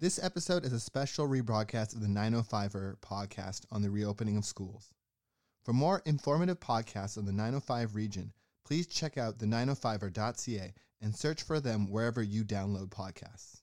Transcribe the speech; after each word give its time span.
This 0.00 0.22
episode 0.22 0.64
is 0.64 0.72
a 0.72 0.78
special 0.78 1.26
rebroadcast 1.26 1.92
of 1.92 2.00
the 2.00 2.06
905er 2.06 2.98
podcast 2.98 3.62
on 3.72 3.82
the 3.82 3.90
reopening 3.90 4.36
of 4.36 4.44
schools. 4.44 4.92
For 5.64 5.72
more 5.72 6.02
informative 6.06 6.60
podcasts 6.60 7.18
on 7.18 7.24
the 7.24 7.32
905 7.32 7.96
region, 7.96 8.32
please 8.64 8.86
check 8.86 9.18
out 9.18 9.40
the 9.40 9.46
905er.ca 9.46 10.72
and 11.02 11.16
search 11.16 11.42
for 11.42 11.58
them 11.58 11.90
wherever 11.90 12.22
you 12.22 12.44
download 12.44 12.90
podcasts. 12.90 13.62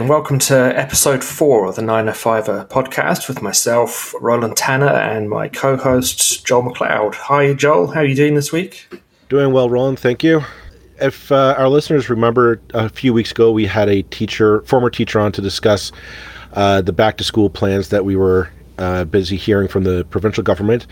And 0.00 0.08
welcome 0.08 0.38
to 0.38 0.56
episode 0.56 1.22
four 1.22 1.66
of 1.66 1.76
the 1.76 1.82
905er 1.82 2.68
podcast 2.68 3.28
with 3.28 3.42
myself, 3.42 4.14
Roland 4.18 4.56
Tanner, 4.56 4.88
and 4.88 5.28
my 5.28 5.48
co 5.48 5.76
host, 5.76 6.46
Joel 6.46 6.62
McLeod. 6.62 7.14
Hi, 7.16 7.52
Joel. 7.52 7.88
How 7.88 8.00
are 8.00 8.06
you 8.06 8.14
doing 8.14 8.34
this 8.34 8.50
week? 8.50 8.88
Doing 9.28 9.52
well, 9.52 9.68
Roland. 9.68 9.98
Thank 9.98 10.24
you. 10.24 10.40
If 11.02 11.30
uh, 11.30 11.54
our 11.58 11.68
listeners 11.68 12.08
remember, 12.08 12.62
a 12.72 12.88
few 12.88 13.12
weeks 13.12 13.30
ago, 13.30 13.52
we 13.52 13.66
had 13.66 13.90
a 13.90 14.00
teacher, 14.04 14.62
former 14.62 14.88
teacher, 14.88 15.20
on 15.20 15.32
to 15.32 15.42
discuss 15.42 15.92
uh, 16.54 16.80
the 16.80 16.94
back 16.94 17.18
to 17.18 17.24
school 17.24 17.50
plans 17.50 17.90
that 17.90 18.06
we 18.06 18.16
were 18.16 18.48
uh, 18.78 19.04
busy 19.04 19.36
hearing 19.36 19.68
from 19.68 19.84
the 19.84 20.06
provincial 20.06 20.42
government. 20.42 20.86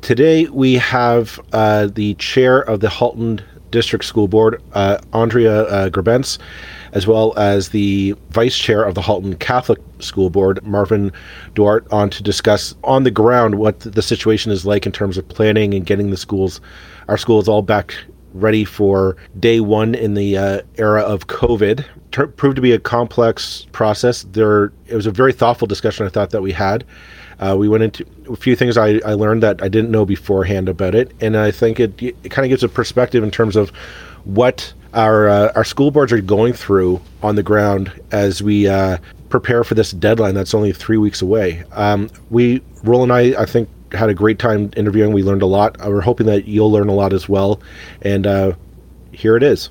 Today, 0.00 0.46
we 0.46 0.76
have 0.76 1.38
uh, 1.52 1.86
the 1.86 2.14
chair 2.14 2.60
of 2.60 2.80
the 2.80 2.88
Halton 2.88 3.42
District 3.72 4.04
School 4.04 4.28
Board, 4.28 4.62
uh, 4.72 4.98
Andrea 5.12 5.64
uh, 5.64 5.88
Grebenc, 5.90 6.38
as 6.92 7.06
well 7.06 7.36
as 7.38 7.70
the 7.70 8.14
vice 8.30 8.56
chair 8.56 8.84
of 8.84 8.94
the 8.94 9.02
Halton 9.02 9.36
Catholic 9.36 9.80
School 9.98 10.30
Board, 10.30 10.64
Marvin 10.64 11.12
Duarte, 11.54 11.86
on 11.90 12.10
to 12.10 12.22
discuss 12.22 12.74
on 12.84 13.04
the 13.04 13.10
ground 13.10 13.56
what 13.56 13.80
the 13.80 14.02
situation 14.02 14.52
is 14.52 14.66
like 14.66 14.86
in 14.86 14.92
terms 14.92 15.16
of 15.16 15.26
planning 15.28 15.74
and 15.74 15.86
getting 15.86 16.10
the 16.10 16.16
schools, 16.16 16.60
our 17.08 17.16
schools, 17.16 17.48
all 17.48 17.62
back 17.62 17.94
ready 18.34 18.64
for 18.64 19.16
day 19.38 19.60
one 19.60 19.94
in 19.94 20.14
the 20.14 20.36
uh, 20.36 20.60
era 20.76 21.02
of 21.02 21.26
COVID. 21.26 21.84
Tur- 22.12 22.28
proved 22.28 22.56
to 22.56 22.62
be 22.62 22.72
a 22.72 22.78
complex 22.78 23.66
process. 23.72 24.24
There, 24.32 24.72
it 24.86 24.94
was 24.94 25.06
a 25.06 25.10
very 25.10 25.32
thoughtful 25.32 25.66
discussion. 25.66 26.06
I 26.06 26.08
thought 26.08 26.30
that 26.30 26.42
we 26.42 26.52
had. 26.52 26.84
Uh, 27.38 27.56
we 27.56 27.68
went 27.68 27.82
into 27.82 28.06
a 28.30 28.36
few 28.36 28.54
things 28.54 28.76
I, 28.76 29.00
I 29.04 29.14
learned 29.14 29.42
that 29.42 29.62
I 29.62 29.68
didn't 29.68 29.90
know 29.90 30.04
beforehand 30.04 30.68
about 30.68 30.94
it, 30.94 31.12
and 31.20 31.36
I 31.36 31.50
think 31.50 31.80
it, 31.80 32.00
it 32.00 32.30
kind 32.30 32.44
of 32.44 32.50
gives 32.50 32.62
a 32.62 32.68
perspective 32.68 33.24
in 33.24 33.30
terms 33.30 33.56
of 33.56 33.70
what 34.24 34.72
our 34.94 35.28
uh, 35.28 35.52
our 35.54 35.64
school 35.64 35.90
boards 35.90 36.12
are 36.12 36.20
going 36.20 36.52
through 36.52 37.00
on 37.22 37.36
the 37.36 37.42
ground 37.42 37.92
as 38.10 38.42
we 38.42 38.68
uh, 38.68 38.98
prepare 39.28 39.64
for 39.64 39.74
this 39.74 39.92
deadline 39.92 40.34
that's 40.34 40.54
only 40.54 40.72
three 40.72 40.98
weeks 40.98 41.22
away. 41.22 41.64
Um, 41.72 42.10
we, 42.30 42.62
Roll 42.84 43.02
and 43.02 43.12
I, 43.12 43.40
I 43.40 43.46
think 43.46 43.68
had 43.94 44.10
a 44.10 44.14
great 44.14 44.38
time 44.38 44.70
interviewing. 44.76 45.12
We 45.12 45.22
learned 45.22 45.42
a 45.42 45.46
lot. 45.46 45.80
Uh, 45.84 45.90
we're 45.90 46.00
hoping 46.02 46.26
that 46.26 46.46
you'll 46.46 46.70
learn 46.70 46.88
a 46.88 46.94
lot 46.94 47.12
as 47.12 47.28
well. 47.28 47.60
And 48.02 48.26
uh, 48.26 48.52
here 49.12 49.36
it 49.36 49.42
is. 49.42 49.70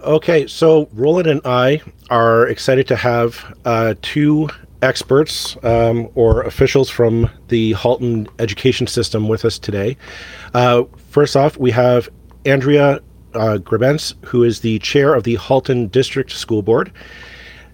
Okay, 0.00 0.46
so 0.46 0.88
Roland 0.92 1.26
and 1.26 1.40
I 1.44 1.80
are 2.10 2.46
excited 2.46 2.86
to 2.88 2.96
have 2.96 3.56
uh, 3.64 3.94
two 4.02 4.48
experts 4.82 5.56
um, 5.64 6.08
or 6.14 6.42
officials 6.42 6.90
from 6.90 7.30
the 7.48 7.72
Halton 7.72 8.28
education 8.38 8.86
system 8.86 9.28
with 9.28 9.44
us 9.44 9.58
today. 9.58 9.96
Uh, 10.52 10.84
first 11.10 11.36
off, 11.36 11.56
we 11.56 11.70
have 11.70 12.08
Andrea 12.44 13.00
uh, 13.34 13.58
Grebenc, 13.58 14.14
who 14.24 14.42
is 14.42 14.60
the 14.60 14.78
chair 14.80 15.14
of 15.14 15.24
the 15.24 15.36
Halton 15.36 15.88
District 15.88 16.30
School 16.30 16.62
Board. 16.62 16.92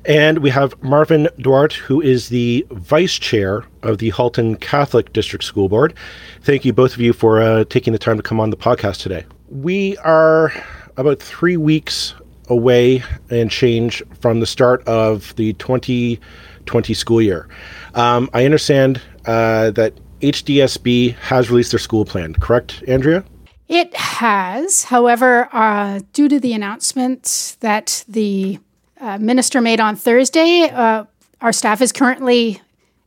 And 0.07 0.39
we 0.39 0.49
have 0.51 0.83
Marvin 0.83 1.29
Duarte, 1.39 1.77
who 1.77 2.01
is 2.01 2.31
the 2.31 2.67
vice 2.71 3.19
chair 3.19 3.65
of 3.83 3.99
the 3.99 4.11
Halton 4.11 4.57
Catholic 4.57 5.13
District 5.13 5.45
School 5.45 5.69
Board. 5.69 5.95
Thank 6.43 6.65
you, 6.65 6.73
both 6.73 6.95
of 6.95 7.01
you, 7.01 7.13
for 7.13 7.41
uh, 7.41 7.65
taking 7.65 7.93
the 7.93 7.99
time 7.99 8.17
to 8.17 8.23
come 8.23 8.41
on 8.41 8.51
the 8.51 8.57
podcast 8.57 9.03
today. 9.03 9.27
We 9.51 9.99
are 9.99 10.53
about 10.97 11.21
three 11.21 11.57
weeks 11.57 12.15
away 12.49 13.03
and 13.29 13.51
change 13.51 14.03
from 14.21 14.41
the 14.41 14.47
start 14.47 14.83
of 14.87 15.35
the 15.37 15.53
2020 15.55 16.95
school 16.95 17.23
year. 17.23 17.49
Um, 17.95 18.31
I 18.33 18.45
understand 18.45 19.01
uh, 19.27 19.71
that 19.73 19.95
HDSB 20.21 21.15
has 21.17 21.51
released 21.51 21.73
their 21.73 21.79
school 21.79 22.05
plan, 22.05 22.35
correct, 22.35 22.83
Andrea? 22.89 23.25
It 23.71 23.95
has. 23.95 24.83
However, 24.83 25.49
uh, 25.53 26.01
due 26.13 26.29
to 26.29 26.41
the 26.41 26.55
announcement 26.55 27.57
that 27.61 28.05
the 28.09 28.59
uh, 29.01 29.19
minister 29.19 29.61
made 29.61 29.79
on 29.79 29.95
Thursday, 29.95 30.63
uh, 30.69 31.05
our 31.41 31.53
staff 31.53 31.81
is 31.81 31.93
currently 31.93 32.61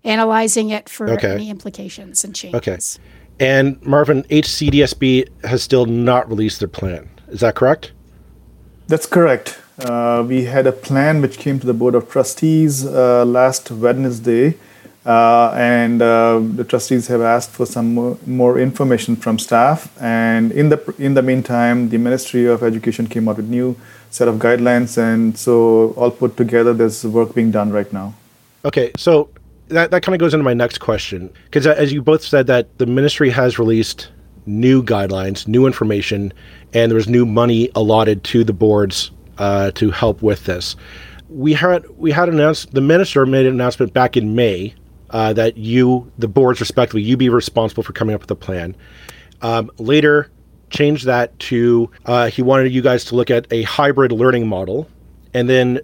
analyzing 0.06 0.70
it 0.70 0.88
for 0.88 1.10
Okay. 1.12 1.34
any 1.34 1.50
implications 1.50 2.24
and 2.24 2.34
changes. 2.34 2.56
Okay. 2.56 2.78
And 3.42 3.82
Marvin, 3.86 4.24
HCDSB 4.30 5.28
has 5.44 5.62
still 5.62 5.86
not 5.86 6.30
released 6.30 6.60
their 6.60 6.70
plan. 6.70 7.10
Is 7.28 7.42
that 7.42 7.56
correct? 7.56 7.92
That's 8.88 9.06
correct. 9.06 9.60
Uh, 9.80 10.24
we 10.26 10.46
had 10.46 10.66
a 10.66 10.72
plan 10.72 11.20
which 11.22 11.40
came 11.40 11.60
to 11.60 11.68
the 11.68 11.74
Board 11.74 11.94
of 11.94 12.10
Trustees 12.10 12.86
uh, 12.86 13.26
last 13.26 13.70
Wednesday, 13.70 14.50
uh, 14.50 14.54
and 15.06 16.02
uh, 16.02 16.40
the 16.40 16.64
trustees 16.64 17.08
have 17.08 17.22
asked 17.22 17.52
for 17.52 17.66
some 17.66 17.94
more, 17.94 18.18
more 18.26 18.58
information 18.58 19.16
from 19.16 19.38
staff. 19.38 19.92
And 20.02 20.52
in 20.52 20.70
the 20.70 20.80
in 20.98 21.14
the 21.14 21.22
meantime, 21.22 21.90
the 21.90 21.98
Ministry 21.98 22.46
of 22.46 22.64
Education 22.64 23.08
came 23.08 23.28
out 23.28 23.38
with 23.38 23.50
new 23.50 23.76
set 24.12 24.28
of 24.28 24.36
guidelines, 24.36 24.98
and 24.98 25.38
so 25.38 25.94
all 25.98 26.12
put 26.12 26.38
together, 26.38 26.74
there's 26.74 27.04
work 27.06 27.36
being 27.36 27.52
done 27.52 27.72
right 27.72 27.92
now. 27.92 28.14
Okay, 28.64 28.92
so 28.98 29.30
that, 29.70 29.92
that 29.92 30.04
kind 30.04 30.16
of 30.16 30.20
goes 30.20 30.34
into 30.34 30.44
my 30.44 30.54
next 30.54 30.80
question. 30.80 31.34
Because 31.46 31.68
as 31.68 31.92
you 31.92 32.02
both 32.02 32.24
said, 32.24 32.48
that 32.48 32.78
the 32.78 32.86
ministry 32.86 33.30
has 33.30 33.60
released 33.60 34.10
new 34.46 34.84
guidelines, 34.84 35.48
new 35.48 35.66
information, 35.66 36.32
and 36.74 36.92
there 36.92 36.96
was 36.96 37.10
new 37.10 37.26
money 37.26 37.70
allotted 37.76 38.24
to 38.26 38.44
the 38.44 38.54
boards 38.54 39.12
uh, 39.38 39.72
to 39.72 39.92
help 39.92 40.22
with 40.22 40.46
this. 40.46 40.76
We 41.30 41.54
had 41.54 41.86
we 41.98 42.12
had 42.12 42.30
announced 42.30 42.74
the 42.74 42.82
minister 42.82 43.26
made 43.26 43.46
an 43.46 43.54
announcement 43.54 43.94
back 43.94 44.16
in 44.16 44.36
May 44.36 44.76
uh, 45.14 45.32
that 45.34 45.58
you, 45.58 46.12
the 46.18 46.28
boards 46.28 46.60
respectively, 46.60 47.02
you 47.02 47.16
be 47.16 47.30
responsible 47.30 47.84
for 47.84 47.94
coming 47.94 48.14
up 48.14 48.22
with 48.22 48.32
a 48.32 48.36
plan. 48.36 48.76
Um, 49.42 49.72
later, 49.78 50.30
changed 50.70 51.06
that 51.06 51.38
to 51.40 51.90
uh, 52.06 52.30
he 52.30 52.42
wanted 52.42 52.74
you 52.74 52.82
guys 52.82 53.06
to 53.06 53.16
look 53.16 53.30
at 53.30 53.46
a 53.52 53.62
hybrid 53.64 54.12
learning 54.12 54.48
model, 54.48 54.90
and 55.34 55.48
then 55.48 55.80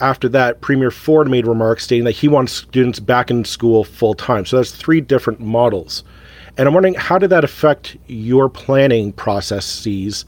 after 0.00 0.28
that, 0.30 0.60
Premier 0.60 0.90
Ford 0.90 1.30
made 1.30 1.46
remarks 1.46 1.84
stating 1.84 2.04
that 2.04 2.12
he 2.12 2.28
wants 2.28 2.52
students 2.52 2.98
back 2.98 3.30
in 3.30 3.44
school 3.44 3.84
full 3.84 4.14
time. 4.14 4.44
So 4.44 4.56
that's 4.56 4.72
three 4.72 5.00
different 5.00 5.40
models. 5.40 6.02
And 6.56 6.68
I'm 6.68 6.74
wondering 6.74 6.94
how 6.94 7.18
did 7.18 7.30
that 7.30 7.44
affect 7.44 7.96
your 8.06 8.48
planning 8.48 9.12
processes 9.12 10.24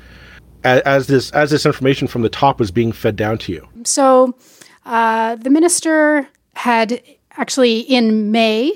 as, 0.64 0.80
as 0.82 1.06
this 1.06 1.30
as 1.30 1.50
this 1.50 1.66
information 1.66 2.08
from 2.08 2.22
the 2.22 2.28
top 2.28 2.58
was 2.58 2.70
being 2.70 2.92
fed 2.92 3.16
down 3.16 3.38
to 3.38 3.52
you? 3.52 3.68
So 3.84 4.36
uh, 4.84 5.36
the 5.36 5.50
minister 5.50 6.28
had 6.54 7.00
actually 7.36 7.80
in 7.80 8.30
May 8.30 8.72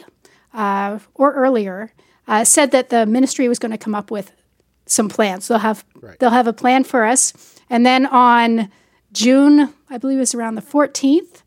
uh, 0.55 0.99
or 1.15 1.33
earlier 1.35 1.93
uh, 2.29 2.45
said 2.45 2.71
that 2.71 2.91
the 2.91 3.07
ministry 3.07 3.49
was 3.49 3.59
going 3.59 3.73
to 3.73 3.79
come 3.79 3.95
up 3.95 4.11
with 4.11 4.33
some 4.87 5.09
plans. 5.09 5.49
They'll 5.49 5.59
have 5.59 5.85
they'll 6.19 6.31
have 6.31 6.47
a 6.47 6.53
plan 6.53 6.85
for 6.85 7.05
us, 7.05 7.61
and 7.69 7.87
then 7.87 8.07
on 8.07 8.71
June, 9.13 9.73
I 9.89 9.99
believe 9.99 10.19
it 10.19 10.21
was 10.21 10.35
around 10.35 10.55
the 10.55 10.63
14th, 10.63 11.43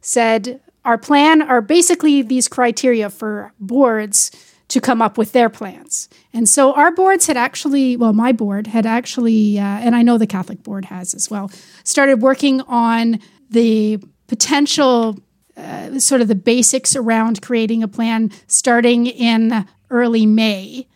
said 0.00 0.60
our 0.84 0.98
plan 0.98 1.42
are 1.42 1.60
basically 1.60 2.22
these 2.22 2.48
criteria 2.48 3.10
for 3.10 3.52
boards 3.58 4.30
to 4.68 4.80
come 4.80 5.00
up 5.00 5.16
with 5.16 5.32
their 5.32 5.48
plans. 5.48 6.08
And 6.32 6.48
so 6.48 6.72
our 6.74 6.92
boards 6.92 7.26
had 7.26 7.36
actually, 7.36 7.96
well, 7.96 8.12
my 8.12 8.32
board 8.32 8.66
had 8.66 8.84
actually, 8.84 9.58
uh, 9.58 9.62
and 9.62 9.94
I 9.94 10.02
know 10.02 10.18
the 10.18 10.26
Catholic 10.26 10.62
board 10.62 10.86
has 10.86 11.14
as 11.14 11.30
well, 11.30 11.50
started 11.84 12.20
working 12.20 12.60
on 12.62 13.20
the 13.48 13.98
potential 14.26 15.18
uh, 15.56 15.98
sort 15.98 16.20
of 16.20 16.28
the 16.28 16.34
basics 16.34 16.94
around 16.94 17.42
creating 17.42 17.82
a 17.82 17.88
plan 17.88 18.30
starting 18.46 19.06
in 19.06 19.66
early 19.90 20.26
May. 20.26 20.86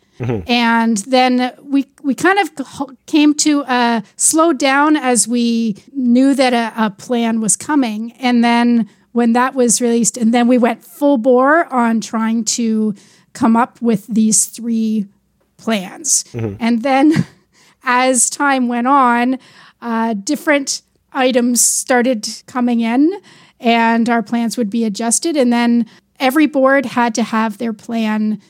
And 0.47 0.97
then 0.97 1.51
we 1.63 1.87
we 2.03 2.13
kind 2.13 2.37
of 2.37 2.51
came 3.07 3.33
to 3.35 3.63
uh, 3.63 4.01
slow 4.17 4.53
down 4.53 4.95
as 4.95 5.27
we 5.27 5.77
knew 5.93 6.35
that 6.35 6.53
a, 6.53 6.85
a 6.85 6.89
plan 6.91 7.41
was 7.41 7.57
coming. 7.57 8.11
And 8.19 8.43
then 8.43 8.87
when 9.13 9.33
that 9.33 9.55
was 9.55 9.81
released, 9.81 10.17
and 10.17 10.31
then 10.31 10.47
we 10.47 10.59
went 10.59 10.85
full 10.85 11.17
bore 11.17 11.65
on 11.73 12.01
trying 12.01 12.45
to 12.45 12.93
come 13.33 13.55
up 13.57 13.81
with 13.81 14.05
these 14.07 14.45
three 14.45 15.07
plans. 15.57 16.23
And 16.59 16.83
then 16.83 17.25
as 17.83 18.29
time 18.29 18.67
went 18.67 18.87
on, 18.87 19.39
uh, 19.81 20.13
different 20.13 20.83
items 21.13 21.61
started 21.61 22.27
coming 22.45 22.81
in 22.81 23.11
and 23.61 24.09
our 24.09 24.23
plans 24.23 24.57
would 24.57 24.69
be 24.69 24.83
adjusted. 24.83 25.37
And 25.37 25.53
then 25.53 25.85
every 26.19 26.47
board 26.47 26.85
had 26.87 27.15
to 27.15 27.23
have 27.23 27.57
their 27.57 27.73
plan 27.73 28.41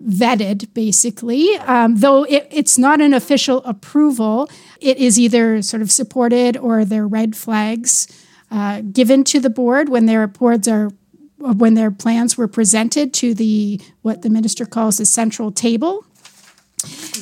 vetted, 0.00 0.72
basically. 0.72 1.56
Um, 1.58 1.96
though 1.96 2.24
it, 2.24 2.48
it's 2.50 2.78
not 2.78 3.00
an 3.00 3.12
official 3.12 3.62
approval, 3.64 4.48
it 4.80 4.96
is 4.96 5.18
either 5.18 5.60
sort 5.60 5.82
of 5.82 5.90
supported 5.90 6.56
or 6.56 6.84
there 6.84 7.02
are 7.02 7.08
red 7.08 7.36
flags 7.36 8.06
uh, 8.50 8.80
given 8.92 9.24
to 9.24 9.40
the 9.40 9.50
board 9.50 9.88
when 9.88 10.06
their 10.06 10.26
boards 10.26 10.66
are 10.66 10.90
when 11.38 11.72
their 11.72 11.90
plans 11.90 12.36
were 12.36 12.48
presented 12.48 13.14
to 13.14 13.32
the 13.32 13.80
what 14.02 14.20
the 14.20 14.28
minister 14.28 14.66
calls 14.66 14.98
the 14.98 15.06
central 15.06 15.50
table 15.50 16.04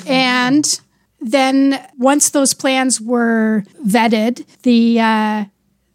and 0.09 0.81
then 1.21 1.81
once 1.97 2.31
those 2.31 2.53
plans 2.53 3.01
were 3.01 3.63
vetted 3.87 4.45
the 4.63 4.99
uh, 4.99 5.45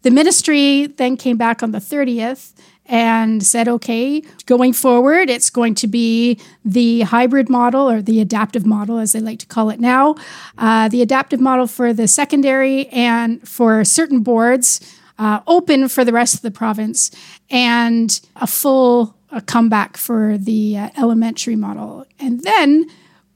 the 0.04 0.10
ministry 0.10 0.86
then 0.86 1.16
came 1.16 1.36
back 1.36 1.62
on 1.62 1.72
the 1.72 1.78
30th 1.78 2.52
and 2.86 3.42
said, 3.42 3.66
okay, 3.66 4.22
going 4.44 4.74
forward, 4.74 5.30
it's 5.30 5.48
going 5.48 5.74
to 5.74 5.86
be 5.86 6.38
the 6.64 7.00
hybrid 7.00 7.48
model 7.48 7.90
or 7.90 8.02
the 8.02 8.20
adaptive 8.20 8.66
model, 8.66 8.98
as 8.98 9.12
they 9.12 9.20
like 9.20 9.38
to 9.38 9.46
call 9.46 9.70
it 9.70 9.80
now. 9.80 10.14
Uh, 10.58 10.88
the 10.88 11.00
adaptive 11.00 11.40
model 11.40 11.66
for 11.66 11.94
the 11.94 12.06
secondary 12.06 12.86
and 12.88 13.48
for 13.48 13.82
certain 13.84 14.20
boards, 14.20 14.80
uh, 15.18 15.40
open 15.46 15.88
for 15.88 16.04
the 16.04 16.12
rest 16.12 16.34
of 16.34 16.42
the 16.42 16.50
province, 16.50 17.10
and 17.48 18.20
a 18.36 18.46
full 18.46 19.16
a 19.30 19.40
comeback 19.40 19.96
for 19.96 20.38
the 20.38 20.76
uh, 20.76 20.90
elementary 20.98 21.56
model. 21.56 22.06
And 22.20 22.42
then 22.42 22.86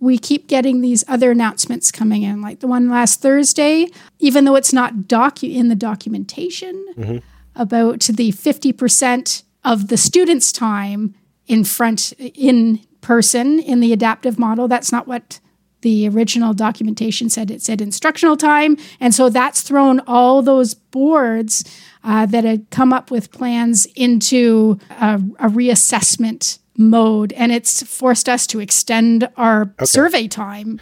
we 0.00 0.18
keep 0.18 0.46
getting 0.46 0.80
these 0.80 1.04
other 1.08 1.30
announcements 1.30 1.90
coming 1.90 2.22
in, 2.22 2.40
like 2.40 2.60
the 2.60 2.66
one 2.66 2.88
last 2.88 3.20
Thursday, 3.20 3.88
even 4.18 4.44
though 4.44 4.56
it's 4.56 4.72
not 4.72 4.94
docu- 4.94 5.54
in 5.54 5.68
the 5.68 5.74
documentation 5.74 6.86
mm-hmm. 6.96 7.18
about 7.56 8.00
the 8.02 8.30
50% 8.32 9.42
of 9.64 9.88
the 9.88 9.96
students' 9.96 10.52
time 10.52 11.14
in 11.46 11.64
front, 11.64 12.12
in 12.18 12.80
person, 13.00 13.58
in 13.58 13.80
the 13.80 13.92
adaptive 13.92 14.38
model. 14.38 14.68
That's 14.68 14.92
not 14.92 15.06
what 15.06 15.40
the 15.82 16.08
original 16.08 16.54
documentation 16.54 17.30
said. 17.30 17.50
It 17.50 17.62
said 17.62 17.80
instructional 17.80 18.36
time. 18.36 18.76
And 19.00 19.14
so 19.14 19.30
that's 19.30 19.62
thrown 19.62 20.00
all 20.06 20.42
those 20.42 20.74
boards 20.74 21.64
uh, 22.02 22.26
that 22.26 22.44
had 22.44 22.70
come 22.70 22.92
up 22.92 23.10
with 23.10 23.30
plans 23.30 23.86
into 23.94 24.78
a, 24.90 25.14
a 25.38 25.48
reassessment 25.48 26.58
mode, 26.78 27.32
and 27.34 27.52
it's 27.52 27.82
forced 27.82 28.28
us 28.28 28.46
to 28.48 28.60
extend 28.60 29.28
our 29.36 29.62
okay. 29.62 29.84
survey 29.84 30.28
time. 30.28 30.80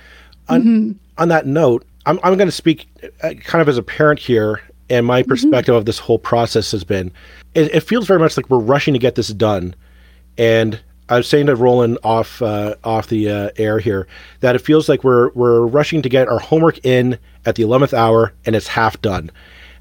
On, 0.48 0.62
mm-hmm. 0.62 0.92
on 1.18 1.28
that 1.28 1.46
note, 1.46 1.84
I'm, 2.04 2.20
I'm 2.22 2.36
going 2.36 2.48
to 2.48 2.52
speak 2.52 2.86
uh, 3.22 3.34
kind 3.42 3.60
of 3.60 3.68
as 3.68 3.78
a 3.78 3.82
parent 3.82 4.20
here, 4.20 4.60
and 4.88 5.04
my 5.04 5.22
mm-hmm. 5.22 5.30
perspective 5.30 5.72
mm-hmm. 5.72 5.78
of 5.78 5.86
this 5.86 5.98
whole 5.98 6.18
process 6.18 6.70
has 6.72 6.84
been 6.84 7.12
it, 7.54 7.74
it, 7.74 7.80
feels 7.80 8.06
very 8.06 8.20
much 8.20 8.36
like 8.36 8.48
we're 8.48 8.58
rushing 8.58 8.92
to 8.94 9.00
get 9.00 9.14
this 9.14 9.28
done. 9.28 9.74
And 10.38 10.80
I 11.08 11.16
was 11.16 11.28
saying 11.28 11.46
to 11.46 11.56
Roland 11.56 11.98
off 12.04 12.42
uh, 12.42 12.76
off 12.84 13.08
the 13.08 13.30
uh, 13.30 13.50
air 13.56 13.78
here 13.78 14.06
that 14.40 14.54
it 14.54 14.60
feels 14.60 14.88
like 14.88 15.02
we're 15.02 15.30
we're 15.30 15.62
rushing 15.62 16.02
to 16.02 16.08
get 16.08 16.28
our 16.28 16.38
homework 16.38 16.84
in 16.84 17.18
at 17.44 17.54
the 17.54 17.62
eleventh 17.62 17.94
hour, 17.94 18.32
and 18.44 18.54
it's 18.54 18.68
half 18.68 19.00
done, 19.00 19.30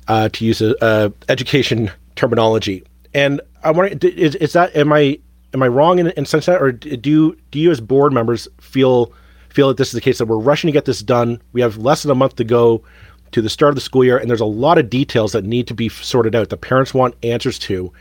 uh, 0.08 0.30
to 0.30 0.46
use 0.46 0.62
a, 0.62 1.14
education 1.30 1.92
terminology. 2.16 2.84
And 3.14 3.42
I 3.64 3.72
want 3.72 4.04
is, 4.04 4.36
is 4.36 4.54
that 4.54 4.76
am 4.76 4.94
I 4.94 5.20
am 5.56 5.64
I 5.64 5.68
wrong 5.68 6.00
in, 6.00 6.08
in 6.12 6.26
sense 6.26 6.46
that, 6.46 6.62
or 6.62 6.72
do 6.72 7.10
you 7.10 7.38
do 7.50 7.60
you 7.60 7.72
as 7.72 7.82
board 7.82 8.14
members 8.14 8.48
feel 8.60 9.14
feel 9.50 9.70
that 9.70 9.78
this 9.78 9.88
is 9.88 9.94
the 9.94 10.02
case 10.02 10.18
that 10.18 10.26
we're 10.26 10.38
rushing 10.38 10.68
to 10.68 10.72
get 10.74 10.86
this 10.86 11.02
done? 11.02 11.42
We 11.54 11.62
have 11.62 11.78
less 11.78 12.04
than 12.04 12.12
a 12.12 12.16
month 12.16 12.36
to 12.36 12.44
go 12.44 12.84
to 13.32 13.42
the 13.42 13.50
start 13.50 13.70
of 13.70 13.76
the 13.76 13.82
school 13.82 14.04
year, 14.04 14.18
and 14.18 14.30
there's 14.30 14.42
a 14.42 14.46
lot 14.46 14.78
of 14.78 14.90
details 14.90 15.32
that 15.32 15.46
need 15.46 15.68
to 15.68 15.74
be 15.74 15.90
sorted 15.90 16.36
out. 16.36 16.50
The 16.50 16.58
parents 16.58 16.94
want 16.94 17.16
answers 17.24 17.58
to, 17.60 17.92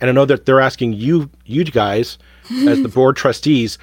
and 0.00 0.08
I 0.08 0.12
know 0.12 0.24
that 0.24 0.46
they're 0.46 0.60
asking 0.60 0.94
you 0.94 1.30
you 1.44 1.64
guys 1.64 2.18
as 2.66 2.82
the 2.82 2.88
board 2.88 3.16
trustees 3.16 3.78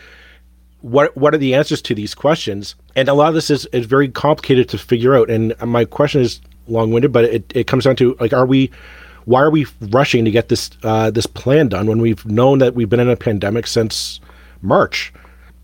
what 0.81 1.15
what 1.17 1.33
are 1.33 1.37
the 1.37 1.53
answers 1.53 1.81
to 1.81 1.93
these 1.93 2.15
questions 2.15 2.75
and 2.95 3.09
a 3.09 3.13
lot 3.13 3.27
of 3.27 3.33
this 3.33 3.49
is, 3.49 3.65
is 3.73 3.85
very 3.85 4.07
complicated 4.07 4.69
to 4.69 4.77
figure 4.77 5.13
out 5.13 5.29
and 5.29 5.53
my 5.65 5.83
question 5.83 6.21
is 6.21 6.39
long-winded 6.67 7.11
but 7.11 7.25
it, 7.25 7.51
it 7.53 7.67
comes 7.67 7.83
down 7.83 7.97
to 7.97 8.15
like 8.21 8.31
are 8.31 8.45
we 8.45 8.71
why 9.29 9.41
are 9.43 9.51
we 9.51 9.67
rushing 9.91 10.25
to 10.25 10.31
get 10.31 10.49
this 10.49 10.71
uh, 10.83 11.11
this 11.11 11.27
plan 11.27 11.67
done 11.69 11.85
when 11.85 12.01
we've 12.01 12.25
known 12.25 12.57
that 12.59 12.73
we've 12.73 12.89
been 12.89 12.99
in 12.99 13.09
a 13.09 13.15
pandemic 13.15 13.67
since 13.67 14.19
March? 14.61 15.13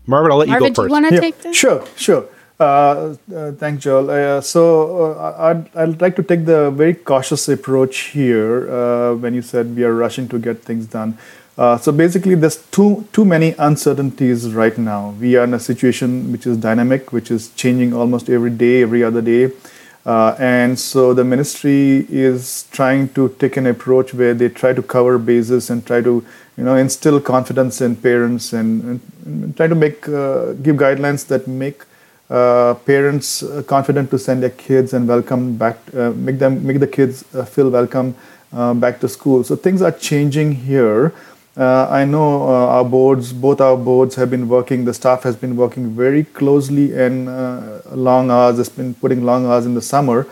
Marvin, 0.06 0.30
I'll 0.30 0.38
let 0.38 0.48
Marvin, 0.48 0.68
you 0.68 0.70
go 0.70 0.82
first. 0.82 0.88
Do 0.88 0.94
you 0.94 1.02
want 1.02 1.08
to 1.08 1.14
yeah. 1.16 1.20
take 1.20 1.38
this? 1.42 1.56
Sure, 1.56 1.84
sure. 1.96 2.28
Uh, 2.60 3.16
uh, 3.34 3.52
thanks, 3.52 3.82
Joel. 3.82 4.08
Uh, 4.08 4.40
so 4.40 5.14
uh, 5.14 5.36
I'd, 5.48 5.76
I'd 5.76 6.00
like 6.00 6.14
to 6.16 6.22
take 6.22 6.46
the 6.46 6.70
very 6.70 6.94
cautious 6.94 7.48
approach 7.48 7.96
here 8.14 8.70
uh, 8.70 9.14
when 9.16 9.34
you 9.34 9.42
said 9.42 9.74
we 9.76 9.82
are 9.82 9.94
rushing 9.94 10.28
to 10.28 10.38
get 10.38 10.62
things 10.62 10.86
done. 10.86 11.18
Uh, 11.58 11.76
so 11.76 11.90
basically, 11.90 12.36
there's 12.36 12.58
too 12.76 13.08
too 13.12 13.24
many 13.24 13.54
uncertainties 13.58 14.54
right 14.54 14.78
now. 14.78 15.10
We 15.20 15.34
are 15.36 15.44
in 15.44 15.54
a 15.54 15.60
situation 15.60 16.30
which 16.30 16.46
is 16.46 16.56
dynamic, 16.56 17.12
which 17.12 17.32
is 17.32 17.50
changing 17.62 17.92
almost 17.92 18.30
every 18.30 18.50
day, 18.50 18.82
every 18.82 19.02
other 19.02 19.22
day. 19.22 19.50
Uh, 20.06 20.36
and 20.38 20.78
so 20.78 21.12
the 21.12 21.24
ministry 21.24 22.06
is 22.08 22.68
trying 22.70 23.08
to 23.08 23.28
take 23.40 23.56
an 23.56 23.66
approach 23.66 24.14
where 24.14 24.34
they 24.34 24.48
try 24.48 24.72
to 24.72 24.80
cover 24.80 25.18
bases 25.18 25.68
and 25.68 25.84
try 25.84 26.00
to 26.00 26.24
you 26.56 26.64
know 26.64 26.76
instill 26.76 27.20
confidence 27.20 27.80
in 27.80 27.96
parents 27.96 28.52
and, 28.52 28.82
and, 28.84 29.00
and 29.24 29.56
try 29.56 29.66
to 29.66 29.74
make 29.74 30.08
uh, 30.08 30.52
give 30.62 30.76
guidelines 30.76 31.26
that 31.26 31.48
make 31.48 31.82
uh, 32.30 32.74
parents 32.86 33.42
uh, 33.42 33.64
confident 33.66 34.08
to 34.08 34.16
send 34.16 34.44
their 34.44 34.50
kids 34.50 34.94
and 34.94 35.08
welcome 35.08 35.56
back 35.56 35.76
uh, 35.96 36.12
make 36.12 36.38
them 36.38 36.64
make 36.64 36.78
the 36.78 36.86
kids 36.86 37.24
uh, 37.34 37.44
feel 37.44 37.68
welcome 37.68 38.14
back 38.76 39.00
to 39.00 39.08
school. 39.08 39.44
So 39.44 39.54
things 39.54 39.82
are 39.82 39.92
changing 39.92 40.52
here 40.52 41.12
uh, 41.56 41.88
I 41.88 42.04
know 42.04 42.42
uh, 42.42 42.76
our 42.76 42.84
boards, 42.84 43.32
both 43.32 43.62
our 43.62 43.78
boards 43.78 44.14
have 44.16 44.28
been 44.30 44.46
working, 44.46 44.84
the 44.84 44.92
staff 44.92 45.22
has 45.22 45.36
been 45.36 45.56
working 45.56 45.96
very 45.96 46.24
closely 46.24 46.92
and 46.92 47.28
uh, 47.30 47.80
long 47.92 48.30
hours, 48.30 48.58
it's 48.58 48.68
been 48.68 48.92
putting 48.92 49.24
long 49.24 49.46
hours 49.46 49.64
in 49.64 49.74
the 49.74 49.80
summer. 49.80 50.26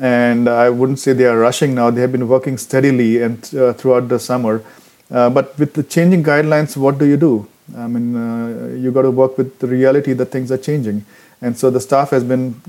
And 0.00 0.48
I 0.48 0.70
wouldn't 0.70 1.00
say 1.00 1.12
they 1.12 1.26
are 1.26 1.36
rushing 1.36 1.74
now, 1.74 1.90
they 1.90 2.00
have 2.00 2.12
been 2.12 2.28
working 2.28 2.56
steadily 2.56 3.20
and 3.20 3.52
uh, 3.54 3.72
throughout 3.72 4.08
the 4.08 4.20
summer. 4.20 4.62
Uh, 5.10 5.28
but 5.28 5.58
with 5.58 5.74
the 5.74 5.82
changing 5.82 6.22
guidelines, 6.22 6.76
what 6.76 6.98
do 6.98 7.04
you 7.04 7.16
do? 7.16 7.48
I 7.76 7.88
mean, 7.88 8.14
uh, 8.14 8.68
you 8.76 8.92
got 8.92 9.02
to 9.02 9.10
work 9.10 9.36
with 9.36 9.58
the 9.58 9.66
reality 9.66 10.12
that 10.12 10.26
things 10.26 10.52
are 10.52 10.58
changing. 10.58 11.04
And 11.42 11.58
so 11.58 11.70
the 11.70 11.80
staff 11.80 12.10
has 12.10 12.22
been, 12.22 12.60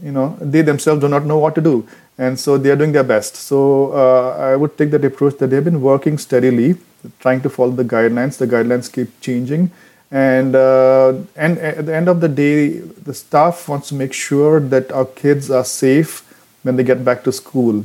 you 0.00 0.12
know, 0.12 0.36
they 0.40 0.62
themselves 0.62 1.00
do 1.00 1.08
not 1.08 1.24
know 1.24 1.38
what 1.38 1.56
to 1.56 1.60
do. 1.60 1.88
And 2.18 2.38
so 2.38 2.56
they 2.56 2.70
are 2.70 2.76
doing 2.76 2.92
their 2.92 3.02
best. 3.02 3.34
So 3.34 3.92
I 3.92 4.54
would 4.54 4.76
take 4.76 4.90
that 4.90 5.04
approach 5.04 5.38
that 5.38 5.48
they've 5.48 5.64
been 5.64 5.80
working 5.80 6.18
steadily 6.18 6.76
trying 7.20 7.40
to 7.42 7.50
follow 7.50 7.72
the 7.72 7.84
guidelines. 7.84 8.38
The 8.38 8.46
guidelines 8.46 8.92
keep 8.92 9.20
changing, 9.20 9.70
and 10.10 10.54
uh, 10.54 11.14
and 11.36 11.58
at 11.58 11.86
the 11.86 11.94
end 11.94 12.08
of 12.08 12.20
the 12.20 12.28
day, 12.28 12.78
the 12.78 13.14
staff 13.14 13.68
wants 13.68 13.88
to 13.88 13.94
make 13.94 14.12
sure 14.12 14.60
that 14.60 14.92
our 14.92 15.04
kids 15.04 15.50
are 15.50 15.64
safe 15.64 16.22
when 16.62 16.76
they 16.76 16.84
get 16.84 17.04
back 17.04 17.24
to 17.24 17.32
school. 17.32 17.84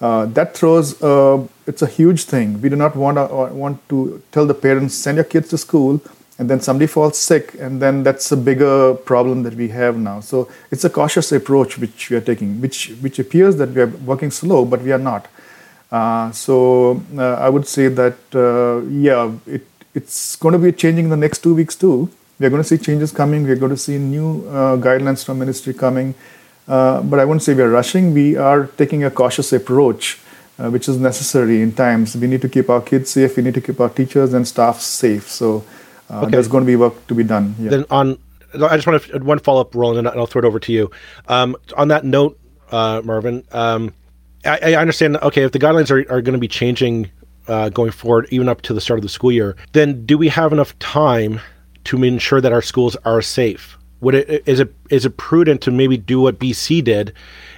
Uh, 0.00 0.26
that 0.26 0.56
throws 0.56 1.02
uh, 1.02 1.44
it's 1.66 1.82
a 1.82 1.86
huge 1.86 2.24
thing. 2.24 2.60
We 2.60 2.68
do 2.68 2.76
not 2.76 2.94
want 2.94 3.16
to, 3.16 3.22
uh, 3.22 3.48
want 3.50 3.88
to 3.88 4.22
tell 4.32 4.46
the 4.46 4.54
parents 4.54 4.94
send 4.94 5.16
your 5.16 5.24
kids 5.24 5.48
to 5.50 5.58
school 5.58 6.00
and 6.38 6.48
then 6.48 6.60
somebody 6.60 6.86
falls 6.86 7.18
sick 7.18 7.54
and 7.58 7.82
then 7.82 8.02
that's 8.04 8.30
a 8.30 8.36
bigger 8.36 8.94
problem 8.94 9.42
that 9.42 9.54
we 9.54 9.68
have 9.68 9.98
now 9.98 10.20
so 10.20 10.48
it's 10.70 10.84
a 10.84 10.90
cautious 10.90 11.32
approach 11.32 11.78
which 11.78 12.10
we 12.10 12.16
are 12.16 12.20
taking 12.20 12.60
which 12.60 12.90
which 13.00 13.18
appears 13.18 13.56
that 13.56 13.70
we 13.70 13.80
are 13.80 13.92
working 14.12 14.30
slow 14.30 14.64
but 14.64 14.80
we 14.82 14.92
are 14.92 15.04
not 15.12 15.26
uh, 15.90 16.30
so 16.32 17.02
uh, 17.16 17.34
I 17.34 17.48
would 17.48 17.66
say 17.66 17.88
that 17.88 18.18
uh, 18.34 18.86
yeah, 18.88 19.32
it, 19.46 19.66
it's 19.94 20.36
going 20.36 20.52
to 20.52 20.58
be 20.58 20.72
changing 20.72 21.04
in 21.04 21.10
the 21.10 21.16
next 21.16 21.42
two 21.42 21.54
weeks 21.54 21.74
too. 21.74 22.10
We're 22.38 22.50
going 22.50 22.62
to 22.62 22.68
see 22.68 22.78
changes 22.78 23.10
coming. 23.10 23.44
We're 23.44 23.56
going 23.56 23.70
to 23.70 23.76
see 23.76 23.98
new 23.98 24.42
guidelines 24.86 25.24
from 25.24 25.40
ministry 25.40 25.74
coming. 25.74 26.14
but 26.66 27.18
I 27.18 27.24
wouldn't 27.24 27.42
say 27.42 27.54
we're 27.54 27.70
rushing. 27.70 28.14
We 28.14 28.36
are 28.36 28.66
taking 28.66 29.02
a 29.02 29.10
cautious 29.10 29.52
approach. 29.52 30.20
Uh, 30.60 30.68
which 30.70 30.88
is 30.88 30.98
necessary 30.98 31.62
in 31.62 31.70
times. 31.70 32.16
We 32.16 32.26
need 32.26 32.42
to 32.42 32.48
keep 32.48 32.68
our 32.68 32.80
kids 32.80 33.10
safe. 33.10 33.36
We 33.36 33.44
need 33.44 33.54
to 33.54 33.60
keep 33.60 33.78
our 33.78 33.90
teachers 33.90 34.34
and 34.34 34.44
staff 34.44 34.80
safe. 34.80 35.30
So 35.30 35.64
uh, 36.10 36.22
okay. 36.22 36.32
there's 36.32 36.48
going 36.48 36.64
to 36.64 36.66
be 36.66 36.74
work 36.74 37.06
to 37.06 37.14
be 37.14 37.22
done. 37.22 37.54
Yeah. 37.60 37.70
Then 37.70 37.84
on, 37.92 38.18
I 38.54 38.74
just 38.76 38.84
want 38.88 39.00
to 39.04 39.18
one 39.20 39.38
follow 39.38 39.60
up, 39.60 39.72
Roland, 39.76 40.08
and 40.08 40.18
I'll 40.18 40.26
throw 40.26 40.40
it 40.40 40.44
over 40.44 40.58
to 40.58 40.72
you. 40.72 40.90
Um, 41.28 41.54
on 41.76 41.86
that 41.88 42.04
note, 42.04 42.40
uh, 42.72 43.02
Marvin, 43.04 43.44
um, 43.52 43.94
I, 44.48 44.72
I 44.72 44.74
understand. 44.74 45.16
Okay, 45.18 45.42
if 45.42 45.52
the 45.52 45.58
guidelines 45.58 45.90
are, 45.90 46.00
are 46.12 46.22
going 46.22 46.32
to 46.32 46.38
be 46.38 46.48
changing 46.48 47.10
uh, 47.46 47.68
going 47.68 47.90
forward, 47.90 48.28
even 48.30 48.48
up 48.48 48.62
to 48.62 48.74
the 48.74 48.80
start 48.80 48.98
of 48.98 49.02
the 49.02 49.08
school 49.08 49.32
year, 49.32 49.56
then 49.72 50.04
do 50.04 50.18
we 50.18 50.28
have 50.28 50.52
enough 50.52 50.78
time 50.78 51.40
to 51.84 52.02
ensure 52.02 52.40
that 52.40 52.52
our 52.52 52.62
schools 52.62 52.96
are 53.04 53.22
safe? 53.22 53.76
Would 54.00 54.14
it 54.14 54.42
is 54.46 54.60
it 54.60 54.74
is 54.90 55.04
it 55.04 55.16
prudent 55.16 55.60
to 55.62 55.70
maybe 55.70 55.96
do 55.96 56.20
what 56.20 56.38
BC 56.38 56.84
did 56.84 57.12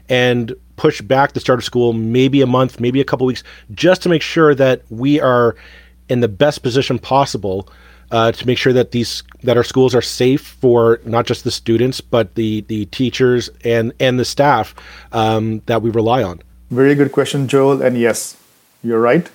and 0.09 0.54
push 0.76 1.02
back 1.02 1.32
the 1.32 1.40
start 1.40 1.59
of 1.59 1.64
school 1.64 1.92
maybe 1.92 2.40
a 2.40 2.47
month, 2.47 2.80
maybe 2.80 3.00
a 3.00 3.04
couple 3.04 3.26
weeks, 3.26 3.42
just 3.73 4.02
to 4.02 4.09
make 4.09 4.23
sure 4.23 4.54
that 4.54 4.82
we 4.88 5.20
are 5.20 5.54
in 6.09 6.20
the 6.20 6.28
best 6.28 6.62
position 6.62 6.99
possible 6.99 7.68
uh, 8.11 8.32
to 8.32 8.47
make 8.47 8.56
sure 8.56 8.73
that 8.73 8.90
these 8.92 9.23
that 9.42 9.56
our 9.56 9.64
schools 9.64 9.94
are 9.94 10.02
safe 10.02 10.40
for 10.40 11.00
not 11.04 11.26
just 11.26 11.44
the 11.44 11.50
students 11.50 12.00
but 12.00 12.35
the 12.35 12.62
the 12.62 12.87
teachers 12.87 13.50
and 13.64 13.92
and 14.00 14.18
the 14.18 14.25
staff 14.25 14.75
um, 15.12 15.61
that 15.66 15.82
we 15.82 15.90
rely 15.90 16.23
on. 16.23 16.40
Very 16.70 16.94
good 16.94 17.12
question, 17.12 17.48
Joel. 17.48 17.82
And 17.82 17.98
yes, 17.98 18.36
you're 18.82 19.00
right. 19.00 19.28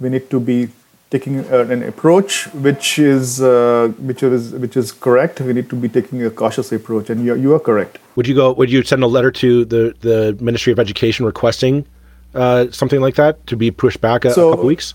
We 0.00 0.08
need 0.08 0.30
to 0.30 0.40
be 0.40 0.68
taking 1.10 1.40
an 1.50 1.82
approach 1.82 2.46
which 2.54 2.98
is 2.98 3.40
uh, 3.42 3.92
which 3.98 4.22
is 4.22 4.52
which 4.52 4.76
is 4.76 4.92
correct. 4.92 5.40
We 5.40 5.52
need 5.52 5.68
to 5.70 5.76
be 5.76 5.88
taking 5.88 6.24
a 6.24 6.30
cautious 6.30 6.72
approach, 6.72 7.10
and 7.10 7.24
you 7.24 7.34
you 7.34 7.54
are 7.54 7.60
correct. 7.60 7.98
Would 8.16 8.26
you 8.26 8.34
go? 8.34 8.52
Would 8.52 8.70
you 8.70 8.82
send 8.82 9.02
a 9.02 9.06
letter 9.06 9.30
to 9.30 9.64
the 9.66 9.94
the 10.00 10.36
Ministry 10.40 10.72
of 10.72 10.78
Education 10.78 11.26
requesting 11.26 11.84
uh, 12.34 12.66
something 12.70 13.00
like 13.00 13.16
that 13.16 13.46
to 13.48 13.56
be 13.56 13.70
pushed 13.70 14.00
back 14.00 14.24
a, 14.24 14.32
So- 14.32 14.48
a 14.48 14.52
couple 14.52 14.66
weeks? 14.66 14.94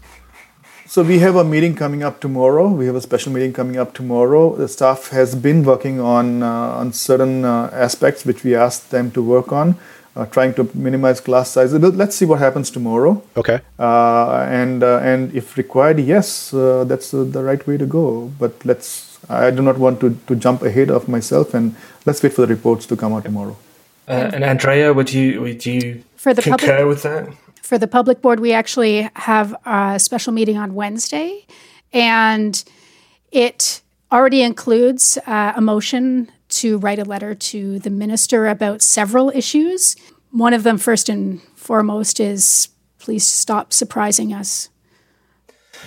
So 0.88 1.02
we 1.02 1.18
have 1.18 1.36
a 1.36 1.44
meeting 1.44 1.74
coming 1.76 2.04
up 2.04 2.20
tomorrow. 2.22 2.68
We 2.70 2.86
have 2.86 2.96
a 2.96 3.02
special 3.02 3.32
meeting 3.34 3.54
coming 3.54 3.76
up 3.76 3.96
tomorrow. 3.96 4.56
The 4.56 4.68
staff 4.68 5.10
has 5.10 5.34
been 5.34 5.64
working 5.64 6.00
on 6.00 6.44
uh, 6.44 6.80
on 6.82 6.94
certain 6.94 7.44
uh, 7.44 7.70
aspects 7.74 8.24
which 8.24 8.44
we 8.44 8.56
asked 8.56 8.92
them 8.92 9.10
to 9.12 9.22
work 9.24 9.52
on, 9.52 9.76
uh, 10.16 10.26
trying 10.26 10.54
to 10.54 10.70
minimize 10.74 11.20
class 11.20 11.50
sizes. 11.52 11.80
But 11.80 11.96
let's 11.96 12.16
see 12.16 12.26
what 12.26 12.40
happens 12.40 12.72
tomorrow. 12.72 13.22
Okay. 13.36 13.60
Uh, 13.78 14.48
and 14.50 14.84
uh, 14.84 15.00
and 15.00 15.34
if 15.36 15.58
required, 15.58 16.00
yes, 16.00 16.54
uh, 16.54 16.84
that's 16.86 17.14
uh, 17.14 17.24
the 17.24 17.44
right 17.44 17.66
way 17.68 17.78
to 17.78 17.86
go. 17.86 18.32
But 18.40 18.54
let's. 18.66 19.14
I 19.28 19.50
do 19.50 19.64
not 19.64 19.80
want 19.80 20.00
to, 20.02 20.16
to 20.28 20.36
jump 20.36 20.62
ahead 20.62 20.92
of 20.92 21.08
myself, 21.08 21.56
and 21.56 21.76
let's 22.06 22.22
wait 22.22 22.34
for 22.34 22.42
the 22.42 22.48
reports 22.48 22.86
to 22.86 22.96
come 22.96 23.12
out 23.12 23.24
tomorrow. 23.24 23.58
Uh, 24.08 24.30
and 24.34 24.44
Andrea, 24.44 24.94
would 24.94 25.12
you 25.12 25.42
would 25.42 25.66
you 25.66 26.04
For 26.16 26.34
the 26.34 26.44
concur 26.44 26.78
public- 26.78 26.88
with 26.88 27.04
that? 27.04 27.30
For 27.64 27.80
the 27.80 27.88
public 27.88 28.22
board, 28.22 28.40
we 28.40 28.54
actually 28.54 29.10
have 29.16 29.56
a 29.66 30.00
special 30.00 30.32
meeting 30.32 30.58
on 30.58 30.76
Wednesday, 30.76 31.48
and 31.92 32.64
it 33.32 33.82
already 34.12 34.44
includes 34.44 35.18
uh, 35.26 35.54
a 35.56 35.62
motion 35.62 36.32
to 36.56 36.78
write 36.78 37.00
a 37.00 37.06
letter 37.06 37.36
to 37.36 37.80
the 37.80 37.90
minister 37.90 38.48
about 38.48 38.82
several 38.82 39.30
issues. 39.32 39.96
One 40.32 40.54
of 40.54 40.64
them, 40.64 40.78
first 40.78 41.10
and 41.10 41.42
foremost, 41.56 42.20
is 42.20 42.70
please 43.00 43.28
stop 43.28 43.74
surprising 43.74 44.34
us. 44.34 44.70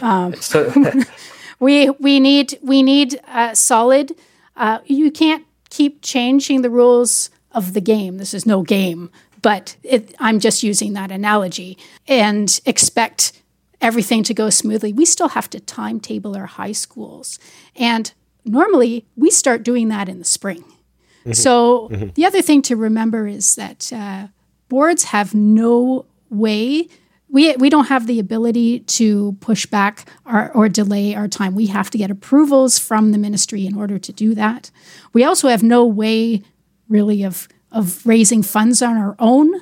So, 0.41 0.73
We 1.61 1.91
we 1.91 2.21
need 2.21 2.59
we 2.63 2.83
need 2.83 3.21
uh, 3.27 3.55
solid. 3.55 4.15
Uh, 4.57 4.79
you 4.87 5.11
can't 5.11 5.45
keep 5.71 6.03
changing 6.03 6.63
the 6.63 6.71
rules 6.71 7.31
of 7.53 7.75
the 7.75 7.81
game. 7.81 8.19
This 8.19 8.35
is 8.35 8.47
no 8.47 8.63
game, 8.63 9.11
but 9.43 9.77
it, 9.83 10.15
I'm 10.21 10.41
just 10.41 10.63
using 10.63 10.93
that 10.93 11.11
analogy 11.11 11.77
and 12.07 12.61
expect 12.65 13.33
everything 13.81 14.23
to 14.25 14.35
go 14.35 14.51
smoothly. 14.51 14.93
We 14.93 15.05
still 15.05 15.29
have 15.29 15.51
to 15.51 15.61
timetable 15.61 16.37
our 16.37 16.47
high 16.47 16.73
schools, 16.73 17.39
and 17.75 18.13
normally 18.45 19.07
we 19.17 19.31
start 19.31 19.63
doing 19.63 19.89
that 19.89 20.09
in 20.09 20.19
the 20.19 20.25
spring. 20.25 20.65
So 21.33 21.89
the 22.15 22.25
other 22.25 22.41
thing 22.41 22.63
to 22.63 22.77
remember 22.77 23.27
is 23.27 23.55
that 23.57 23.93
uh, 23.93 24.29
boards 24.71 25.05
have 25.05 25.35
no 25.35 26.07
way. 26.31 26.89
We, 27.29 27.55
we 27.57 27.69
don't 27.69 27.89
have 27.89 28.07
the 28.07 28.19
ability 28.19 28.81
to 28.81 29.37
push 29.41 29.67
back 29.67 30.09
our, 30.25 30.51
or 30.53 30.71
delay 30.71 31.15
our 31.15 31.29
time. 31.29 31.55
We 31.55 31.67
have 31.67 31.91
to 31.91 31.99
get 31.99 32.11
approvals 32.11 32.79
from 32.79 33.13
the 33.13 33.19
ministry 33.19 33.67
in 33.67 33.77
order 33.77 33.99
to 33.99 34.13
do 34.13 34.35
that. 34.37 34.71
We 35.13 35.23
also 35.23 35.49
have 35.49 35.63
no 35.63 35.85
way, 35.85 36.43
really, 36.89 37.25
of, 37.25 37.47
of 37.73 38.07
raising 38.07 38.43
funds 38.43 38.81
on 38.81 38.97
our 38.97 39.15
own. 39.19 39.53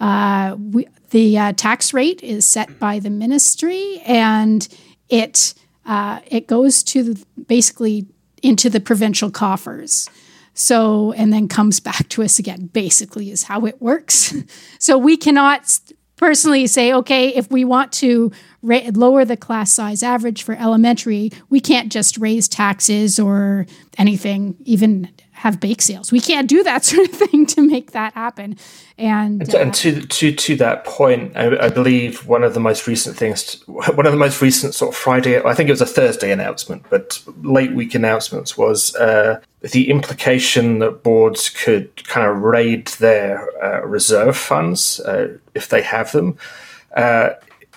Uh, 0.00 0.56
we, 0.58 0.88
the 1.10 1.36
uh, 1.36 1.52
tax 1.52 1.92
rate 1.92 2.22
is 2.22 2.48
set 2.48 2.78
by 2.78 2.98
the 2.98 3.10
ministry, 3.10 4.00
and 4.06 4.66
it 5.10 5.52
uh, 5.86 6.20
it 6.26 6.46
goes 6.46 6.82
to 6.84 7.02
the, 7.14 7.26
basically 7.46 8.06
into 8.42 8.68
the 8.70 8.80
provincial 8.80 9.30
coffers. 9.30 10.08
So, 10.54 11.12
and 11.12 11.32
then 11.32 11.48
comes 11.48 11.80
back 11.80 12.08
to 12.10 12.22
us 12.22 12.38
again, 12.38 12.66
basically, 12.66 13.30
is 13.30 13.44
how 13.44 13.64
it 13.66 13.80
works. 13.80 14.34
so, 14.78 14.98
we 14.98 15.16
cannot 15.16 15.80
personally 16.16 16.66
say, 16.66 16.92
okay, 16.92 17.28
if 17.30 17.50
we 17.50 17.64
want 17.64 17.90
to 17.92 18.30
ra- 18.62 18.90
lower 18.92 19.24
the 19.24 19.36
class 19.36 19.72
size 19.72 20.02
average 20.02 20.42
for 20.42 20.54
elementary, 20.54 21.30
we 21.48 21.58
can't 21.58 21.90
just 21.90 22.18
raise 22.18 22.48
taxes 22.48 23.18
or 23.18 23.66
anything, 23.98 24.56
even 24.64 25.08
have 25.42 25.58
bake 25.58 25.82
sales. 25.82 26.12
We 26.12 26.20
can't 26.20 26.48
do 26.48 26.62
that 26.62 26.84
sort 26.90 27.08
of 27.08 27.14
thing 27.14 27.46
to 27.46 27.62
make 27.62 27.90
that 27.90 28.14
happen. 28.14 28.56
And, 28.96 29.52
uh, 29.52 29.58
and 29.58 29.74
to 29.74 30.06
to 30.06 30.32
to 30.32 30.56
that 30.56 30.84
point, 30.84 31.36
I, 31.36 31.66
I 31.66 31.68
believe 31.68 32.26
one 32.26 32.44
of 32.44 32.54
the 32.54 32.60
most 32.60 32.86
recent 32.86 33.16
things, 33.16 33.60
one 33.66 34.06
of 34.06 34.12
the 34.12 34.18
most 34.18 34.40
recent 34.40 34.74
sort 34.74 34.94
of 34.94 34.96
Friday, 34.96 35.42
I 35.42 35.54
think 35.54 35.68
it 35.68 35.72
was 35.72 35.80
a 35.80 35.86
Thursday 35.86 36.30
announcement, 36.30 36.84
but 36.90 37.20
late 37.42 37.72
week 37.72 37.94
announcements 37.96 38.56
was 38.56 38.94
uh, 38.94 39.40
the 39.60 39.90
implication 39.90 40.78
that 40.78 41.02
boards 41.02 41.50
could 41.50 41.90
kind 42.06 42.24
of 42.24 42.40
raid 42.42 42.86
their 42.98 43.48
uh, 43.64 43.84
reserve 43.84 44.36
funds 44.36 45.00
uh, 45.00 45.36
if 45.54 45.68
they 45.68 45.82
have 45.82 46.12
them. 46.12 46.38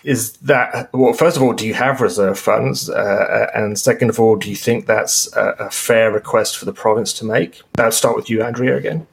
Uh, 0.05 0.09
is 0.09 0.33
that 0.33 0.89
well? 0.93 1.13
First 1.13 1.38
of 1.38 1.43
all, 1.43 1.53
do 1.53 1.65
you 1.67 1.74
have 1.74 2.01
reserve 2.01 2.39
funds? 2.39 2.89
Uh, 2.89 3.47
and 3.53 3.77
second 3.77 4.09
of 4.09 4.19
all, 4.19 4.35
do 4.35 4.50
you 4.50 4.55
think 4.55 4.85
that's 4.85 5.33
a, 5.35 5.55
a 5.59 5.69
fair 5.69 6.12
request 6.12 6.57
for 6.57 6.65
the 6.65 6.74
province 6.74 7.13
to 7.13 7.25
make? 7.25 7.62
I'll 7.77 7.91
start 7.91 8.15
with 8.15 8.29
you, 8.29 8.43
Andrea, 8.43 8.77
again. 8.77 9.07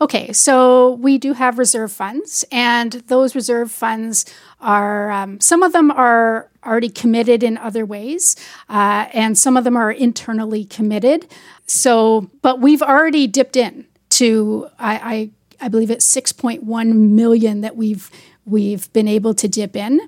Okay, 0.00 0.32
so 0.32 0.94
we 0.94 1.18
do 1.18 1.32
have 1.32 1.58
reserve 1.58 1.92
funds, 1.92 2.44
and 2.50 2.92
those 3.06 3.34
reserve 3.34 3.70
funds 3.70 4.26
are 4.60 5.10
um, 5.10 5.40
some 5.40 5.62
of 5.62 5.72
them 5.72 5.90
are 5.90 6.50
already 6.64 6.88
committed 6.90 7.42
in 7.42 7.56
other 7.58 7.86
ways, 7.86 8.36
uh, 8.68 9.06
and 9.12 9.38
some 9.38 9.56
of 9.56 9.64
them 9.64 9.76
are 9.76 9.92
internally 9.92 10.64
committed. 10.64 11.26
So, 11.66 12.28
but 12.42 12.60
we've 12.60 12.82
already 12.82 13.26
dipped 13.26 13.56
in 13.56 13.86
to 14.10 14.68
I 14.78 15.30
I, 15.60 15.66
I 15.66 15.68
believe 15.68 15.90
it's 15.90 16.04
six 16.04 16.32
point 16.32 16.64
one 16.64 17.14
million 17.14 17.60
that 17.60 17.76
we've 17.76 18.10
we've 18.44 18.92
been 18.92 19.08
able 19.08 19.34
to 19.34 19.48
dip 19.48 19.76
in, 19.76 20.00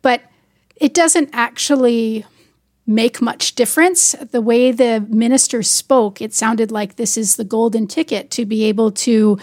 but 0.00 0.22
it 0.76 0.94
doesn't 0.94 1.30
actually 1.32 2.24
make 2.86 3.22
much 3.22 3.54
difference. 3.54 4.12
The 4.12 4.40
way 4.40 4.72
the 4.72 5.06
minister 5.08 5.62
spoke, 5.62 6.20
it 6.20 6.34
sounded 6.34 6.70
like 6.70 6.96
this 6.96 7.16
is 7.16 7.36
the 7.36 7.44
golden 7.44 7.86
ticket 7.86 8.30
to 8.32 8.44
be 8.44 8.64
able 8.64 8.90
to 8.92 9.38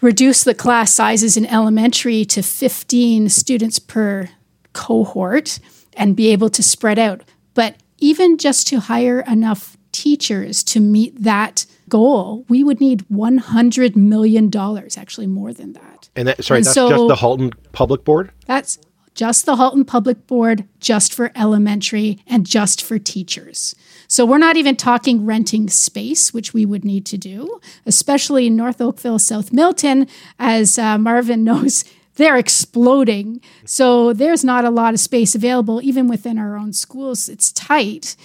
reduce 0.00 0.44
the 0.44 0.54
class 0.54 0.94
sizes 0.94 1.36
in 1.36 1.46
elementary 1.46 2.24
to 2.24 2.42
15 2.42 3.28
students 3.28 3.78
per 3.78 4.28
cohort 4.72 5.58
and 5.94 6.16
be 6.16 6.28
able 6.28 6.50
to 6.50 6.62
spread 6.62 6.98
out. 6.98 7.22
But 7.54 7.76
even 7.98 8.38
just 8.38 8.66
to 8.68 8.80
hire 8.80 9.20
enough 9.20 9.76
teachers 9.92 10.62
to 10.64 10.80
meet 10.80 11.22
that 11.22 11.66
goal, 11.88 12.44
we 12.48 12.64
would 12.64 12.80
need 12.80 13.06
$100 13.08 13.96
million, 13.96 14.50
actually 14.96 15.26
more 15.26 15.52
than 15.52 15.74
that. 15.74 15.89
And 16.16 16.28
that, 16.28 16.42
sorry, 16.44 16.58
And 16.58 16.66
that's 16.66 16.74
so- 16.74 16.88
just 16.88 17.08
the 17.08 17.16
Halton 17.16 17.52
Public 17.72 18.04
Board. 18.04 18.30
That's 18.46 18.78
just 19.14 19.44
the 19.44 19.56
Halton 19.56 19.84
Public 19.84 20.26
Board, 20.26 20.64
just 20.78 21.12
for 21.12 21.30
elementary, 21.34 22.18
and 22.26 22.46
just 22.46 22.80
for 22.82 22.98
teachers. 22.98 23.74
So 24.08 24.24
we're 24.24 24.38
not 24.38 24.56
even 24.56 24.76
talking 24.76 25.26
renting 25.26 25.68
space, 25.68 26.32
which 26.32 26.54
we 26.54 26.64
would 26.64 26.84
need 26.84 27.04
to 27.06 27.18
do, 27.18 27.60
especially 27.86 28.46
in 28.46 28.56
North 28.56 28.80
Oakville, 28.80 29.18
South 29.18 29.52
Milton, 29.52 30.06
as 30.38 30.78
uh, 30.78 30.96
Marvin 30.98 31.44
knows. 31.50 31.84
They're 32.16 32.36
exploding. 32.38 33.40
So 33.64 34.12
there's 34.12 34.44
not 34.44 34.64
a 34.64 34.70
lot 34.70 34.94
of 34.94 35.00
space 35.00 35.34
available, 35.34 35.80
even 35.82 36.06
within 36.08 36.38
our 36.38 36.56
own 36.56 36.72
schools. 36.72 37.28
It's 37.28 37.52
tight. 37.52 38.16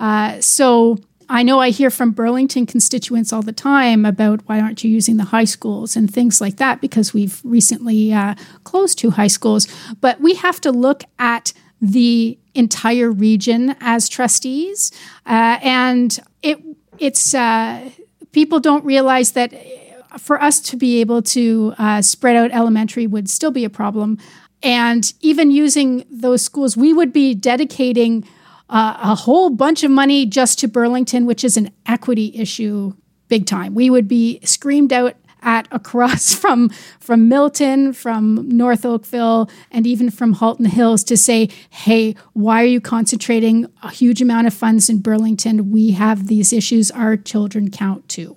Uh, 0.00 0.40
so 0.40 0.98
I 1.34 1.42
know 1.42 1.58
I 1.58 1.70
hear 1.70 1.90
from 1.90 2.12
Burlington 2.12 2.64
constituents 2.64 3.32
all 3.32 3.42
the 3.42 3.52
time 3.52 4.04
about 4.04 4.42
why 4.46 4.60
aren't 4.60 4.84
you 4.84 4.90
using 4.90 5.16
the 5.16 5.24
high 5.24 5.46
schools 5.46 5.96
and 5.96 6.08
things 6.08 6.40
like 6.40 6.58
that 6.58 6.80
because 6.80 7.12
we've 7.12 7.40
recently 7.42 8.12
uh, 8.12 8.36
closed 8.62 9.00
two 9.00 9.10
high 9.10 9.26
schools. 9.26 9.66
But 10.00 10.20
we 10.20 10.34
have 10.34 10.60
to 10.60 10.70
look 10.70 11.02
at 11.18 11.52
the 11.80 12.38
entire 12.54 13.10
region 13.10 13.74
as 13.80 14.08
trustees, 14.08 14.92
uh, 15.26 15.58
and 15.60 16.16
it 16.40 16.62
it's 17.00 17.34
uh, 17.34 17.90
people 18.30 18.60
don't 18.60 18.84
realize 18.84 19.32
that 19.32 19.52
for 20.18 20.40
us 20.40 20.60
to 20.60 20.76
be 20.76 21.00
able 21.00 21.20
to 21.22 21.74
uh, 21.78 22.00
spread 22.00 22.36
out 22.36 22.52
elementary 22.52 23.08
would 23.08 23.28
still 23.28 23.50
be 23.50 23.64
a 23.64 23.70
problem. 23.70 24.18
And 24.62 25.12
even 25.20 25.50
using 25.50 26.04
those 26.08 26.42
schools, 26.42 26.76
we 26.76 26.94
would 26.94 27.12
be 27.12 27.34
dedicating 27.34 28.24
uh, 28.70 28.96
a 29.02 29.14
whole 29.14 29.50
bunch 29.50 29.84
of 29.84 29.90
money 29.90 30.26
just 30.26 30.58
to 30.60 30.68
Burlington, 30.68 31.26
which 31.26 31.44
is 31.44 31.56
an 31.56 31.70
equity 31.86 32.32
issue 32.34 32.94
big 33.28 33.46
time. 33.46 33.74
We 33.74 33.90
would 33.90 34.08
be 34.08 34.40
screamed 34.44 34.92
out 34.92 35.16
at 35.42 35.68
across 35.70 36.34
from 36.42 36.70
from 36.98 37.28
Milton, 37.28 37.92
from 37.92 38.48
North 38.48 38.84
Oakville, 38.84 39.50
and 39.70 39.86
even 39.86 40.10
from 40.10 40.34
Halton 40.34 40.66
Hills 40.66 41.04
to 41.04 41.16
say, 41.16 41.48
"Hey, 41.70 42.16
why 42.32 42.62
are 42.62 42.66
you 42.66 42.80
concentrating 42.80 43.66
a 43.82 43.90
huge 43.90 44.22
amount 44.22 44.46
of 44.46 44.54
funds 44.54 44.88
in 44.88 44.98
Burlington? 44.98 45.70
We 45.70 45.92
have 45.92 46.26
these 46.26 46.52
issues. 46.52 46.90
Our 46.90 47.16
children 47.16 47.70
count 47.70 48.08
too." 48.08 48.36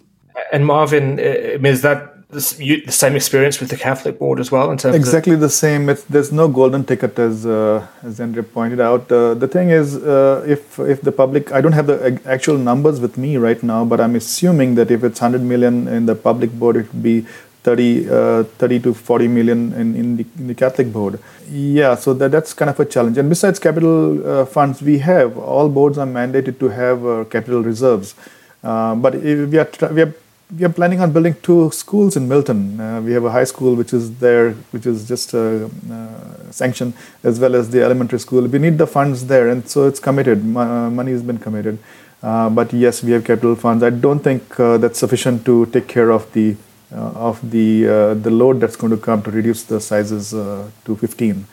And 0.52 0.66
Marvin, 0.66 1.20
uh, 1.20 1.68
is 1.68 1.82
that 1.82 2.17
the 2.30 2.56
you- 2.60 2.82
the 2.86 2.92
same 2.92 3.16
experience 3.16 3.60
with 3.62 3.70
the 3.70 3.78
Catholic 3.78 4.20
board 4.20 4.40
as 4.40 4.52
well 4.52 4.70
in 4.72 4.78
terms 4.78 4.96
Exactly 4.96 5.36
the 5.36 5.50
same. 5.50 5.88
It's, 5.90 6.04
there's 6.04 6.32
no 6.32 6.48
golden 6.50 6.84
ticket, 6.84 7.18
as 7.18 7.46
uh, 7.46 7.88
as 8.04 8.20
Andrea 8.20 8.44
pointed 8.44 8.82
out. 8.82 9.10
Uh, 9.12 9.34
the 9.34 9.48
thing 9.48 9.70
is, 9.70 9.96
uh, 9.96 10.44
if 10.46 10.78
if 10.80 11.02
the 11.02 11.12
public, 11.12 11.52
I 11.54 11.62
don't 11.62 11.72
have 11.80 11.88
the 11.88 12.20
actual 12.26 12.58
numbers 12.58 13.00
with 13.00 13.18
me 13.18 13.38
right 13.38 13.62
now, 13.64 13.86
but 13.86 14.02
I'm 14.02 14.16
assuming 14.16 14.76
that 14.76 14.92
if 14.92 15.04
it's 15.04 15.22
100 15.22 15.42
million 15.42 15.88
in 15.88 16.06
the 16.06 16.16
public 16.16 16.52
board, 16.52 16.76
it 16.76 16.92
would 16.94 17.04
be 17.04 17.26
30, 17.64 18.10
uh, 18.10 18.44
30 18.44 18.80
to 18.80 18.94
40 18.94 19.28
million 19.28 19.74
in, 19.74 19.96
in, 19.96 20.18
the, 20.18 20.26
in 20.38 20.48
the 20.48 20.56
Catholic 20.56 20.92
board. 20.92 21.20
Yeah, 21.50 21.96
so 21.96 22.14
that, 22.14 22.32
that's 22.32 22.54
kind 22.54 22.70
of 22.70 22.80
a 22.80 22.86
challenge. 22.86 23.18
And 23.18 23.30
besides 23.30 23.60
capital 23.60 24.26
uh, 24.26 24.46
funds, 24.46 24.82
we 24.82 25.00
have 25.00 25.38
all 25.38 25.68
boards 25.70 25.98
are 25.98 26.06
mandated 26.08 26.60
to 26.60 26.70
have 26.70 27.06
uh, 27.06 27.24
capital 27.26 27.64
reserves. 27.64 28.16
Uh, 28.64 28.96
but 28.96 29.16
we 29.16 29.58
are, 29.58 29.70
we 29.92 30.02
are 30.02 30.14
we 30.56 30.64
are 30.64 30.70
planning 30.70 31.02
on 31.02 31.12
building 31.12 31.36
two 31.44 31.70
schools 31.72 32.16
in 32.16 32.28
Milton. 32.28 32.80
Uh, 32.80 33.02
we 33.02 33.12
have 33.12 33.26
a 33.26 33.32
high 33.32 33.44
school 33.44 33.76
which 33.76 33.94
is 33.94 34.18
there, 34.20 34.52
which 34.72 34.86
is 34.86 35.08
just 35.08 35.34
uh, 35.34 35.68
uh, 35.92 36.52
sanctioned, 36.52 36.94
as 37.24 37.40
well 37.40 37.56
as 37.56 37.70
the 37.70 37.84
elementary 37.84 38.20
school. 38.20 38.48
We 38.48 38.60
need 38.60 38.78
the 38.78 38.88
funds 38.88 39.28
there, 39.28 39.50
and 39.50 39.68
so 39.68 39.88
it's 39.88 40.00
committed. 40.00 40.46
money 40.46 41.12
has 41.12 41.22
been 41.22 41.38
committed. 41.38 41.80
Uh, 42.24 42.50
but 42.50 42.72
yes, 42.74 43.04
we 43.04 43.12
have 43.12 43.26
capital 43.26 43.56
funds. 43.56 43.84
I 43.84 43.90
don't 43.90 44.20
think 44.20 44.60
uh, 44.60 44.78
that's 44.78 44.98
sufficient 44.98 45.46
to 45.46 45.66
take 45.68 45.88
care 45.88 46.12
of 46.12 46.32
the 46.34 46.56
uh, 46.94 47.30
of 47.30 47.52
the 47.52 47.84
the 48.24 48.32
load 48.32 48.62
that's 48.62 48.78
going 48.78 48.92
to 48.92 48.98
come 48.98 49.22
to 49.24 49.32
reduce 49.32 49.64
the 49.64 49.82
sizes 49.82 50.32
to 50.32 50.96
15. 50.96 51.46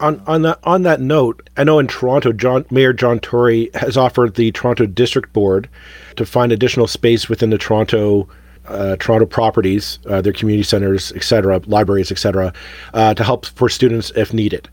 On 0.00 0.22
on 0.26 0.42
that 0.42 0.60
on 0.62 0.82
that 0.82 1.00
note, 1.00 1.50
I 1.56 1.64
know 1.64 1.78
in 1.78 1.88
Toronto, 1.88 2.32
John 2.32 2.64
Mayor 2.70 2.92
John 2.92 3.18
Tory 3.18 3.70
has 3.74 3.96
offered 3.96 4.36
the 4.36 4.52
Toronto 4.52 4.86
District 4.86 5.32
Board 5.32 5.68
to 6.16 6.24
find 6.24 6.52
additional 6.52 6.86
space 6.86 7.28
within 7.28 7.50
the 7.50 7.58
Toronto 7.58 8.28
uh, 8.68 8.96
Toronto 8.96 9.26
properties, 9.26 9.98
uh, 10.06 10.20
their 10.20 10.32
community 10.32 10.62
centers, 10.62 11.10
etc., 11.12 11.60
libraries, 11.66 12.12
etc., 12.12 12.52
uh, 12.94 13.14
to 13.14 13.24
help 13.24 13.46
for 13.46 13.68
students 13.68 14.12
if 14.14 14.32
needed. 14.32 14.68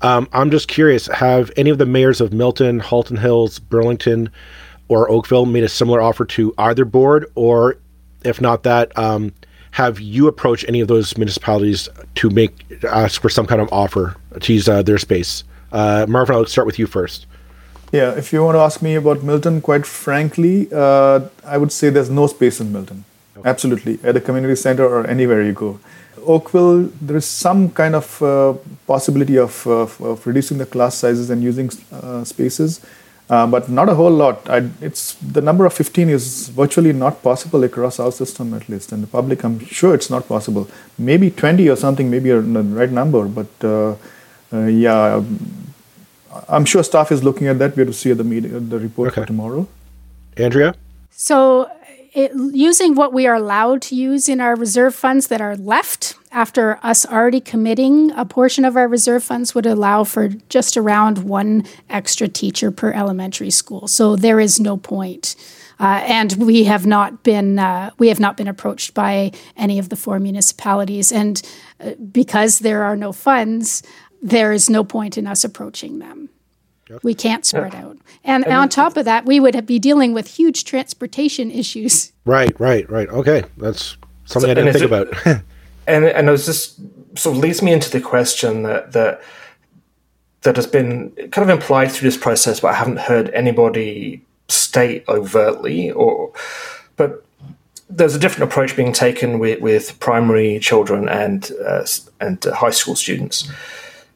Um, 0.00 0.28
I'm 0.32 0.50
just 0.50 0.68
curious: 0.68 1.06
Have 1.06 1.50
any 1.56 1.70
of 1.70 1.78
the 1.78 1.86
mayors 1.86 2.20
of 2.20 2.32
Milton, 2.32 2.80
Halton 2.80 3.16
Hills, 3.16 3.58
Burlington, 3.58 4.30
or 4.88 5.10
Oakville 5.10 5.46
made 5.46 5.64
a 5.64 5.68
similar 5.68 6.00
offer 6.00 6.24
to 6.24 6.52
either 6.58 6.84
board, 6.84 7.26
or 7.34 7.76
if 8.24 8.40
not 8.40 8.62
that, 8.64 8.96
um, 8.98 9.32
have 9.74 9.98
you 9.98 10.28
approached 10.28 10.64
any 10.68 10.80
of 10.80 10.86
those 10.86 11.16
municipalities 11.18 11.88
to 12.14 12.30
make 12.30 12.52
ask 12.84 13.20
for 13.20 13.28
some 13.28 13.44
kind 13.44 13.60
of 13.60 13.68
offer 13.72 14.14
to 14.40 14.52
use 14.52 14.68
uh, 14.68 14.82
their 14.82 14.98
space? 14.98 15.42
Uh, 15.72 16.06
Marvin, 16.08 16.36
I'll 16.36 16.46
start 16.46 16.64
with 16.64 16.78
you 16.78 16.86
first. 16.86 17.26
Yeah, 17.90 18.12
if 18.12 18.32
you 18.32 18.44
want 18.44 18.54
to 18.54 18.60
ask 18.60 18.82
me 18.82 18.94
about 18.94 19.24
Milton, 19.24 19.60
quite 19.60 19.84
frankly, 19.84 20.68
uh, 20.72 21.22
I 21.44 21.58
would 21.58 21.72
say 21.72 21.90
there's 21.90 22.08
no 22.08 22.28
space 22.28 22.60
in 22.60 22.72
Milton. 22.72 23.04
Okay. 23.36 23.48
Absolutely, 23.48 23.98
at 24.04 24.16
a 24.16 24.20
community 24.20 24.54
center 24.54 24.84
or 24.84 25.04
anywhere 25.08 25.42
you 25.42 25.52
go. 25.52 25.80
Oakville, 26.24 26.84
there 27.00 27.16
is 27.16 27.26
some 27.26 27.70
kind 27.70 27.96
of 27.96 28.22
uh, 28.22 28.54
possibility 28.86 29.36
of, 29.36 29.66
of, 29.66 30.00
of, 30.00 30.24
reducing 30.24 30.58
the 30.58 30.66
class 30.66 30.94
sizes 30.94 31.30
and 31.30 31.42
using 31.42 31.68
uh, 31.92 32.22
spaces 32.22 32.80
uh, 33.30 33.46
but 33.46 33.68
not 33.68 33.88
a 33.88 33.94
whole 33.94 34.10
lot. 34.10 34.48
I, 34.48 34.68
it's 34.80 35.14
the 35.14 35.40
number 35.40 35.64
of 35.64 35.72
15 35.72 36.08
is 36.08 36.48
virtually 36.48 36.92
not 36.92 37.22
possible 37.22 37.64
across 37.64 37.98
our 37.98 38.12
system 38.12 38.54
at 38.54 38.68
least, 38.68 38.92
and 38.92 39.02
the 39.02 39.06
public. 39.06 39.44
I'm 39.44 39.58
sure 39.60 39.94
it's 39.94 40.10
not 40.10 40.28
possible. 40.28 40.68
Maybe 40.98 41.30
20 41.30 41.68
or 41.68 41.76
something, 41.76 42.10
maybe 42.10 42.30
a, 42.30 42.40
the 42.40 42.62
right 42.62 42.90
number, 42.90 43.26
but 43.26 43.48
uh, 43.62 43.96
uh, 44.52 44.66
yeah, 44.66 45.22
I'm 46.48 46.64
sure 46.64 46.82
staff 46.82 47.12
is 47.12 47.24
looking 47.24 47.46
at 47.46 47.58
that. 47.58 47.76
We 47.76 47.80
have 47.80 47.88
to 47.88 47.94
see 47.94 48.12
the 48.12 48.24
meeting, 48.24 48.68
the 48.68 48.78
report 48.78 49.08
okay. 49.08 49.22
for 49.22 49.26
tomorrow. 49.26 49.66
Andrea. 50.36 50.74
So 51.10 51.70
it, 52.14 52.32
using 52.52 52.94
what 52.94 53.12
we 53.12 53.26
are 53.26 53.34
allowed 53.34 53.82
to 53.82 53.96
use 53.96 54.28
in 54.28 54.40
our 54.40 54.54
reserve 54.54 54.94
funds 54.94 55.26
that 55.26 55.40
are 55.40 55.56
left 55.56 56.14
after 56.30 56.78
us 56.82 57.04
already 57.04 57.40
committing 57.40 58.12
a 58.12 58.24
portion 58.24 58.64
of 58.64 58.76
our 58.76 58.86
reserve 58.86 59.24
funds 59.24 59.54
would 59.54 59.66
allow 59.66 60.04
for 60.04 60.28
just 60.48 60.76
around 60.76 61.18
one 61.18 61.64
extra 61.90 62.28
teacher 62.28 62.70
per 62.70 62.92
elementary 62.92 63.50
school. 63.50 63.88
So 63.88 64.14
there 64.14 64.38
is 64.38 64.60
no 64.60 64.76
point. 64.76 65.34
Uh, 65.80 66.04
and 66.06 66.34
we 66.34 66.64
have 66.64 66.86
not 66.86 67.24
been 67.24 67.58
uh, 67.58 67.90
we 67.98 68.06
have 68.06 68.20
not 68.20 68.36
been 68.36 68.46
approached 68.46 68.94
by 68.94 69.32
any 69.56 69.80
of 69.80 69.88
the 69.88 69.96
four 69.96 70.20
municipalities, 70.20 71.10
and 71.10 71.42
uh, 71.80 71.94
because 72.12 72.60
there 72.60 72.84
are 72.84 72.94
no 72.94 73.10
funds, 73.10 73.82
there 74.22 74.52
is 74.52 74.70
no 74.70 74.84
point 74.84 75.18
in 75.18 75.26
us 75.26 75.42
approaching 75.42 75.98
them. 75.98 76.28
We 77.02 77.14
can't 77.14 77.44
spread 77.44 77.72
yeah. 77.72 77.84
out. 77.84 77.98
And, 78.24 78.44
and 78.44 78.54
on 78.54 78.68
top 78.68 78.96
of 78.96 79.04
that, 79.04 79.24
we 79.24 79.40
would 79.40 79.66
be 79.66 79.78
dealing 79.78 80.12
with 80.12 80.28
huge 80.28 80.64
transportation 80.64 81.50
issues. 81.50 82.12
Right, 82.24 82.58
right, 82.60 82.88
right. 82.90 83.08
Okay. 83.08 83.44
That's 83.56 83.96
something 84.26 84.48
so, 84.48 84.50
I 84.50 84.54
didn't 84.54 84.72
think 84.72 84.84
about. 84.84 85.14
and 85.86 86.04
and 86.04 86.28
it 86.28 86.30
was 86.30 86.46
just 86.46 86.80
sort 87.16 87.36
of 87.36 87.42
leads 87.42 87.62
me 87.62 87.72
into 87.72 87.90
the 87.90 88.00
question 88.00 88.62
that 88.64 88.92
that 88.92 89.22
that 90.42 90.56
has 90.56 90.66
been 90.66 91.10
kind 91.32 91.48
of 91.48 91.48
implied 91.48 91.90
through 91.90 92.08
this 92.08 92.18
process, 92.18 92.60
but 92.60 92.68
I 92.68 92.74
haven't 92.74 92.98
heard 92.98 93.30
anybody 93.30 94.22
state 94.48 95.04
overtly 95.08 95.90
or 95.90 96.32
but 96.96 97.24
there's 97.88 98.14
a 98.14 98.18
different 98.18 98.50
approach 98.50 98.76
being 98.76 98.92
taken 98.92 99.38
with, 99.38 99.60
with 99.60 99.98
primary 100.00 100.58
children 100.58 101.08
and 101.08 101.50
uh, 101.66 101.86
and 102.20 102.42
high 102.44 102.70
school 102.70 102.94
students. 102.94 103.50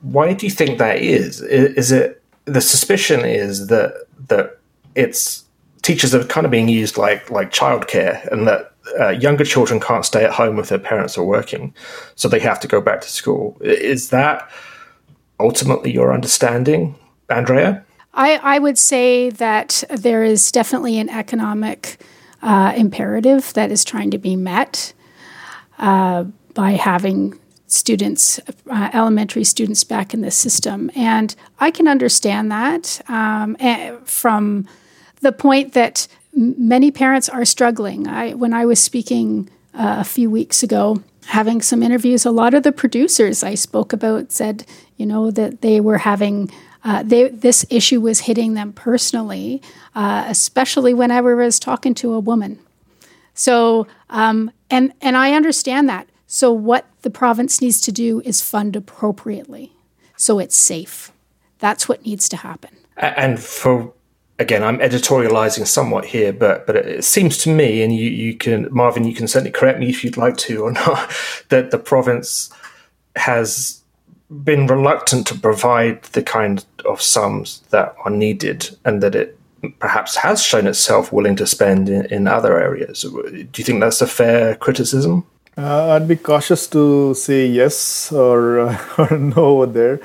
Why 0.01 0.33
do 0.33 0.47
you 0.47 0.51
think 0.51 0.79
that 0.79 0.99
is? 0.99 1.41
Is 1.41 1.93
it 1.93 2.18
the 2.53 2.61
suspicion 2.61 3.25
is 3.25 3.69
that 3.69 4.07
that 4.29 4.59
it's 4.95 5.45
teachers 5.83 6.15
are 6.15 6.25
kind 6.25 6.45
of 6.45 6.51
being 6.51 6.69
used 6.69 6.99
like 6.99 7.31
like 7.31 7.51
childcare, 7.51 8.27
and 8.33 8.47
that 8.47 8.73
uh, 8.99 9.11
younger 9.11 9.45
children 9.45 9.81
can't 9.81 10.05
stay 10.05 10.25
at 10.25 10.33
home 10.33 10.59
if 10.59 10.69
their 10.69 10.79
parents 10.79 11.19
are 11.19 11.25
working, 11.25 11.75
so 12.15 12.29
they 12.29 12.41
have 12.41 12.61
to 12.61 12.69
go 12.69 12.81
back 12.81 13.01
to 13.01 13.09
school. 13.09 13.57
Is 13.61 14.11
that 14.11 14.51
ultimately 15.39 15.93
your 15.93 16.13
understanding, 16.13 16.97
Andrea? 17.29 17.85
I, 18.15 18.37
I 18.43 18.59
would 18.59 18.79
say 18.79 19.31
that 19.31 19.85
there 19.91 20.25
is 20.25 20.51
definitely 20.51 20.99
an 20.99 21.09
economic 21.09 21.99
uh, 22.43 22.73
imperative 22.77 23.53
that 23.55 23.71
is 23.71 23.85
trying 23.85 24.11
to 24.11 24.19
be 24.19 24.35
met 24.35 24.93
uh, 25.79 26.25
by 26.55 26.73
having 26.73 27.39
students, 27.69 28.41
uh, 28.71 28.91
elementary 28.93 29.45
students 29.45 29.85
back 29.85 30.13
in 30.13 30.23
the 30.23 30.31
system. 30.31 30.91
And 30.97 31.35
I 31.61 31.71
can 31.71 31.87
understand 31.87 32.51
that 32.51 33.01
um, 33.09 33.57
eh, 33.61 33.95
from 34.05 34.67
the 35.21 35.33
point 35.33 35.75
that 35.75 36.09
many 36.35 36.91
parents 36.91 37.29
are 37.29 37.45
struggling. 37.45 38.09
I, 38.09 38.35
when 38.35 38.53
I 38.53 38.65
was 38.65 38.81
speaking 38.81 39.51
uh, 39.75 39.97
a 40.01 40.05
few 40.05 40.31
weeks 40.31 40.63
ago, 40.63 41.03
having 41.27 41.61
some 41.61 41.83
interviews, 41.83 42.25
a 42.25 42.31
lot 42.31 42.55
of 42.55 42.63
the 42.63 42.73
producers 42.73 43.45
I 43.45 43.55
spoke 43.55 43.93
about 43.93 44.33
said, 44.33 44.65
you 44.97 45.05
know, 45.05 45.31
that 45.31 45.61
they 45.61 45.81
were 45.81 45.99
having. 45.99 46.51
Uh, 46.85 47.03
they, 47.03 47.29
this 47.29 47.67
issue 47.71 48.01
was 48.01 48.21
hitting 48.21 48.55
them 48.55 48.73
personally, 48.73 49.61
uh, 49.97 50.25
especially 50.29 50.95
when 50.95 51.11
I 51.11 51.21
was 51.21 51.59
talking 51.59 51.93
to 51.95 52.15
a 52.15 52.21
woman. 52.21 52.61
So, 53.35 53.89
um, 54.09 54.53
and 54.71 54.93
and 55.01 55.17
I 55.17 55.33
understand 55.33 55.89
that 55.89 56.09
so, 56.31 56.53
what 56.53 56.87
the 57.03 57.11
province 57.11 57.61
needs 57.61 57.81
to 57.81 57.91
do 57.91 58.21
is 58.25 58.41
fund 58.43 58.77
appropriately 58.77 59.73
so 60.19 60.39
it's 60.39 60.57
safe. 60.57 61.13
That's 61.61 61.89
what 61.89 62.05
needs 62.05 62.29
to 62.31 62.37
happen. 62.37 62.77
And 62.97 63.41
for 63.41 63.93
again, 64.39 64.63
I'm 64.63 64.79
editorializing 64.79 65.67
somewhat 65.67 66.05
here, 66.05 66.33
but 66.33 66.67
but 66.67 66.77
it 66.77 67.05
seems 67.05 67.39
to 67.39 67.55
me, 67.55 67.83
and 67.83 67.95
you, 67.95 68.11
you 68.11 68.35
can 68.35 68.69
Marvin, 68.71 69.05
you 69.05 69.15
can 69.15 69.29
certainly 69.29 69.53
correct 69.53 69.79
me 69.79 69.89
if 69.89 70.05
you'd 70.05 70.17
like 70.17 70.37
to 70.39 70.65
or 70.65 70.73
not, 70.87 71.11
that 71.49 71.71
the 71.71 71.79
province 71.79 72.51
has 73.17 73.83
been 74.45 74.67
reluctant 74.67 75.27
to 75.29 75.39
provide 75.39 76.03
the 76.03 76.23
kind 76.23 76.67
of 76.85 77.01
sums 77.01 77.63
that 77.71 77.95
are 78.05 78.11
needed, 78.11 78.77
and 78.85 79.03
that 79.03 79.15
it 79.15 79.39
perhaps 79.79 80.17
has 80.17 80.43
shown 80.43 80.67
itself 80.67 81.13
willing 81.13 81.37
to 81.37 81.47
spend 81.47 81.89
in, 81.89 82.07
in 82.07 82.29
other 82.29 82.61
areas. 82.61 83.03
Do 83.03 83.49
you 83.57 83.65
think 83.65 83.81
that's 83.81 84.03
a 84.03 84.07
fair 84.07 84.57
criticism? 84.57 85.25
Uh, 85.59 85.89
I'd 85.89 86.07
be 86.07 86.15
cautious 86.15 86.69
to 86.69 87.15
say 87.15 87.45
yes 87.49 88.13
or, 88.13 88.61
uh, 88.61 88.79
or 88.99 89.19
no 89.19 89.45
over 89.45 89.67
there. 89.67 90.01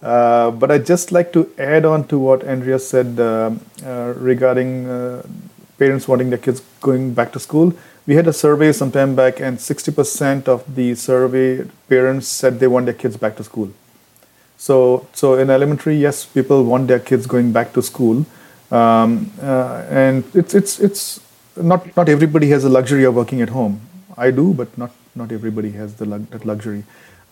Uh, 0.00 0.50
but 0.50 0.70
I'd 0.70 0.86
just 0.86 1.12
like 1.12 1.30
to 1.34 1.50
add 1.58 1.84
on 1.84 2.08
to 2.08 2.18
what 2.18 2.42
Andrea 2.42 2.78
said 2.78 3.20
uh, 3.20 3.50
uh, 3.84 4.14
regarding 4.16 4.88
uh, 4.88 5.26
parents 5.76 6.08
wanting 6.08 6.30
their 6.30 6.38
kids 6.38 6.62
going 6.80 7.12
back 7.12 7.32
to 7.32 7.38
school. 7.38 7.74
We 8.06 8.14
had 8.14 8.26
a 8.26 8.32
survey 8.32 8.72
some 8.72 8.90
time 8.90 9.14
back, 9.14 9.40
and 9.40 9.58
60% 9.58 10.48
of 10.48 10.74
the 10.74 10.94
survey 10.94 11.66
parents 11.88 12.26
said 12.28 12.58
they 12.58 12.66
want 12.66 12.86
their 12.86 12.94
kids 12.94 13.18
back 13.18 13.36
to 13.36 13.44
school. 13.44 13.70
So, 14.56 15.06
so 15.12 15.34
in 15.34 15.50
elementary, 15.50 15.96
yes, 15.96 16.24
people 16.24 16.64
want 16.64 16.88
their 16.88 17.00
kids 17.00 17.26
going 17.26 17.52
back 17.52 17.74
to 17.74 17.82
school, 17.82 18.24
um, 18.70 19.30
and 19.40 20.24
it's 20.34 20.54
it's 20.54 20.78
it's 20.78 21.20
not 21.56 21.94
not 21.96 22.08
everybody 22.08 22.48
has 22.50 22.62
the 22.62 22.68
luxury 22.68 23.04
of 23.04 23.14
working 23.14 23.42
at 23.42 23.50
home. 23.50 23.80
I 24.16 24.30
do, 24.30 24.54
but 24.54 24.76
not 24.76 24.92
not 25.14 25.32
everybody 25.32 25.72
has 25.72 25.94
the 25.94 26.06
that 26.06 26.44
luxury. 26.44 26.84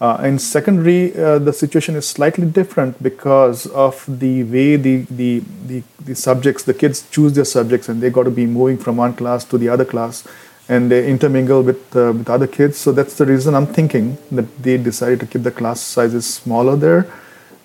Uh, 0.03 0.21
in 0.25 0.37
secondary, 0.37 1.17
uh, 1.17 1.39
the 1.39 1.53
situation 1.53 1.95
is 1.95 2.09
slightly 2.09 2.45
different 2.45 3.01
because 3.01 3.67
of 3.67 4.05
the 4.09 4.43
way 4.43 4.75
the, 4.75 5.07
the, 5.11 5.41
the, 5.65 5.81
the, 6.05 6.15
subjects, 6.17 6.65
the 6.65 6.75
kids 6.75 7.09
choose 7.13 7.35
their 7.35 7.45
subjects 7.45 7.89
and 7.89 8.03
they 8.03 8.11
got 8.11 8.25
to 8.25 8.31
be 8.33 8.45
moving 8.45 8.77
from 8.77 8.97
one 8.97 9.15
class 9.15 9.45
to 9.45 9.57
the 9.57 9.69
other 9.69 9.85
class 9.85 10.27
and 10.69 10.91
they 10.91 11.09
intermingle 11.09 11.63
with, 11.63 11.95
uh, 11.95 12.13
with 12.13 12.29
other 12.29 12.49
kids. 12.49 12.79
So 12.79 12.91
that's 12.91 13.17
the 13.17 13.27
reason 13.27 13.55
I'm 13.55 13.69
thinking 13.69 14.19
that 14.33 14.61
they 14.61 14.77
decided 14.77 15.21
to 15.21 15.27
keep 15.27 15.45
the 15.45 15.53
class 15.53 15.81
sizes 15.81 16.27
smaller 16.27 16.75
there. 16.75 17.07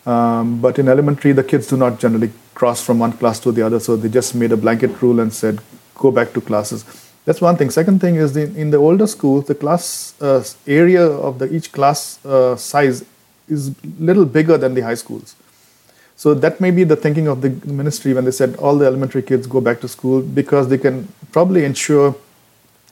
Um, 0.05 0.61
but 0.61 0.77
in 0.77 0.87
elementary, 0.87 1.31
the 1.31 1.43
kids 1.43 1.65
do 1.65 1.75
not 1.75 1.99
generally 1.99 2.31
cross 2.53 2.83
from 2.83 2.99
one 2.99 3.13
class 3.13 3.39
to 3.39 3.51
the 3.51 3.63
other. 3.63 3.79
So 3.79 3.95
they 3.95 4.09
just 4.09 4.35
made 4.35 4.51
a 4.51 4.57
blanket 4.57 5.01
rule 5.01 5.19
and 5.19 5.33
said, 5.33 5.59
go 5.95 6.11
back 6.11 6.33
to 6.33 6.41
classes 6.41 7.06
That's 7.27 7.41
one 7.41 7.57
thing. 7.57 7.69
Second 7.71 7.99
thing 7.99 8.15
is 8.15 8.31
the, 8.31 8.43
in 8.43 8.69
the 8.69 8.77
older 8.77 9.05
schools, 9.05 9.47
the 9.47 9.55
class 9.55 10.13
uh, 10.21 10.41
area 10.65 11.05
of 11.05 11.39
the 11.39 11.53
each 11.53 11.73
class 11.73 12.25
uh, 12.25 12.55
size 12.55 13.03
is 13.49 13.75
little 13.99 14.23
bigger 14.23 14.57
than 14.57 14.75
the 14.75 14.79
high 14.79 14.93
schools. 14.93 15.35
So 16.15 16.33
that 16.33 16.61
may 16.61 16.71
be 16.71 16.85
the 16.85 16.95
thinking 16.95 17.27
of 17.27 17.41
the 17.41 17.49
ministry 17.69 18.13
when 18.13 18.23
they 18.23 18.31
said 18.31 18.55
all 18.55 18.77
the 18.77 18.85
elementary 18.85 19.21
kids 19.21 19.45
go 19.45 19.59
back 19.59 19.81
to 19.81 19.89
school 19.89 20.21
because 20.21 20.69
they 20.69 20.77
can 20.77 21.09
probably 21.33 21.65
ensure 21.65 22.15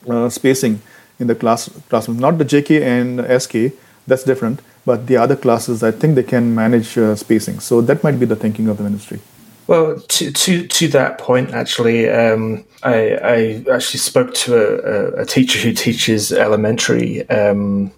uh, 0.09 0.27
spacing 0.27 0.81
in 1.17 1.27
the 1.27 1.35
class 1.35 1.69
classroom. 1.87 2.19
Not 2.19 2.37
the 2.37 2.43
JK 2.43 2.81
and 2.81 3.41
SK, 3.41 3.73
that's 4.05 4.25
different, 4.25 4.59
but 4.85 5.07
the 5.07 5.15
other 5.15 5.37
classes, 5.37 5.81
I 5.81 5.91
think 5.91 6.15
they 6.15 6.23
can 6.23 6.53
manage 6.53 6.97
uh, 6.97 7.15
spacing. 7.15 7.61
So 7.61 7.79
that 7.79 8.03
might 8.03 8.19
be 8.19 8.25
the 8.25 8.35
thinking 8.35 8.67
of 8.67 8.75
the 8.75 8.83
ministry. 8.83 9.21
Well, 9.67 9.99
to 9.99 10.31
to 10.31 10.67
to 10.67 10.87
that 10.89 11.17
point, 11.17 11.51
actually, 11.51 12.07
um, 12.09 12.63
I, 12.83 13.11
I 13.13 13.65
actually 13.73 13.99
spoke 13.99 14.33
to 14.35 14.55
a, 14.55 15.21
a, 15.21 15.25
teacher 15.25 15.57
who 15.57 15.73
teaches 15.73 16.31
elementary. 16.31 17.27
Um, 17.29 17.91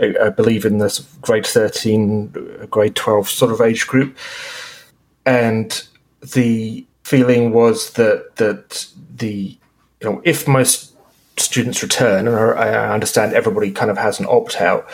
I, 0.00 0.14
I, 0.26 0.28
believe 0.28 0.64
in 0.64 0.78
this 0.78 1.00
grade 1.20 1.46
thirteen, 1.46 2.28
grade 2.70 2.94
twelve 2.94 3.28
sort 3.28 3.50
of 3.50 3.60
age 3.60 3.88
group, 3.88 4.16
and 5.26 5.82
the 6.20 6.86
feeling 7.02 7.52
was 7.52 7.94
that 7.94 8.36
that 8.36 8.86
the 9.16 9.58
you 10.00 10.08
know 10.08 10.22
if 10.24 10.46
most 10.46 10.94
students 11.36 11.82
return, 11.82 12.28
and 12.28 12.36
I 12.36 12.92
understand 12.94 13.32
everybody 13.32 13.72
kind 13.72 13.90
of 13.90 13.98
has 13.98 14.20
an 14.20 14.26
opt 14.26 14.60
out, 14.60 14.88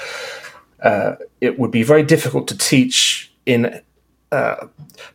uh, 0.83 1.17
it 1.43 1.59
would 1.59 1.71
be 1.71 1.83
very 1.83 2.03
difficult 2.03 2.49
to 2.49 2.57
teach 2.57 3.31
in 3.45 3.83
uh, 4.35 4.67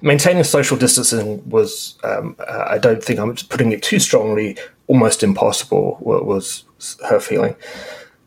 maintaining 0.01 0.45
social 0.45 0.77
distancing 0.77 1.47
was, 1.49 1.97
um, 2.05 2.35
uh, 2.39 2.65
I 2.67 2.77
don't 2.77 3.03
think 3.03 3.19
I'm 3.19 3.35
putting 3.49 3.73
it 3.73 3.83
too 3.83 3.99
strongly, 3.99 4.57
almost 4.87 5.23
impossible, 5.23 5.97
was 6.01 6.63
her 7.09 7.19
feeling. 7.19 7.55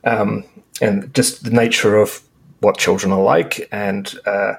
Um, 0.04 0.44
and 0.82 1.14
just 1.14 1.44
the 1.44 1.50
nature 1.50 1.96
of 1.96 2.20
what 2.60 2.76
children 2.76 3.10
are 3.10 3.22
like, 3.22 3.68
and 3.72 4.14
uh, 4.26 4.54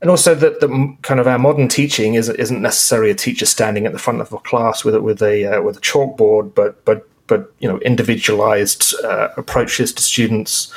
and 0.00 0.10
also 0.10 0.34
that 0.34 0.60
the 0.60 0.96
kind 1.02 1.20
of 1.20 1.26
our 1.26 1.38
modern 1.38 1.68
teaching 1.68 2.14
is, 2.14 2.28
isn't 2.28 2.62
necessarily 2.62 3.10
a 3.10 3.14
teacher 3.14 3.46
standing 3.46 3.86
at 3.86 3.92
the 3.92 3.98
front 3.98 4.20
of 4.20 4.32
a 4.32 4.38
class 4.38 4.84
with 4.84 4.94
a, 4.94 5.02
with 5.02 5.22
a 5.22 5.44
uh, 5.44 5.62
with 5.62 5.76
a 5.76 5.80
chalkboard, 5.80 6.54
but 6.54 6.82
but 6.84 7.08
but 7.26 7.52
you 7.58 7.68
know 7.68 7.78
individualized 7.80 8.94
uh, 9.04 9.28
approaches 9.36 9.92
to 9.92 10.02
students 10.02 10.72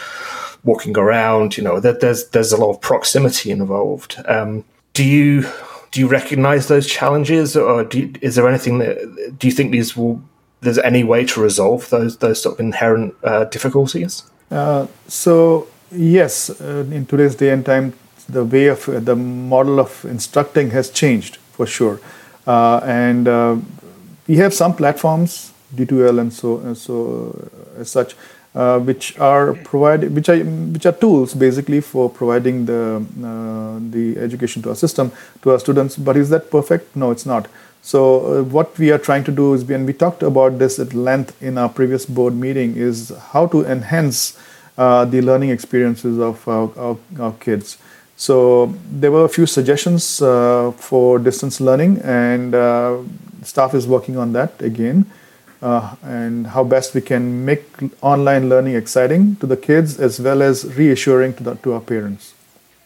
walking 0.64 0.98
around. 0.98 1.58
You 1.58 1.64
know, 1.64 1.80
that 1.80 2.02
there's 2.02 2.30
there's 2.30 2.52
a 2.52 2.58
lot 2.58 2.72
of 2.72 2.82
proximity 2.82 3.52
involved. 3.52 4.18
Um, 4.26 4.66
do 4.98 5.04
you 5.04 5.46
do 5.92 6.02
you 6.02 6.08
recognize 6.08 6.68
those 6.68 6.88
challenges, 6.88 7.56
or 7.56 7.88
you, 7.94 8.12
is 8.22 8.36
there 8.36 8.48
anything 8.50 8.80
that 8.80 8.96
do 9.40 9.48
you 9.48 9.54
think 9.54 9.72
these 9.72 9.96
will? 9.96 10.22
There's 10.62 10.80
any 10.80 11.04
way 11.04 11.24
to 11.26 11.40
resolve 11.40 11.90
those 11.90 12.18
those 12.18 12.42
sort 12.42 12.56
of 12.56 12.60
inherent 12.60 13.14
uh, 13.24 13.44
difficulties? 13.46 14.24
Uh, 14.50 14.88
so 15.08 15.68
yes, 15.92 16.50
uh, 16.50 16.86
in 16.98 17.06
today's 17.06 17.36
day 17.36 17.52
and 17.52 17.64
time, 17.64 17.94
the 18.28 18.44
way 18.44 18.68
of 18.68 18.86
the 19.10 19.16
model 19.16 19.80
of 19.80 20.04
instructing 20.06 20.72
has 20.72 20.90
changed 20.90 21.38
for 21.52 21.68
sure, 21.68 22.00
uh, 22.48 22.80
and 22.84 23.28
uh, 23.28 23.56
we 24.28 24.38
have 24.38 24.54
some 24.54 24.76
platforms 24.76 25.54
D2L 25.76 26.20
and 26.20 26.34
so 26.34 26.58
and 26.58 26.78
so 26.78 26.96
as 27.78 27.92
such 27.92 28.16
uh, 28.56 28.80
which 28.80 29.18
are 29.20 29.54
provided, 29.54 30.16
which 30.16 30.30
are 30.30 30.38
which 30.38 30.86
are 30.86 30.92
tools 30.92 31.34
basically 31.34 31.82
for 31.82 32.10
providing 32.10 32.66
the 32.66 33.06
uh, 33.24 33.80
the 33.92 34.18
education 34.18 34.62
to 34.64 34.70
our 34.70 34.76
system 34.76 35.12
to 35.42 35.52
our 35.52 35.60
students. 35.60 35.96
But 35.96 36.18
is 36.18 36.30
that 36.30 36.50
perfect? 36.50 36.96
No, 36.96 37.12
it's 37.12 37.26
not. 37.26 37.48
So 37.82 38.40
uh, 38.40 38.44
what 38.44 38.78
we 38.78 38.92
are 38.92 38.98
trying 38.98 39.24
to 39.26 39.32
do 39.32 39.54
is, 39.54 39.70
and 39.70 39.86
we 39.86 39.94
talked 39.94 40.24
about 40.24 40.60
this 40.60 40.80
at 40.80 40.94
length 40.94 41.42
in 41.42 41.58
our 41.58 41.70
previous 41.70 42.06
board 42.06 42.36
meeting, 42.36 42.76
is 42.76 43.14
how 43.32 43.48
to 43.48 43.66
enhance 43.66 44.38
uh, 44.78 45.06
the 45.06 45.22
learning 45.22 45.52
experiences 45.52 46.20
of 46.20 46.46
our, 46.48 46.72
our, 46.78 46.98
our, 47.20 47.34
kids. 47.34 47.78
So 48.16 48.76
there 48.92 49.12
were 49.12 49.26
a 49.26 49.30
few 49.30 49.46
suggestions 49.46 50.22
uh, 50.22 50.72
for 50.72 51.20
distance 51.20 51.62
learning, 51.62 52.02
and 52.04 52.56
uh, 52.56 52.98
staff 53.44 53.74
is 53.74 53.88
working 53.88 54.18
on 54.18 54.34
that 54.34 54.62
again 54.62 55.06
uh, 55.62 55.96
and 56.04 56.48
how 56.48 56.64
best 56.64 56.94
we 56.94 57.02
can 57.02 57.46
make 57.46 57.64
online 58.02 58.50
learning 58.50 58.76
exciting 58.76 59.36
to 59.38 59.46
the 59.46 59.58
kids 59.58 60.00
as 60.00 60.20
well 60.20 60.42
as 60.42 60.76
reassuring 60.76 61.34
to, 61.34 61.44
the, 61.44 61.56
to 61.56 61.74
our 61.74 61.82
parents. 61.82 62.34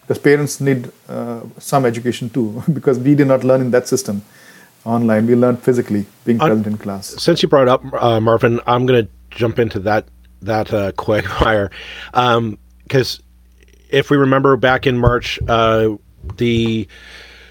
Because 0.01 0.19
parents 0.19 0.59
need 0.61 0.91
uh, 1.07 1.41
some 1.57 1.85
education 1.85 2.29
too, 2.29 2.63
because 2.73 2.99
we 2.99 3.15
did 3.15 3.27
not 3.27 3.43
learn 3.43 3.61
in 3.61 3.71
that 3.71 3.87
system 3.87 4.23
online. 4.85 5.27
We 5.27 5.35
learned 5.35 5.61
physically, 5.61 6.05
being 6.25 6.39
present 6.39 6.67
in 6.67 6.77
class. 6.77 7.07
Since 7.21 7.43
you 7.43 7.49
brought 7.49 7.67
up 7.67 7.83
uh, 7.93 8.19
Marvin, 8.19 8.59
I'm 8.65 8.85
going 8.85 9.05
to 9.05 9.11
jump 9.29 9.59
into 9.59 9.79
that 9.79 10.05
that 10.41 10.73
uh, 10.73 10.91
quagmire 10.97 11.71
because 12.11 13.19
um, 13.19 13.25
if 13.89 14.09
we 14.09 14.17
remember 14.17 14.55
back 14.57 14.87
in 14.87 14.97
March, 14.97 15.39
uh, 15.47 15.95
the 16.37 16.87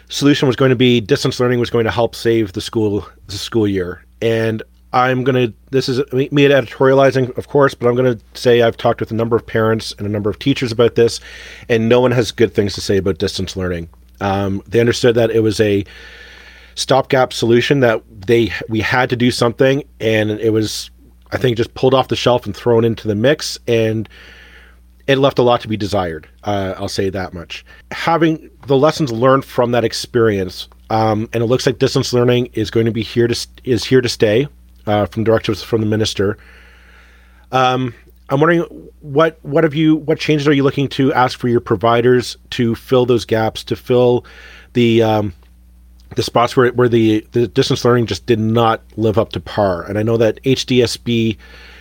solution 0.08 0.48
was 0.48 0.56
going 0.56 0.70
to 0.70 0.76
be 0.76 1.00
distance 1.00 1.38
learning 1.38 1.60
was 1.60 1.70
going 1.70 1.84
to 1.84 1.90
help 1.90 2.14
save 2.14 2.52
the 2.52 2.60
school 2.60 3.06
the 3.26 3.38
school 3.38 3.68
year, 3.68 4.04
and 4.20 4.62
I'm 4.92 5.22
going 5.22 5.48
to, 5.48 5.54
this 5.70 5.88
is 5.88 5.98
me 6.12 6.28
editorializing, 6.28 7.36
of 7.38 7.48
course, 7.48 7.74
but 7.74 7.88
I'm 7.88 7.94
going 7.94 8.18
to 8.18 8.24
say 8.34 8.62
I've 8.62 8.76
talked 8.76 9.00
with 9.00 9.10
a 9.12 9.14
number 9.14 9.36
of 9.36 9.46
parents 9.46 9.94
and 9.98 10.06
a 10.06 10.10
number 10.10 10.28
of 10.28 10.38
teachers 10.38 10.72
about 10.72 10.96
this, 10.96 11.20
and 11.68 11.88
no 11.88 12.00
one 12.00 12.10
has 12.10 12.32
good 12.32 12.54
things 12.54 12.74
to 12.74 12.80
say 12.80 12.96
about 12.96 13.18
distance 13.18 13.56
learning. 13.56 13.88
Um, 14.20 14.62
they 14.66 14.80
understood 14.80 15.14
that 15.14 15.30
it 15.30 15.40
was 15.40 15.60
a 15.60 15.84
stopgap 16.74 17.32
solution 17.32 17.80
that 17.80 18.02
they 18.08 18.52
we 18.68 18.80
had 18.80 19.10
to 19.10 19.16
do 19.16 19.30
something, 19.30 19.84
and 20.00 20.30
it 20.30 20.50
was, 20.50 20.90
I 21.30 21.36
think, 21.36 21.56
just 21.56 21.74
pulled 21.74 21.94
off 21.94 22.08
the 22.08 22.16
shelf 22.16 22.44
and 22.44 22.56
thrown 22.56 22.84
into 22.84 23.06
the 23.06 23.14
mix, 23.14 23.58
and 23.68 24.08
it 25.06 25.18
left 25.18 25.38
a 25.38 25.42
lot 25.42 25.60
to 25.60 25.68
be 25.68 25.76
desired. 25.76 26.28
Uh, 26.42 26.74
I'll 26.76 26.88
say 26.88 27.10
that 27.10 27.32
much. 27.32 27.64
Having 27.92 28.50
the 28.66 28.76
lessons 28.76 29.12
learned 29.12 29.44
from 29.44 29.70
that 29.70 29.84
experience, 29.84 30.68
um, 30.90 31.28
and 31.32 31.44
it 31.44 31.46
looks 31.46 31.64
like 31.64 31.78
distance 31.78 32.12
learning 32.12 32.46
is 32.54 32.72
going 32.72 32.86
to 32.86 32.92
be 32.92 33.02
here 33.02 33.28
to 33.28 33.48
is 33.64 33.84
here 33.84 34.00
to 34.00 34.08
stay 34.08 34.48
uh, 34.90 35.06
from 35.06 35.24
directives 35.24 35.62
from 35.62 35.80
the 35.80 35.86
minister. 35.86 36.36
Um, 37.52 37.94
I'm 38.28 38.40
wondering 38.40 38.62
what 39.00 39.38
what 39.42 39.64
have 39.64 39.74
you 39.74 39.96
what 39.96 40.18
changes 40.18 40.46
are 40.46 40.52
you 40.52 40.62
looking 40.62 40.88
to 40.90 41.12
ask 41.12 41.38
for 41.38 41.48
your 41.48 41.60
providers 41.60 42.36
to 42.50 42.74
fill 42.74 43.06
those 43.06 43.24
gaps 43.24 43.64
to 43.64 43.76
fill 43.76 44.24
the 44.74 45.02
um, 45.02 45.32
the 46.16 46.22
spots 46.22 46.56
where 46.56 46.72
where 46.72 46.88
the 46.88 47.26
the 47.32 47.48
distance 47.48 47.84
learning 47.84 48.06
just 48.06 48.26
did 48.26 48.38
not 48.38 48.82
live 48.96 49.18
up 49.18 49.30
to 49.30 49.40
par. 49.40 49.82
And 49.82 49.98
I 49.98 50.02
know 50.02 50.16
that 50.16 50.42
HDSB, 50.44 51.36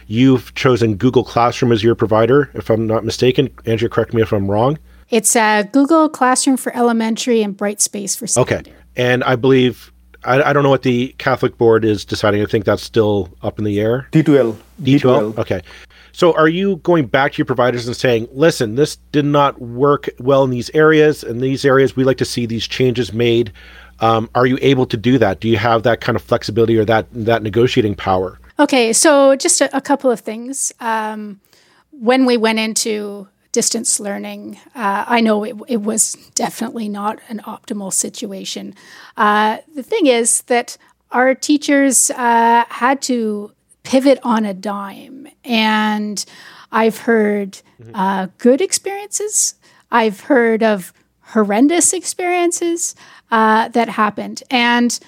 you've 0.08 0.54
chosen 0.56 0.95
Google 0.95 1.24
Classroom 1.24 1.72
as 1.72 1.84
your 1.84 1.95
provider, 1.95 2.50
if 2.54 2.69
I'm 2.69 2.88
not 2.88 3.06
mistaken. 3.06 3.50
Andrea, 3.65 3.89
correct 3.89 4.13
me 4.13 4.22
if 4.22 4.32
I'm 4.32 4.50
wrong. 4.50 4.78
It's 5.10 5.36
uh, 5.36 5.63
Google 5.63 6.10
Classroom 6.10 6.58
for 6.58 6.76
elementary 6.76 7.41
and 7.41 7.58
Brightspace 7.58 8.17
for 8.17 8.28
secondary. 8.28 8.74
Okay, 8.74 8.82
and 8.95 9.24
I 9.24 9.36
believe 9.36 9.91
I, 10.24 10.42
I, 10.42 10.54
don't 10.54 10.64
know 10.64 10.70
what 10.70 10.84
the 10.84 11.16
Catholic 11.18 11.58
board 11.58 11.86
is 11.86 12.04
deciding. 12.06 12.42
I 12.42 12.46
think 12.46 12.66
that's 12.66 12.84
still 12.84 13.30
up 13.42 13.58
in 13.58 13.66
the 13.66 13.80
air. 13.80 14.08
D2L. 14.12 14.58
D2L. 14.82 15.38
Okay. 15.38 15.62
So 16.12 16.34
are 16.34 16.48
you 16.48 16.78
going 16.78 17.06
back 17.06 17.34
to 17.34 17.38
your 17.38 17.46
providers 17.46 17.88
and 17.88 17.96
saying, 17.96 18.28
listen, 18.34 18.76
this 18.76 18.98
did 19.12 19.26
not 19.26 19.62
work 19.62 20.10
well 20.20 20.44
in 20.44 20.50
these 20.50 20.70
areas, 20.72 21.24
In 21.24 21.40
these 21.40 21.64
areas 21.64 21.96
we 21.96 22.04
like 22.04 22.18
to 22.18 22.26
see 22.26 22.46
these 22.46 22.68
changes 22.68 23.14
made? 23.14 23.54
Um, 24.02 24.30
are 24.36 24.46
you 24.46 24.58
able 24.62 24.86
to 24.88 24.98
do 24.98 25.18
that? 25.18 25.40
Do 25.40 25.48
you 25.48 25.58
have 25.58 25.84
that 25.84 26.02
kind 26.02 26.16
of 26.16 26.22
flexibility 26.22 26.78
or 26.78 26.86
that 26.86 27.08
that 27.12 27.44
negotiating 27.44 27.96
power? 27.96 28.40
Okay, 28.58 28.94
so 28.94 29.36
just 29.36 29.62
a, 29.62 29.76
a 29.76 29.82
couple 29.82 30.10
of 30.12 30.20
things. 30.20 30.72
Um, 30.80 31.40
when 31.92 32.26
we 32.26 32.38
went 32.38 32.60
into 32.60 33.28
distance 33.52 34.00
learning. 34.00 34.60
Uh, 34.76 35.06
I 35.08 35.22
know 35.22 35.44
it, 35.44 35.56
it, 35.68 35.82
was 35.82 36.14
definitely 36.36 36.88
not 36.88 37.20
an 37.30 37.40
optimal 37.40 37.92
situation. 37.92 38.76
Uh, 39.18 39.58
the 39.74 39.84
thing 39.84 40.06
is 40.06 40.44
that 40.44 40.78
our 41.12 41.34
teachers 41.34 42.12
uh, 42.12 42.66
had 42.70 43.02
to 43.04 43.52
pivot 43.84 44.20
on 44.24 44.46
a 44.46 44.54
dime, 44.54 45.28
and 45.44 46.24
I've 46.72 47.00
heard 47.00 47.60
uh, 47.94 48.28
good 48.38 48.62
experiences. 48.62 49.56
I've 49.92 50.22
heard 50.22 50.62
of 50.62 50.94
horrendous 51.22 51.94
experiences 51.94 52.94
uh, 53.32 53.70
that 53.70 53.90
happened, 53.90 54.44
and 54.52 55.00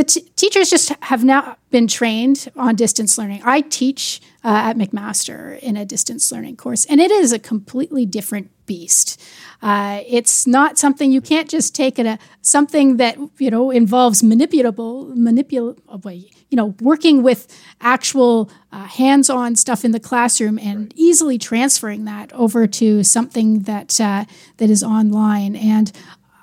the 0.00 0.04
t- 0.04 0.30
teachers 0.34 0.70
just 0.70 0.88
have 1.02 1.24
now 1.24 1.56
been 1.70 1.86
trained 1.86 2.50
on 2.56 2.74
distance 2.74 3.18
learning. 3.18 3.42
I 3.44 3.60
teach 3.60 4.22
uh, 4.42 4.70
at 4.72 4.78
McMaster 4.78 5.58
in 5.58 5.76
a 5.76 5.84
distance 5.84 6.32
learning 6.32 6.56
course, 6.56 6.86
and 6.86 7.00
it 7.00 7.10
is 7.10 7.34
a 7.34 7.38
completely 7.38 8.06
different 8.06 8.50
beast. 8.64 9.20
Uh, 9.60 10.00
it's 10.06 10.46
not 10.46 10.78
something 10.78 11.12
you 11.12 11.20
can't 11.20 11.50
just 11.50 11.74
take 11.74 11.98
it 11.98 12.06
a 12.06 12.18
something 12.40 12.96
that 12.96 13.18
you 13.36 13.50
know 13.50 13.70
involves 13.70 14.22
manipulable, 14.22 15.14
manipulable, 15.14 16.32
you 16.48 16.56
know, 16.56 16.74
working 16.80 17.22
with 17.22 17.46
actual 17.82 18.50
uh, 18.72 18.84
hands-on 18.84 19.54
stuff 19.54 19.84
in 19.84 19.90
the 19.90 20.00
classroom 20.00 20.58
and 20.58 20.78
right. 20.78 20.92
easily 20.96 21.36
transferring 21.36 22.06
that 22.06 22.32
over 22.32 22.66
to 22.66 23.04
something 23.04 23.64
that 23.64 24.00
uh, 24.00 24.24
that 24.56 24.70
is 24.70 24.82
online. 24.82 25.54
And 25.56 25.92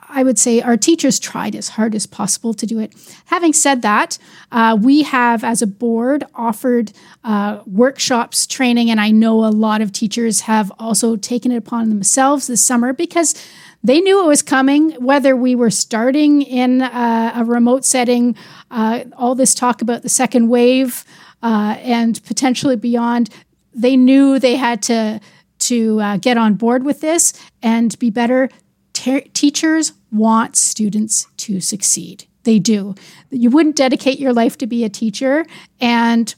I 0.09 0.23
would 0.23 0.39
say 0.39 0.61
our 0.61 0.77
teachers 0.77 1.19
tried 1.19 1.55
as 1.55 1.69
hard 1.69 1.93
as 1.93 2.05
possible 2.05 2.53
to 2.53 2.65
do 2.65 2.79
it. 2.79 2.93
Having 3.25 3.53
said 3.53 3.81
that, 3.81 4.17
uh, 4.51 4.77
we 4.81 5.03
have, 5.03 5.43
as 5.43 5.61
a 5.61 5.67
board, 5.67 6.23
offered 6.33 6.93
uh, 7.23 7.61
workshops, 7.65 8.47
training, 8.47 8.89
and 8.89 9.01
I 9.01 9.11
know 9.11 9.45
a 9.45 9.47
lot 9.49 9.81
of 9.81 9.91
teachers 9.91 10.41
have 10.41 10.71
also 10.79 11.17
taken 11.17 11.51
it 11.51 11.57
upon 11.57 11.89
themselves 11.89 12.47
this 12.47 12.65
summer 12.65 12.93
because 12.93 13.35
they 13.83 13.99
knew 13.99 14.23
it 14.23 14.27
was 14.27 14.41
coming, 14.41 14.91
whether 14.93 15.35
we 15.35 15.55
were 15.55 15.69
starting 15.69 16.41
in 16.41 16.81
uh, 16.81 17.33
a 17.35 17.43
remote 17.43 17.85
setting, 17.85 18.35
uh, 18.71 19.03
all 19.15 19.35
this 19.35 19.53
talk 19.53 19.81
about 19.81 20.03
the 20.03 20.09
second 20.09 20.47
wave 20.47 21.05
uh, 21.43 21.77
and 21.79 22.23
potentially 22.23 22.75
beyond. 22.75 23.29
They 23.73 23.95
knew 23.95 24.39
they 24.39 24.55
had 24.55 24.81
to 24.83 25.21
to 25.59 25.99
uh, 25.99 26.17
get 26.17 26.37
on 26.37 26.53
board 26.53 26.83
with 26.83 27.01
this 27.01 27.33
and 27.63 27.97
be 27.97 28.09
better. 28.11 28.49
Teachers 28.97 29.93
want 30.11 30.55
students 30.55 31.27
to 31.37 31.59
succeed. 31.59 32.25
They 32.43 32.59
do. 32.59 32.95
You 33.29 33.49
wouldn't 33.49 33.75
dedicate 33.75 34.19
your 34.19 34.33
life 34.33 34.57
to 34.59 34.67
be 34.67 34.83
a 34.83 34.89
teacher 34.89 35.45
and, 35.81 36.33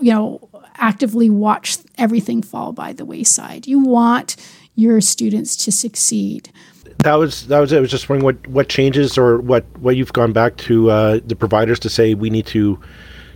you 0.00 0.12
know, 0.12 0.48
actively 0.76 1.30
watch 1.30 1.78
everything 1.96 2.42
fall 2.42 2.72
by 2.72 2.92
the 2.92 3.04
wayside. 3.04 3.66
You 3.66 3.80
want 3.80 4.36
your 4.74 5.00
students 5.00 5.56
to 5.64 5.72
succeed. 5.72 6.50
That 6.98 7.14
was 7.14 7.46
that 7.46 7.60
was 7.60 7.72
it. 7.72 7.78
I 7.78 7.80
was 7.80 7.90
just 7.90 8.08
wondering 8.08 8.24
what 8.24 8.46
what 8.48 8.68
changes 8.68 9.16
or 9.16 9.38
what 9.38 9.64
what 9.78 9.96
you've 9.96 10.12
gone 10.12 10.32
back 10.32 10.56
to 10.58 10.90
uh, 10.90 11.20
the 11.24 11.36
providers 11.36 11.78
to 11.80 11.88
say 11.88 12.14
we 12.14 12.28
need 12.28 12.46
to 12.46 12.78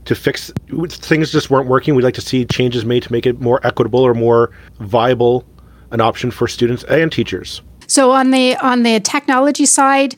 to 0.05 0.15
fix 0.15 0.53
things 0.89 1.31
just 1.31 1.51
weren't 1.51 1.69
working. 1.69 1.95
We'd 1.95 2.03
like 2.03 2.15
to 2.15 2.21
see 2.21 2.45
changes 2.45 2.85
made 2.85 3.05
to 3.05 3.13
make 3.13 3.25
it 3.25 3.41
more 3.41 3.65
equitable 3.65 4.01
or 4.01 4.15
more 4.15 4.51
viable 4.81 5.47
an 5.93 6.01
option 6.01 6.31
for 6.31 6.49
students 6.49 6.85
and 6.85 7.13
teachers. 7.13 7.63
So 7.93 8.13
on 8.13 8.31
the 8.31 8.57
on 8.57 8.85
the 8.85 9.01
technology 9.01 9.67
side, 9.67 10.15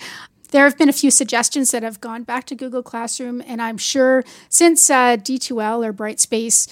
there 0.53 0.63
have 0.63 0.79
been 0.79 0.89
a 0.89 0.93
few 0.93 1.11
suggestions 1.11 1.73
that 1.73 1.83
have 1.83 2.01
gone 2.01 2.23
back 2.23 2.45
to 2.45 2.55
Google 2.55 2.85
Classroom, 2.85 3.43
and 3.49 3.61
I'm 3.61 3.79
sure 3.79 4.23
since 4.49 4.89
uh, 4.89 5.17
D2L 5.17 5.85
or 5.85 5.93
Brightspace 5.93 6.71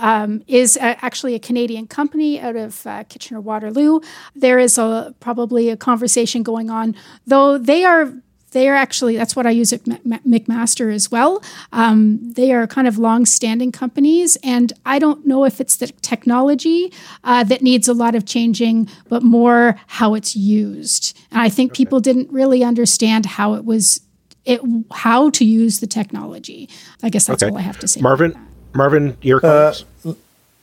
um, 0.00 0.42
is 0.48 0.76
a, 0.76 1.04
actually 1.04 1.36
a 1.36 1.38
Canadian 1.38 1.86
company 1.86 2.40
out 2.40 2.56
of 2.56 2.84
uh, 2.88 3.04
Kitchener 3.04 3.40
Waterloo, 3.40 4.00
there 4.34 4.58
is 4.58 4.78
a, 4.78 5.14
probably 5.20 5.68
a 5.68 5.76
conversation 5.76 6.42
going 6.42 6.70
on, 6.70 6.96
though 7.24 7.56
they 7.56 7.84
are 7.84 8.12
they 8.52 8.68
are 8.68 8.74
actually 8.76 9.16
that's 9.16 9.34
what 9.34 9.46
I 9.46 9.50
use 9.50 9.72
at 9.72 9.82
McMaster 9.84 10.94
as 10.94 11.10
well. 11.10 11.42
Um, 11.72 12.18
they 12.22 12.52
are 12.52 12.66
kind 12.66 12.86
of 12.86 12.98
long-standing 12.98 13.72
companies, 13.72 14.36
and 14.42 14.72
I 14.86 14.98
don't 14.98 15.26
know 15.26 15.44
if 15.44 15.60
it's 15.60 15.76
the 15.76 15.88
technology 16.00 16.92
uh, 17.24 17.44
that 17.44 17.62
needs 17.62 17.88
a 17.88 17.94
lot 17.94 18.14
of 18.14 18.24
changing, 18.24 18.88
but 19.08 19.22
more 19.22 19.76
how 19.86 20.14
it's 20.14 20.36
used. 20.36 21.18
And 21.30 21.40
I 21.40 21.48
think 21.48 21.72
okay. 21.72 21.84
people 21.84 22.00
didn't 22.00 22.30
really 22.30 22.62
understand 22.62 23.26
how 23.26 23.54
it 23.54 23.64
was, 23.64 24.00
it 24.44 24.60
how 24.92 25.30
to 25.30 25.44
use 25.44 25.80
the 25.80 25.86
technology. 25.86 26.68
I 27.02 27.08
guess 27.08 27.26
that's 27.26 27.42
okay. 27.42 27.50
all 27.50 27.58
I 27.58 27.62
have 27.62 27.78
to 27.80 27.88
say. 27.88 28.00
Marvin, 28.00 28.38
Marvin, 28.74 29.16
your 29.22 29.40
comments. 29.40 29.84
Uh, 30.04 30.14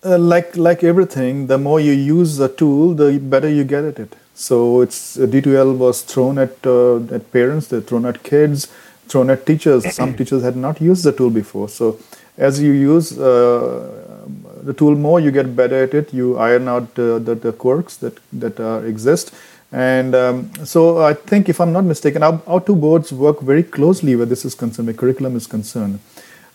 uh, 0.01 0.17
like 0.17 0.55
like 0.55 0.83
everything, 0.83 1.47
the 1.47 1.57
more 1.57 1.79
you 1.79 1.91
use 1.91 2.37
the 2.37 2.47
tool, 2.47 2.93
the 2.93 3.19
better 3.19 3.49
you 3.49 3.65
get 3.65 3.83
at 3.83 3.99
it. 3.99 4.15
So 4.39 4.79
it's 4.79 5.17
uh, 5.19 5.25
D2L 5.25 5.77
was 5.77 6.01
thrown 6.01 6.37
at 6.37 6.65
uh, 6.65 7.15
at 7.15 7.29
parents, 7.33 7.67
they're 7.67 7.81
thrown 7.81 8.05
at 8.05 8.23
kids, 8.23 8.71
thrown 9.09 9.29
at 9.29 9.45
teachers. 9.45 9.93
Some 9.99 10.15
teachers 10.15 10.43
had 10.43 10.55
not 10.55 10.79
used 10.79 11.03
the 11.03 11.11
tool 11.11 11.29
before. 11.29 11.67
So 11.67 11.99
as 12.37 12.61
you 12.61 12.71
use 12.71 13.19
uh, 13.19 14.23
the 14.63 14.73
tool 14.73 14.95
more, 14.95 15.19
you 15.19 15.31
get 15.31 15.55
better 15.57 15.83
at 15.83 15.93
it. 15.93 16.13
You 16.13 16.37
iron 16.37 16.69
out 16.69 16.95
the, 16.95 17.19
the 17.19 17.51
quirks 17.51 17.97
that 17.97 18.17
that 18.31 18.59
uh, 18.59 18.81
exist. 18.93 19.33
And 19.71 20.15
um, 20.15 20.51
so 20.65 20.99
I 20.99 21.13
think, 21.13 21.49
if 21.49 21.59
I'm 21.61 21.73
not 21.73 21.83
mistaken, 21.83 22.23
our, 22.23 22.41
our 22.47 22.61
two 22.61 22.75
boards 22.75 23.11
work 23.13 23.41
very 23.41 23.61
closely 23.61 24.15
where 24.15 24.25
this 24.25 24.45
is 24.45 24.55
concerned, 24.55 24.87
where 24.87 24.95
curriculum 24.95 25.35
is 25.35 25.47
concerned. 25.47 25.99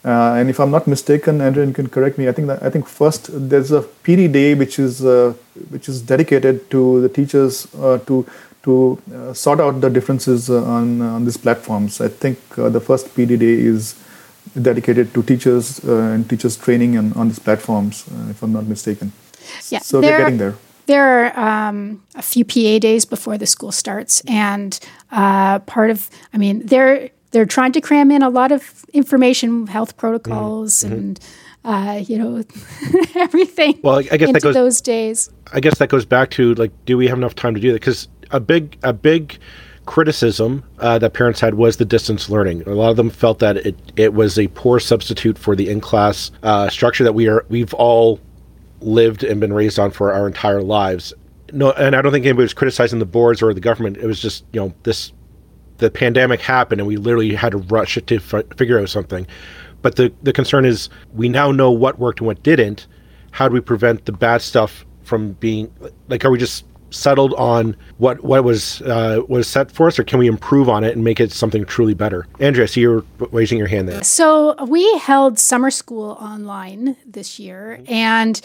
Uh, 0.05 0.35
and 0.35 0.51
if 0.51 0.61
I'm 0.61 0.71
not 0.71 0.87
mistaken, 0.87 1.41
Andrew, 1.41 1.67
you 1.67 1.73
can 1.73 1.89
correct 1.89 2.19
me. 2.19 2.29
I 2.29 2.33
think 2.33 2.49
that, 2.49 2.63
I 2.63 2.69
think 2.69 2.87
first 2.87 3.31
there's 3.33 3.73
a 3.73 3.81
PD 3.81 4.31
day 4.31 4.55
which 4.55 4.79
is 4.79 5.03
uh, 5.03 5.33
which 5.71 5.89
is 5.89 6.03
dedicated 6.03 6.71
to 6.73 7.01
the 7.01 7.09
teachers 7.09 7.67
uh, 7.77 7.99
to 8.07 8.27
to 8.65 9.01
uh, 9.15 9.33
sort 9.33 9.61
out 9.61 9.81
the 9.81 9.89
differences 9.89 10.51
uh, 10.51 10.63
on 10.65 11.01
on 11.01 11.25
these 11.25 11.39
platforms. 11.39 12.03
I 12.03 12.09
think 12.09 12.39
uh, 12.59 12.69
the 12.69 12.81
first 12.81 13.15
PD 13.17 13.39
day 13.39 13.55
is 13.55 13.95
dedicated 14.61 15.15
to 15.15 15.23
teachers 15.23 15.79
and 15.85 16.29
teachers 16.29 16.57
training 16.57 16.99
on, 16.99 17.15
on 17.15 17.29
these 17.29 17.39
platforms, 17.39 18.05
if 18.29 18.43
I'm 18.43 18.53
not 18.53 18.67
mistaken. 18.67 19.11
Yeah, 19.71 19.79
so 19.79 20.01
we're 20.01 20.19
getting 20.19 20.37
there. 20.37 20.55
There 20.87 21.35
are 21.35 21.69
um, 21.69 22.03
a 22.15 22.21
few 22.21 22.45
PA 22.45 22.79
days 22.79 23.07
before 23.07 23.39
the 23.39 23.47
school 23.47 23.73
starts, 23.73 24.23
and 24.29 24.79
part 25.11 25.91
of, 25.91 26.11
I 26.35 26.37
mean, 26.37 26.67
there 26.67 27.09
they're 27.35 27.45
trying 27.45 27.73
to 27.73 27.81
cram 27.81 28.13
in 28.13 28.23
a 28.23 28.31
lot 28.31 28.53
of 28.53 28.87
information, 28.93 29.67
health 29.67 29.97
protocols, 29.97 30.85
mm-hmm. 30.85 30.93
and 30.93 31.21
uh, 31.65 32.01
you 32.07 32.17
know 32.17 32.45
everything. 33.17 33.79
Well, 33.83 33.99
I 33.99 34.17
guess 34.17 34.33
that 34.33 34.43
goes 34.43 34.55
those 34.55 34.81
days. 34.81 35.29
I 35.53 35.61
guess 35.61 35.79
that 35.79 35.89
goes 35.89 36.07
back 36.07 36.31
to 36.31 36.55
like, 36.55 36.73
do 36.87 36.97
we 36.97 37.09
have 37.09 37.19
enough 37.19 37.35
time 37.35 37.55
to 37.55 37.61
do 37.61 37.73
that? 37.73 37.81
Because 37.81 38.09
a 38.31 38.39
big 38.39 38.79
a 38.85 38.93
big 38.93 39.39
criticism 39.85 40.63
uh, 40.79 40.99
that 40.99 41.13
parents 41.13 41.41
had 41.41 41.55
was 41.55 41.77
the 41.77 41.85
distance 41.85 42.31
learning. 42.31 42.63
A 42.63 42.71
lot 42.71 42.91
of 42.91 42.97
them 42.97 43.11
felt 43.11 43.41
that 43.41 43.57
it 43.59 43.77
it 43.97 44.15
was 44.15 44.39
a 44.39 44.47
poor 44.49 44.79
substitute 44.79 45.37
for 45.37 45.57
the 45.57 45.69
in 45.69 45.81
class 45.81 46.31
uh, 46.45 46.71
structure 46.71 47.03
that 47.03 47.15
we 47.15 47.29
are 47.29 47.45
we've 47.49 47.75
all 47.75 48.21
lived 48.81 49.25
and 49.25 49.41
been 49.41 49.53
raised 49.53 49.81
on 49.81 49.91
for 49.91 50.13
our 50.13 50.29
entire 50.29 50.63
lives. 50.63 51.13
No, 51.53 51.73
and 51.73 51.97
I 51.97 52.03
don't 52.03 52.13
think 52.13 52.27
anybody 52.27 52.45
was 52.45 52.55
criticizing 52.55 53.01
the 53.01 53.07
boards 53.07 53.43
or 53.43 53.53
the 53.53 53.61
government. 53.61 53.97
It 53.97 54.07
was 54.07 54.21
just 54.21 54.45
you 54.53 54.61
know 54.61 54.73
this 54.85 55.13
the 55.79 55.91
pandemic 55.91 56.41
happened 56.41 56.81
and 56.81 56.89
we 56.89 56.97
literally 56.97 57.35
had 57.35 57.53
to 57.53 57.59
rush 57.59 57.97
it 57.97 58.07
to 58.09 58.17
f- 58.17 58.45
figure 58.57 58.79
out 58.79 58.89
something. 58.89 59.27
But 59.83 59.97
the, 59.97 60.13
the 60.23 60.33
concern 60.33 60.65
is 60.65 60.89
we 61.13 61.29
now 61.29 61.51
know 61.53 61.71
what 61.71 61.99
worked 61.99 62.21
and 62.21 62.27
what 62.27 62.43
didn't. 62.43 62.87
How 63.33 63.49
do 63.49 63.55
we 63.55 63.61
prevent 63.61 64.07
the 64.07 64.13
bad 64.13 64.41
stuff 64.41 64.87
from 65.03 65.33
being 65.33 65.73
like? 66.09 66.25
Are 66.25 66.31
we 66.31 66.39
just 66.39 66.65
settled 66.91 67.35
on 67.35 67.77
what 67.99 68.23
what 68.23 68.45
was 68.45 68.81
uh, 68.83 69.21
was 69.29 69.49
set 69.49 69.71
for 69.71 69.89
us, 69.89 69.99
or 69.99 70.05
can 70.05 70.19
we 70.19 70.29
improve 70.29 70.69
on 70.69 70.85
it 70.85 70.95
and 70.95 71.05
make 71.05 71.21
it 71.21 71.33
something 71.33 71.65
truly 71.65 71.95
better? 71.95 72.27
Andrea, 72.41 72.69
see 72.69 72.81
you're 72.81 73.05
raising 73.33 73.59
your 73.59 73.67
hand 73.67 73.89
there. 73.89 74.03
So 74.05 74.55
we 74.65 74.91
held 74.99 75.39
summer 75.39 75.71
school 75.71 76.17
online 76.21 76.97
this 77.05 77.39
year, 77.39 77.81
and 77.89 78.41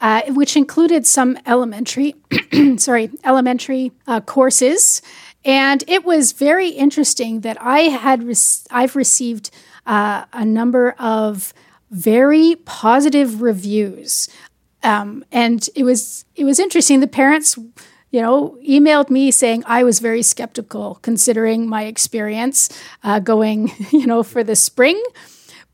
uh, 0.00 0.22
which 0.28 0.56
included 0.56 1.06
some 1.06 1.38
elementary, 1.46 2.14
sorry, 2.76 3.10
elementary 3.24 3.90
uh, 4.06 4.20
courses 4.20 5.00
and 5.44 5.84
it 5.86 6.04
was 6.04 6.32
very 6.32 6.68
interesting 6.68 7.40
that 7.40 7.60
I 7.60 7.80
had 7.80 8.22
re- 8.22 8.34
I've 8.70 8.96
received 8.96 9.50
uh, 9.86 10.24
a 10.32 10.44
number 10.44 10.92
of 10.98 11.52
very 11.90 12.56
positive 12.64 13.42
reviews, 13.42 14.28
um, 14.82 15.24
and 15.30 15.68
it 15.74 15.84
was 15.84 16.24
it 16.34 16.44
was 16.44 16.58
interesting. 16.58 17.00
The 17.00 17.06
parents, 17.06 17.58
you 18.10 18.20
know, 18.20 18.58
emailed 18.66 19.10
me 19.10 19.30
saying 19.30 19.64
I 19.66 19.84
was 19.84 20.00
very 20.00 20.22
skeptical 20.22 20.98
considering 21.02 21.68
my 21.68 21.84
experience 21.84 22.70
uh, 23.02 23.18
going, 23.18 23.70
you 23.92 24.06
know, 24.06 24.22
for 24.22 24.42
the 24.42 24.56
spring 24.56 25.02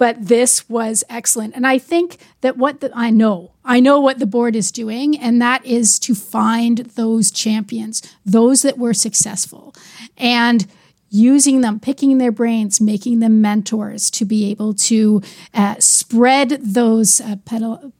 but 0.01 0.29
this 0.29 0.67
was 0.67 1.05
excellent. 1.11 1.55
And 1.55 1.67
I 1.67 1.77
think 1.77 2.17
that 2.41 2.57
what 2.57 2.81
the, 2.81 2.91
I 2.95 3.11
know, 3.11 3.53
I 3.67 3.81
know 3.81 4.01
what 4.01 4.19
the 4.19 4.25
board 4.25 4.57
is 4.57 4.73
doing, 4.73 5.19
and 5.19 5.43
that 5.43 5.63
is 5.67 5.99
to 5.99 6.15
find 6.15 6.79
those 6.97 7.31
champions, 7.31 8.01
those 8.25 8.63
that 8.63 8.79
were 8.79 8.95
successful, 8.95 9.75
and 10.17 10.67
using 11.11 11.61
them, 11.61 11.79
picking 11.79 12.17
their 12.17 12.33
brains, 12.33 12.81
making 12.81 13.19
them 13.21 13.43
mentors 13.43 14.11
to 14.13 14.25
be 14.25 14.51
able 14.51 14.73
to 14.73 15.21
uh, 15.53 15.75
spread 15.79 16.49
those 16.63 17.21
uh, 17.21 17.37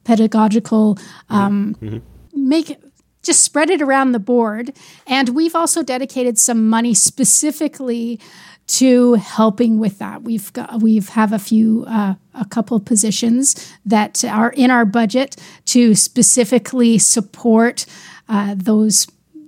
pedagogical, 0.03 0.97
um, 1.29 1.75
mm-hmm. 1.75 1.99
make 2.33 2.79
just 3.21 3.43
spread 3.43 3.69
it 3.69 3.81
around 3.81 4.13
the 4.13 4.19
board. 4.19 4.73
And 5.05 5.29
we've 5.29 5.53
also 5.53 5.83
dedicated 5.83 6.39
some 6.39 6.67
money 6.67 6.95
specifically 6.95 8.19
to 8.71 9.15
helping 9.15 9.79
with 9.79 9.99
that. 9.99 10.23
We've 10.23 10.51
got 10.53 10.81
we've 10.81 11.09
have 11.09 11.33
a 11.33 11.39
few 11.39 11.83
uh, 11.87 12.15
a 12.33 12.45
couple 12.45 12.79
positions 12.79 13.73
that 13.85 14.23
are 14.23 14.51
in 14.51 14.71
our 14.71 14.85
budget 14.85 15.35
to 15.65 15.93
specifically 15.93 16.97
support 16.97 17.85
uh, 18.29 18.55
those 18.57 19.07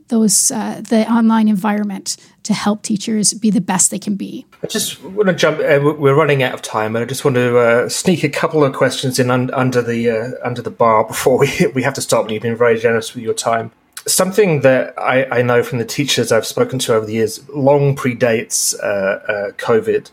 those 0.10 0.52
uh, 0.52 0.82
the 0.90 1.10
online 1.10 1.48
environment 1.48 2.18
to 2.44 2.54
help 2.54 2.84
teachers 2.84 3.34
be 3.34 3.50
the 3.50 3.62
best 3.62 3.92
they 3.92 4.00
can 4.00 4.16
be. 4.18 4.46
I 4.62 4.68
just 4.68 5.02
want 5.02 5.30
to 5.30 5.34
jump. 5.34 5.60
Uh, 5.60 5.80
we're 5.82 6.16
running 6.16 6.44
out 6.44 6.54
of 6.54 6.62
time, 6.62 6.94
and 6.94 7.04
I 7.04 7.08
just 7.08 7.24
want 7.24 7.36
to 7.36 7.58
uh, 7.58 7.90
sneak 7.90 8.26
a 8.26 8.30
couple 8.30 8.62
of 8.66 8.74
questions 8.74 9.20
in 9.20 9.32
un- 9.32 9.52
under 9.54 9.82
the 9.82 10.10
uh, 10.10 10.32
under 10.44 10.62
the 10.62 10.72
bar 10.72 11.08
before 11.08 11.40
we 11.44 11.50
we 11.74 11.84
have 11.84 11.94
to 11.94 12.02
stop. 12.02 12.24
And 12.24 12.32
you've 12.32 12.44
been 12.44 12.58
very 12.58 12.78
generous 12.78 13.16
with 13.16 13.24
your 13.24 13.34
time 13.34 13.72
something 14.06 14.62
that 14.62 14.94
I, 14.98 15.26
I, 15.26 15.42
know 15.42 15.64
from 15.64 15.78
the 15.78 15.86
teachers 15.86 16.32
I've 16.32 16.46
spoken 16.46 16.80
to 16.80 16.96
over 16.96 17.06
the 17.06 17.14
years 17.14 17.48
long 17.50 17.96
predates 17.96 18.78
uh, 18.80 18.86
uh, 18.86 19.52
COVID 19.54 20.10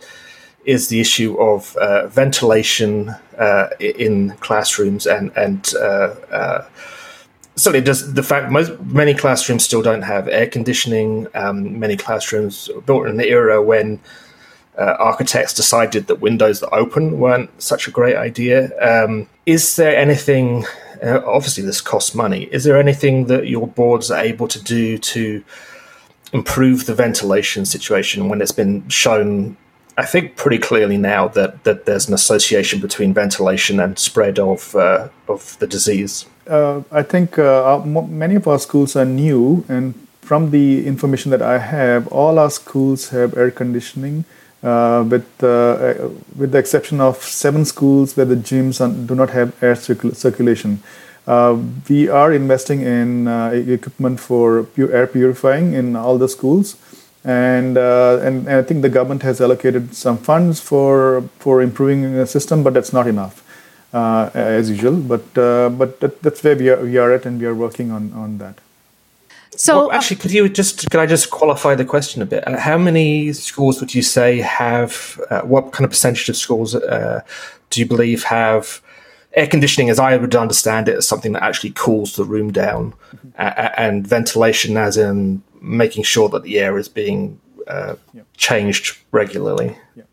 is 0.64 0.88
the 0.88 1.00
issue 1.00 1.36
of 1.40 1.76
uh, 1.76 2.06
ventilation 2.08 3.14
uh, 3.38 3.68
in 3.80 4.30
classrooms 4.40 5.06
and 5.06 5.32
and 5.36 5.74
uh, 5.80 6.14
uh, 6.30 6.64
certainly 7.56 7.84
does 7.84 8.14
the 8.14 8.22
fact 8.22 8.50
most 8.50 8.78
many 8.82 9.14
classrooms 9.14 9.64
still 9.64 9.82
don't 9.82 10.02
have 10.02 10.28
air 10.28 10.46
conditioning. 10.46 11.26
Um, 11.34 11.78
many 11.78 11.96
classrooms 11.96 12.70
built 12.86 13.06
in 13.06 13.16
the 13.16 13.28
era 13.28 13.62
when 13.62 14.00
architects 14.78 15.52
decided 15.52 16.06
that 16.06 16.20
windows 16.20 16.60
that 16.60 16.70
open 16.70 17.18
weren't 17.18 17.50
such 17.60 17.86
a 17.86 17.90
great 17.90 18.16
idea. 18.16 18.70
Um, 18.80 19.28
is 19.44 19.76
there 19.76 19.94
anything? 19.94 20.64
Uh, 21.02 21.20
obviously, 21.26 21.64
this 21.64 21.80
costs 21.80 22.14
money. 22.14 22.44
Is 22.52 22.64
there 22.64 22.78
anything 22.78 23.26
that 23.26 23.46
your 23.48 23.66
boards 23.66 24.10
are 24.10 24.22
able 24.22 24.48
to 24.48 24.62
do 24.62 24.98
to 24.98 25.42
improve 26.32 26.86
the 26.86 26.94
ventilation 26.94 27.64
situation 27.64 28.28
when 28.28 28.40
it's 28.40 28.52
been 28.52 28.88
shown 28.88 29.56
I 30.00 30.06
think 30.06 30.36
pretty 30.36 30.58
clearly 30.58 30.96
now 30.96 31.28
that, 31.28 31.64
that 31.64 31.84
there's 31.84 32.08
an 32.08 32.14
association 32.14 32.80
between 32.80 33.12
ventilation 33.12 33.78
and 33.80 33.98
spread 33.98 34.38
of 34.38 34.74
uh, 34.74 35.08
of 35.28 35.58
the 35.58 35.66
disease. 35.66 36.24
Uh, 36.46 36.82
I 36.90 37.02
think 37.02 37.38
uh, 37.38 37.78
many 37.84 38.34
of 38.36 38.48
our 38.48 38.58
schools 38.58 38.96
are 38.96 39.04
new, 39.04 39.64
and 39.68 39.94
from 40.22 40.52
the 40.52 40.86
information 40.86 41.30
that 41.32 41.42
I 41.42 41.58
have, 41.58 42.08
all 42.08 42.38
our 42.38 42.50
schools 42.50 43.10
have 43.10 43.36
air 43.36 43.50
conditioning, 43.50 44.24
uh, 44.62 45.04
with 45.08 45.26
uh, 45.42 45.48
uh, 45.48 46.08
with 46.36 46.52
the 46.52 46.58
exception 46.58 47.00
of 47.00 47.16
seven 47.22 47.64
schools 47.64 48.16
where 48.16 48.26
the 48.26 48.36
gyms 48.36 48.78
do 49.06 49.14
not 49.14 49.30
have 49.30 49.54
air 49.62 49.74
circul- 49.74 50.14
circulation. 50.14 50.82
we 51.88 52.08
are 52.08 52.32
investing 52.32 52.80
in 52.82 53.28
equipment 53.74 54.18
for 54.20 54.64
pure 54.74 54.90
air 54.92 55.06
purifying 55.06 55.74
in 55.74 55.96
all 55.96 56.18
the 56.18 56.28
schools 56.28 56.76
and, 57.24 57.76
uh, 57.76 58.18
and, 58.22 58.46
and 58.48 58.56
I 58.56 58.62
think 58.62 58.82
the 58.82 58.88
government 58.88 59.22
has 59.22 59.40
allocated 59.40 59.94
some 59.94 60.16
funds 60.16 60.60
for 60.60 61.22
for 61.38 61.60
improving 61.60 62.14
the 62.14 62.26
system, 62.26 62.62
but 62.62 62.72
that's 62.72 62.92
not 62.92 63.06
enough, 63.06 63.44
uh, 63.92 64.30
as 64.32 64.70
usual. 64.70 64.96
But 64.96 65.36
uh, 65.36 65.68
but 65.68 66.00
that, 66.00 66.22
that's 66.22 66.42
where 66.42 66.56
we 66.56 66.70
are, 66.70 66.80
we 66.82 66.96
are 66.96 67.12
at, 67.12 67.26
and 67.26 67.38
we 67.38 67.46
are 67.46 67.54
working 67.54 67.90
on 67.90 68.12
on 68.14 68.38
that. 68.38 68.58
So 69.60 69.76
well, 69.76 69.92
actually, 69.92 70.16
could 70.16 70.32
you 70.32 70.48
just 70.48 70.90
could 70.90 71.00
I 71.00 71.06
just 71.06 71.30
qualify 71.30 71.74
the 71.74 71.84
question 71.84 72.22
a 72.22 72.26
bit? 72.26 72.48
Uh, 72.48 72.58
how 72.58 72.78
many 72.78 73.34
schools 73.34 73.78
would 73.80 73.94
you 73.94 74.00
say 74.00 74.38
have? 74.38 75.20
Uh, 75.28 75.42
what 75.42 75.72
kind 75.72 75.84
of 75.84 75.90
percentage 75.90 76.30
of 76.30 76.36
schools 76.36 76.74
uh, 76.74 77.20
do 77.68 77.80
you 77.80 77.86
believe 77.86 78.24
have? 78.24 78.80
air 79.32 79.46
conditioning, 79.46 79.90
as 79.90 79.98
I 79.98 80.16
would 80.16 80.34
understand 80.34 80.88
it, 80.88 80.98
is 80.98 81.06
something 81.06 81.32
that 81.34 81.42
actually 81.42 81.70
cools 81.70 82.16
the 82.16 82.24
room 82.24 82.50
down, 82.52 82.94
mm-hmm. 83.14 83.30
and 83.76 84.06
ventilation, 84.06 84.76
as 84.76 84.96
in 84.96 85.42
making 85.60 86.04
sure 86.04 86.28
that 86.30 86.42
the 86.42 86.58
air 86.58 86.78
is 86.78 86.88
being 86.88 87.38
uh, 87.68 87.94
yeah. 88.12 88.22
changed 88.36 88.98
regularly. 89.12 89.76
Yeah. 89.94 90.04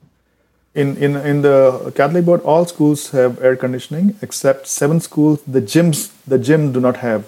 In, 0.75 0.97
in, 0.97 1.15
in 1.15 1.41
the 1.41 1.91
Catholic 1.95 2.25
board, 2.25 2.41
all 2.41 2.65
schools 2.65 3.10
have 3.10 3.41
air 3.41 3.55
conditioning 3.55 4.15
except 4.21 4.67
seven 4.67 4.99
schools. 4.99 5.41
The 5.47 5.62
gyms 5.62 6.12
the 6.27 6.38
gym 6.38 6.71
do 6.71 6.79
not 6.79 6.97
have 6.97 7.27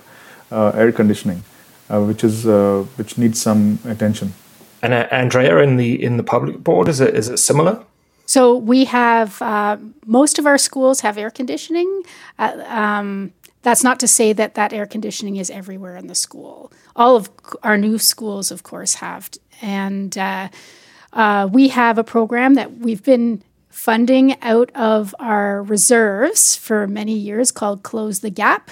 uh, 0.51 0.71
air 0.75 0.91
conditioning, 0.91 1.39
uh, 1.39 1.48
which 1.89 2.23
is 2.23 2.45
uh, 2.45 2.85
which 2.95 3.17
needs 3.17 3.41
some 3.41 3.79
attention. 3.85 4.33
And 4.81 4.93
uh, 4.93 5.07
Andrea, 5.11 5.57
in 5.59 5.77
the 5.77 6.01
in 6.01 6.17
the 6.17 6.23
public 6.23 6.63
board, 6.63 6.87
is 6.87 6.99
it 6.99 7.15
is 7.15 7.29
it 7.29 7.37
similar? 7.37 7.83
So 8.25 8.55
we 8.55 8.85
have 8.85 9.41
uh, 9.41 9.77
most 10.05 10.37
of 10.37 10.45
our 10.45 10.59
schools 10.59 11.01
have 11.01 11.17
air 11.17 11.31
conditioning. 11.31 12.03
Um, 12.37 13.33
that's 13.61 13.83
not 13.83 13.99
to 13.99 14.07
say 14.07 14.33
that 14.33 14.53
that 14.53 14.71
air 14.71 14.85
conditioning 14.85 15.37
is 15.37 15.49
everywhere 15.49 15.97
in 15.97 16.07
the 16.07 16.15
school. 16.15 16.71
All 16.95 17.15
of 17.15 17.29
our 17.63 17.77
new 17.77 17.97
schools, 17.97 18.51
of 18.51 18.63
course, 18.63 18.95
have. 18.95 19.29
And 19.61 20.17
uh, 20.17 20.49
uh, 21.11 21.49
we 21.51 21.69
have 21.69 21.97
a 21.97 22.03
program 22.03 22.53
that 22.53 22.77
we've 22.77 23.03
been 23.03 23.43
funding 23.69 24.41
out 24.41 24.71
of 24.75 25.13
our 25.19 25.63
reserves 25.63 26.55
for 26.55 26.87
many 26.87 27.13
years 27.13 27.51
called 27.51 27.83
Close 27.83 28.19
the 28.19 28.29
Gap. 28.29 28.71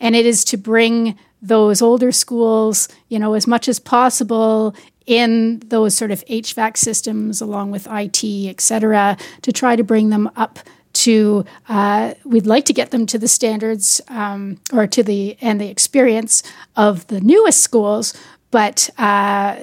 And 0.00 0.16
it 0.16 0.26
is 0.26 0.44
to 0.46 0.56
bring 0.56 1.18
those 1.44 1.82
older 1.82 2.10
schools, 2.10 2.88
you 3.08 3.18
know, 3.18 3.34
as 3.34 3.46
much 3.46 3.68
as 3.68 3.78
possible 3.78 4.74
in 5.06 5.60
those 5.66 5.94
sort 5.94 6.10
of 6.10 6.24
HVAC 6.24 6.76
systems 6.78 7.42
along 7.42 7.70
with 7.70 7.86
IT, 7.90 8.24
et 8.24 8.60
cetera, 8.60 9.16
to 9.42 9.52
try 9.52 9.76
to 9.76 9.84
bring 9.84 10.08
them 10.08 10.30
up 10.36 10.58
to 10.94 11.44
uh, 11.68 12.14
we'd 12.24 12.46
like 12.46 12.64
to 12.64 12.72
get 12.72 12.90
them 12.90 13.04
to 13.04 13.18
the 13.18 13.28
standards 13.28 14.00
um, 14.08 14.58
or 14.72 14.86
to 14.86 15.02
the 15.02 15.36
and 15.40 15.60
the 15.60 15.68
experience 15.68 16.42
of 16.76 17.06
the 17.08 17.20
newest 17.20 17.60
schools, 17.60 18.14
but 18.50 18.88
uh, 18.96 19.56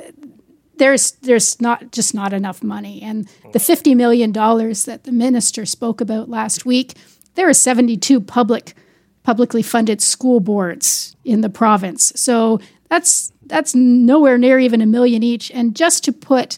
there's 0.76 1.14
there's 1.24 1.60
not 1.62 1.92
just 1.92 2.14
not 2.14 2.34
enough 2.34 2.62
money. 2.62 3.02
And 3.02 3.30
the 3.54 3.60
fifty 3.60 3.96
million 3.96 4.32
dollars 4.34 4.84
that 4.86 5.06
the 5.06 5.12
minister 5.14 5.66
spoke 5.66 6.02
about 6.02 6.30
last 6.30 6.66
week, 6.66 6.96
there 7.36 7.48
are 7.48 7.54
seventy 7.54 7.96
two 7.96 8.20
public 8.20 8.76
publicly 9.24 9.62
funded 9.62 10.02
school 10.02 10.40
boards 10.40 11.16
in 11.24 11.42
the 11.42 11.50
province. 11.50 12.12
So 12.16 12.60
that's 12.90 13.32
that's 13.46 13.76
nowhere 13.76 14.38
near 14.38 14.60
even 14.60 14.82
a 14.82 14.86
million 14.86 15.24
each. 15.24 15.52
And 15.52 15.76
just 15.76 16.04
to 16.06 16.12
put 16.14 16.58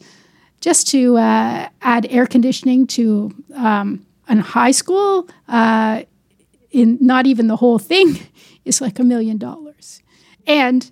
just 0.61 0.87
to 0.89 1.17
uh, 1.17 1.67
add 1.81 2.07
air 2.09 2.25
conditioning 2.25 2.87
to 2.87 3.31
um, 3.55 4.05
in 4.29 4.39
high 4.39 4.71
school, 4.71 5.27
uh, 5.49 6.03
in 6.71 6.97
not 7.01 7.27
even 7.27 7.47
the 7.47 7.57
whole 7.57 7.79
thing, 7.79 8.17
is 8.65 8.79
like 8.79 8.97
a 8.99 9.03
million 9.03 9.37
dollars. 9.37 10.01
And 10.47 10.89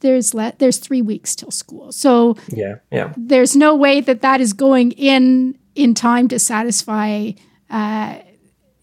there's 0.00 0.34
le- 0.34 0.52
there's 0.58 0.76
three 0.76 1.00
weeks 1.00 1.34
till 1.34 1.50
school, 1.50 1.90
so 1.90 2.36
yeah, 2.48 2.76
yeah. 2.92 3.14
There's 3.16 3.56
no 3.56 3.74
way 3.74 4.02
that 4.02 4.20
that 4.20 4.40
is 4.40 4.52
going 4.52 4.92
in 4.92 5.58
in 5.74 5.94
time 5.94 6.28
to 6.28 6.38
satisfy, 6.38 7.30
uh, 7.70 8.18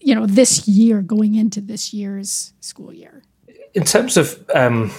you 0.02 0.14
know, 0.14 0.26
this 0.26 0.66
year 0.66 1.00
going 1.00 1.34
into 1.34 1.60
this 1.60 1.92
year's 1.92 2.52
school 2.60 2.92
year. 2.92 3.22
In 3.74 3.84
terms 3.84 4.16
of 4.16 4.44
um, 4.54 4.92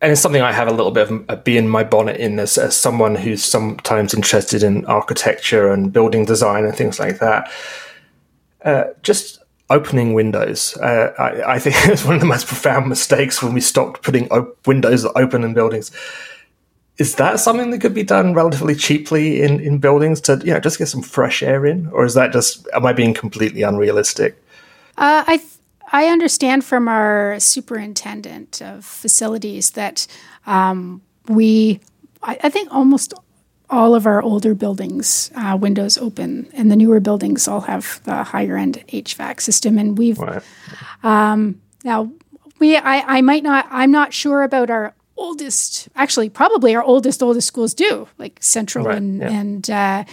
and 0.00 0.12
it's 0.12 0.20
something 0.20 0.42
I 0.42 0.52
have 0.52 0.68
a 0.68 0.72
little 0.72 0.92
bit 0.92 1.10
of 1.10 1.24
a 1.28 1.36
bee 1.36 1.56
in 1.56 1.68
my 1.68 1.82
bonnet 1.82 2.18
in 2.18 2.38
as, 2.38 2.56
as 2.56 2.76
someone 2.76 3.16
who's 3.16 3.42
sometimes 3.42 4.14
interested 4.14 4.62
in 4.62 4.84
architecture 4.86 5.72
and 5.72 5.92
building 5.92 6.24
design 6.24 6.64
and 6.64 6.76
things 6.76 7.00
like 7.00 7.18
that. 7.18 7.50
Uh, 8.64 8.84
just 9.02 9.40
opening 9.70 10.14
windows. 10.14 10.76
Uh, 10.76 11.12
I, 11.18 11.54
I, 11.54 11.58
think 11.58 11.76
it's 11.84 12.04
one 12.04 12.14
of 12.14 12.20
the 12.20 12.26
most 12.26 12.46
profound 12.46 12.88
mistakes 12.88 13.42
when 13.42 13.54
we 13.54 13.60
stopped 13.60 14.02
putting 14.02 14.28
op- 14.28 14.66
windows 14.66 15.02
that 15.02 15.12
open 15.16 15.42
in 15.42 15.52
buildings. 15.52 15.90
Is 16.98 17.16
that 17.16 17.38
something 17.38 17.70
that 17.70 17.80
could 17.80 17.94
be 17.94 18.02
done 18.02 18.34
relatively 18.34 18.74
cheaply 18.74 19.42
in, 19.42 19.60
in 19.60 19.78
buildings 19.78 20.20
to 20.22 20.40
you 20.44 20.52
know 20.52 20.60
just 20.60 20.78
get 20.78 20.88
some 20.88 21.02
fresh 21.02 21.42
air 21.42 21.64
in, 21.64 21.86
or 21.88 22.04
is 22.04 22.14
that 22.14 22.32
just 22.32 22.66
am 22.74 22.86
I 22.86 22.92
being 22.92 23.14
completely 23.14 23.62
unrealistic? 23.62 24.42
Uh, 24.98 25.24
I 25.26 25.36
th- 25.36 25.52
I 25.90 26.06
understand 26.08 26.64
from 26.64 26.88
our 26.88 27.38
superintendent 27.38 28.60
of 28.60 28.84
facilities 28.84 29.70
that 29.70 30.06
um, 30.44 31.00
we 31.28 31.80
I, 32.22 32.38
I 32.42 32.48
think 32.48 32.72
almost 32.72 33.14
all 33.70 33.94
of 33.94 34.06
our 34.06 34.20
older 34.20 34.54
buildings 34.54 35.30
uh, 35.36 35.56
windows 35.58 35.98
open, 35.98 36.50
and 36.52 36.70
the 36.70 36.76
newer 36.76 37.00
buildings 37.00 37.46
all 37.46 37.60
have 37.62 38.02
the 38.04 38.24
higher 38.24 38.56
end 38.56 38.82
HVAC 38.88 39.40
system. 39.40 39.78
And 39.78 39.96
we've 39.96 40.18
right. 40.18 40.42
um, 41.04 41.60
now 41.84 42.10
we 42.58 42.76
I, 42.76 43.18
I 43.18 43.20
might 43.20 43.44
not 43.44 43.66
I'm 43.70 43.92
not 43.92 44.12
sure 44.12 44.42
about 44.42 44.70
our 44.70 44.94
oldest 45.16 45.88
actually 45.94 46.28
probably 46.28 46.74
our 46.74 46.82
oldest 46.82 47.22
oldest 47.22 47.46
schools 47.46 47.72
do 47.72 48.08
like 48.18 48.42
Central 48.42 48.86
right. 48.86 48.96
and 48.96 49.20
yeah. 49.20 49.30
and 49.30 49.70
uh, 49.70 50.04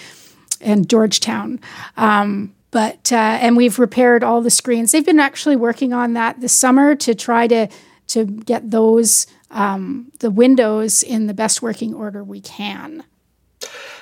and 0.61 0.87
Georgetown. 0.87 1.59
Um, 1.97 2.53
but 2.75 3.09
uh, 3.13 3.37
and 3.39 3.55
we've 3.55 3.79
repaired 3.79 4.21
all 4.21 4.41
the 4.41 4.49
screens. 4.49 4.91
They've 4.91 5.05
been 5.05 5.17
actually 5.17 5.55
working 5.55 5.93
on 5.93 6.11
that 6.15 6.41
this 6.41 6.51
summer 6.51 6.93
to 6.95 7.15
try 7.15 7.47
to 7.47 7.69
to 8.07 8.25
get 8.25 8.69
those 8.69 9.27
um, 9.49 10.11
the 10.19 10.29
windows 10.29 11.01
in 11.01 11.27
the 11.27 11.33
best 11.33 11.61
working 11.61 11.93
order 11.93 12.21
we 12.21 12.41
can 12.41 13.05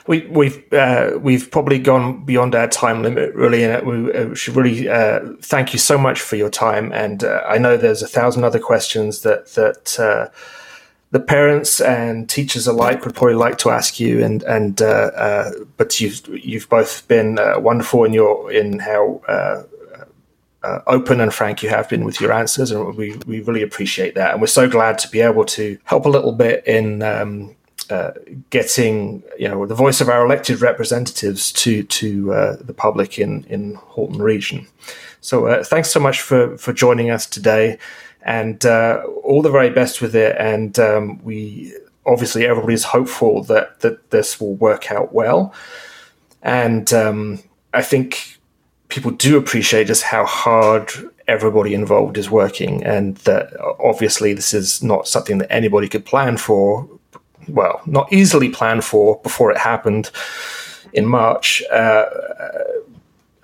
we, 0.08 0.26
we've 0.26 0.74
uh, 0.74 1.12
we've 1.22 1.52
probably 1.52 1.78
gone 1.78 2.26
beyond 2.26 2.56
our 2.56 2.68
time 2.68 3.04
limit, 3.04 3.36
really, 3.36 3.64
and 3.64 3.86
we 3.86 4.12
uh, 4.12 4.34
should 4.34 4.56
really 4.56 4.90
uh, 4.90 5.20
thank 5.42 5.72
you 5.72 5.80
so 5.80 6.00
much 6.00 6.20
for 6.20 6.36
your 6.36 6.50
time. 6.50 6.92
And 6.92 7.24
uh, 7.24 7.44
I 7.48 7.60
know 7.60 7.78
there's 7.78 8.02
a 8.02 8.08
thousand 8.08 8.44
other 8.44 8.60
questions 8.60 9.22
that 9.22 9.54
that 9.54 10.00
uh, 10.00 10.30
the 11.14 11.20
parents 11.20 11.80
and 11.80 12.28
teachers 12.28 12.66
alike 12.66 13.06
would 13.06 13.14
probably 13.14 13.36
like 13.36 13.60
to 13.60 13.70
ask 13.70 14.00
you, 14.00 14.24
and 14.24 14.42
and 14.44 14.82
uh, 14.82 15.52
but 15.78 16.02
you've 16.02 16.28
you've 16.28 16.68
both 16.70 17.08
been 17.08 17.38
wonderful 17.58 18.04
in 18.04 18.14
your 18.14 18.52
in 18.52 18.80
how. 18.80 19.22
Uh, 19.28 19.64
open 20.88 21.20
and 21.20 21.34
frank 21.34 21.62
you 21.62 21.68
have 21.68 21.90
been 21.90 22.06
with 22.06 22.22
your 22.22 22.32
answers, 22.32 22.72
and 22.72 22.96
we, 22.96 23.18
we 23.28 23.42
really 23.42 23.62
appreciate 23.62 24.16
that. 24.16 24.32
And 24.32 24.40
we're 24.40 24.48
so 24.48 24.70
glad 24.70 24.98
to 25.00 25.10
be 25.10 25.20
able 25.20 25.44
to 25.44 25.78
help 25.84 26.06
a 26.06 26.10
little 26.10 26.32
bit 26.32 26.66
in 26.66 27.04
um, 27.04 27.54
uh, 27.90 28.12
getting 28.50 29.24
you 29.38 29.50
know 29.50 29.66
the 29.66 29.76
voice 29.76 30.00
of 30.00 30.08
our 30.08 30.26
elected 30.26 30.62
representatives 30.62 31.52
to 31.52 31.84
to 31.84 32.34
uh, 32.34 32.56
the 32.62 32.74
public 32.74 33.20
in 33.20 33.44
in 33.50 33.76
Halton 33.76 34.22
Region. 34.22 34.68
So 35.20 35.48
uh, 35.48 35.64
thanks 35.64 35.92
so 35.92 36.00
much 36.00 36.22
for 36.22 36.58
for 36.58 36.72
joining 36.72 37.10
us 37.10 37.26
today, 37.26 37.78
and 38.24 38.66
uh, 38.66 39.04
all 39.24 39.42
the 39.42 39.52
very 39.52 39.70
best 39.70 40.02
with 40.02 40.16
it. 40.16 40.36
And 40.40 40.78
um, 40.80 41.24
we 41.24 41.74
obviously 42.06 42.46
everybody's 42.46 42.84
hopeful 42.84 43.44
that 43.44 43.80
that 43.82 44.10
this 44.12 44.40
will 44.40 44.56
work 44.56 44.92
out 44.92 45.14
well, 45.14 45.54
and 46.42 46.92
um, 46.94 47.44
I 47.74 47.82
think 47.82 48.40
people 48.90 49.12
do 49.12 49.38
appreciate 49.38 49.88
just 49.88 50.04
how 50.04 50.26
hard 50.26 50.92
everybody 51.28 51.74
involved 51.74 52.18
is 52.18 52.30
working, 52.30 52.84
and 52.84 53.18
that 53.18 53.54
obviously 53.80 54.34
this 54.34 54.54
is 54.54 54.84
not 54.84 55.08
something 55.08 55.38
that 55.40 55.52
anybody 55.52 55.88
could 55.88 56.06
plan 56.06 56.38
for. 56.38 56.88
Well, 57.48 57.82
not 57.86 58.12
easily 58.14 58.50
plan 58.50 58.82
for 58.82 59.20
before 59.22 59.52
it 59.52 59.58
happened 59.58 60.12
in 60.94 61.06
March. 61.06 61.62
Uh, 61.72 62.06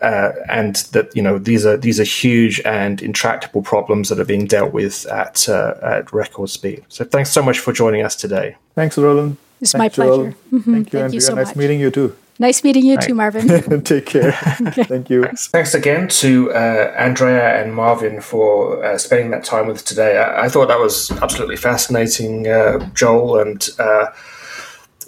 uh, 0.02 0.32
and 0.48 0.78
that 0.94 1.16
you 1.16 1.22
know 1.22 1.38
these 1.38 1.66
are 1.66 1.78
these 1.78 2.00
are 2.00 2.04
huge 2.04 2.62
and 2.62 3.02
intractable 3.02 3.62
problems 3.62 4.10
that 4.10 4.20
are 4.20 4.26
being 4.26 4.46
dealt 4.46 4.74
with 4.74 5.06
at 5.08 5.48
uh, 5.50 5.76
at 5.82 6.12
record 6.14 6.50
speed. 6.50 6.84
So 6.90 7.06
thanks 7.06 7.32
so 7.32 7.42
much 7.42 7.60
for 7.60 7.74
joining 7.74 8.04
us 8.04 8.16
today. 8.16 8.56
Thanks, 8.76 8.98
Roland. 8.98 9.38
It's 9.62 9.76
my 9.76 9.90
pleasure. 9.90 10.36
Mm-hmm. 10.52 10.60
Thank 10.74 10.94
you, 10.94 11.00
Thank 11.00 11.14
you 11.14 11.20
so 11.20 11.36
nice 11.36 11.48
much. 11.48 11.56
meeting 11.58 11.80
you 11.80 11.92
too. 11.92 12.16
Nice 12.42 12.64
meeting 12.64 12.86
you 12.86 12.98
too, 12.98 13.14
Marvin. 13.14 13.84
Take 13.84 14.06
care. 14.06 14.30
okay. 14.68 14.84
Thank 14.86 15.10
you. 15.10 15.24
Thanks, 15.24 15.48
Thanks 15.50 15.74
again 15.74 16.08
to 16.08 16.54
uh, 16.54 16.94
Andrea 16.98 17.62
and 17.62 17.76
Marvin 17.76 18.22
for 18.22 18.82
uh, 18.82 18.98
spending 18.98 19.32
that 19.32 19.44
time 19.44 19.68
with 19.68 19.76
us 19.78 19.84
today. 19.84 20.18
I, 20.18 20.46
I 20.46 20.50
thought 20.50 20.70
that 20.70 20.80
was 20.80 21.12
absolutely 21.12 21.58
fascinating, 21.58 22.48
uh, 22.48 22.90
Joel, 22.94 23.40
and 23.40 23.70
uh, 23.78 24.06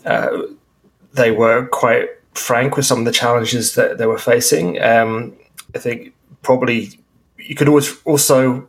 uh, 0.05 0.41
they 1.13 1.31
were 1.31 1.67
quite 1.67 2.09
frank 2.33 2.75
with 2.75 2.85
some 2.85 2.99
of 2.99 3.05
the 3.05 3.11
challenges 3.11 3.75
that 3.75 3.97
they 3.97 4.05
were 4.05 4.17
facing. 4.17 4.81
Um, 4.81 5.35
I 5.75 5.79
think 5.79 6.13
probably 6.41 6.99
you 7.37 7.55
could 7.55 7.67
always 7.67 8.01
also 8.03 8.67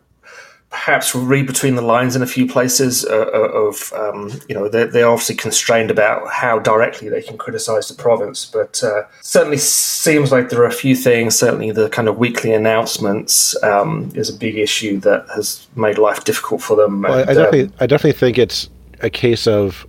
perhaps 0.73 1.15
read 1.15 1.47
between 1.47 1.75
the 1.75 1.83
lines 1.83 2.17
in 2.17 2.23
a 2.23 2.27
few 2.27 2.49
places 2.49 3.05
uh, 3.05 3.11
uh, 3.11 3.49
of, 3.53 3.93
um, 3.93 4.31
you 4.49 4.55
know, 4.55 4.71
they're, 4.71 4.87
they're, 4.87 5.09
obviously 5.09 5.35
constrained 5.35 5.91
about 5.91 6.27
how 6.33 6.59
directly 6.59 7.11
they 7.11 7.21
can 7.21 7.37
criticize 7.37 7.89
the 7.89 7.95
province, 7.95 8.47
but 8.47 8.83
uh, 8.83 9.03
certainly 9.21 9.59
seems 9.59 10.33
like 10.33 10.49
there 10.49 10.63
are 10.63 10.67
a 10.67 10.73
few 10.73 10.97
things, 10.97 11.39
certainly 11.39 11.71
the 11.73 11.91
kind 11.91 12.09
of 12.09 12.17
weekly 12.17 12.55
announcements 12.55 13.55
um, 13.63 14.11
is 14.15 14.31
a 14.31 14.33
big 14.33 14.57
issue 14.57 14.99
that 15.01 15.27
has 15.35 15.69
made 15.77 15.99
life 15.99 16.25
difficult 16.25 16.63
for 16.63 16.75
them. 16.75 17.03
Well, 17.03 17.19
and, 17.21 17.31
I, 17.31 17.35
definitely, 17.35 17.65
um, 17.65 17.73
I 17.81 17.87
definitely 17.87 18.19
think 18.19 18.39
it's 18.39 18.71
a 19.01 19.11
case 19.11 19.47
of 19.47 19.87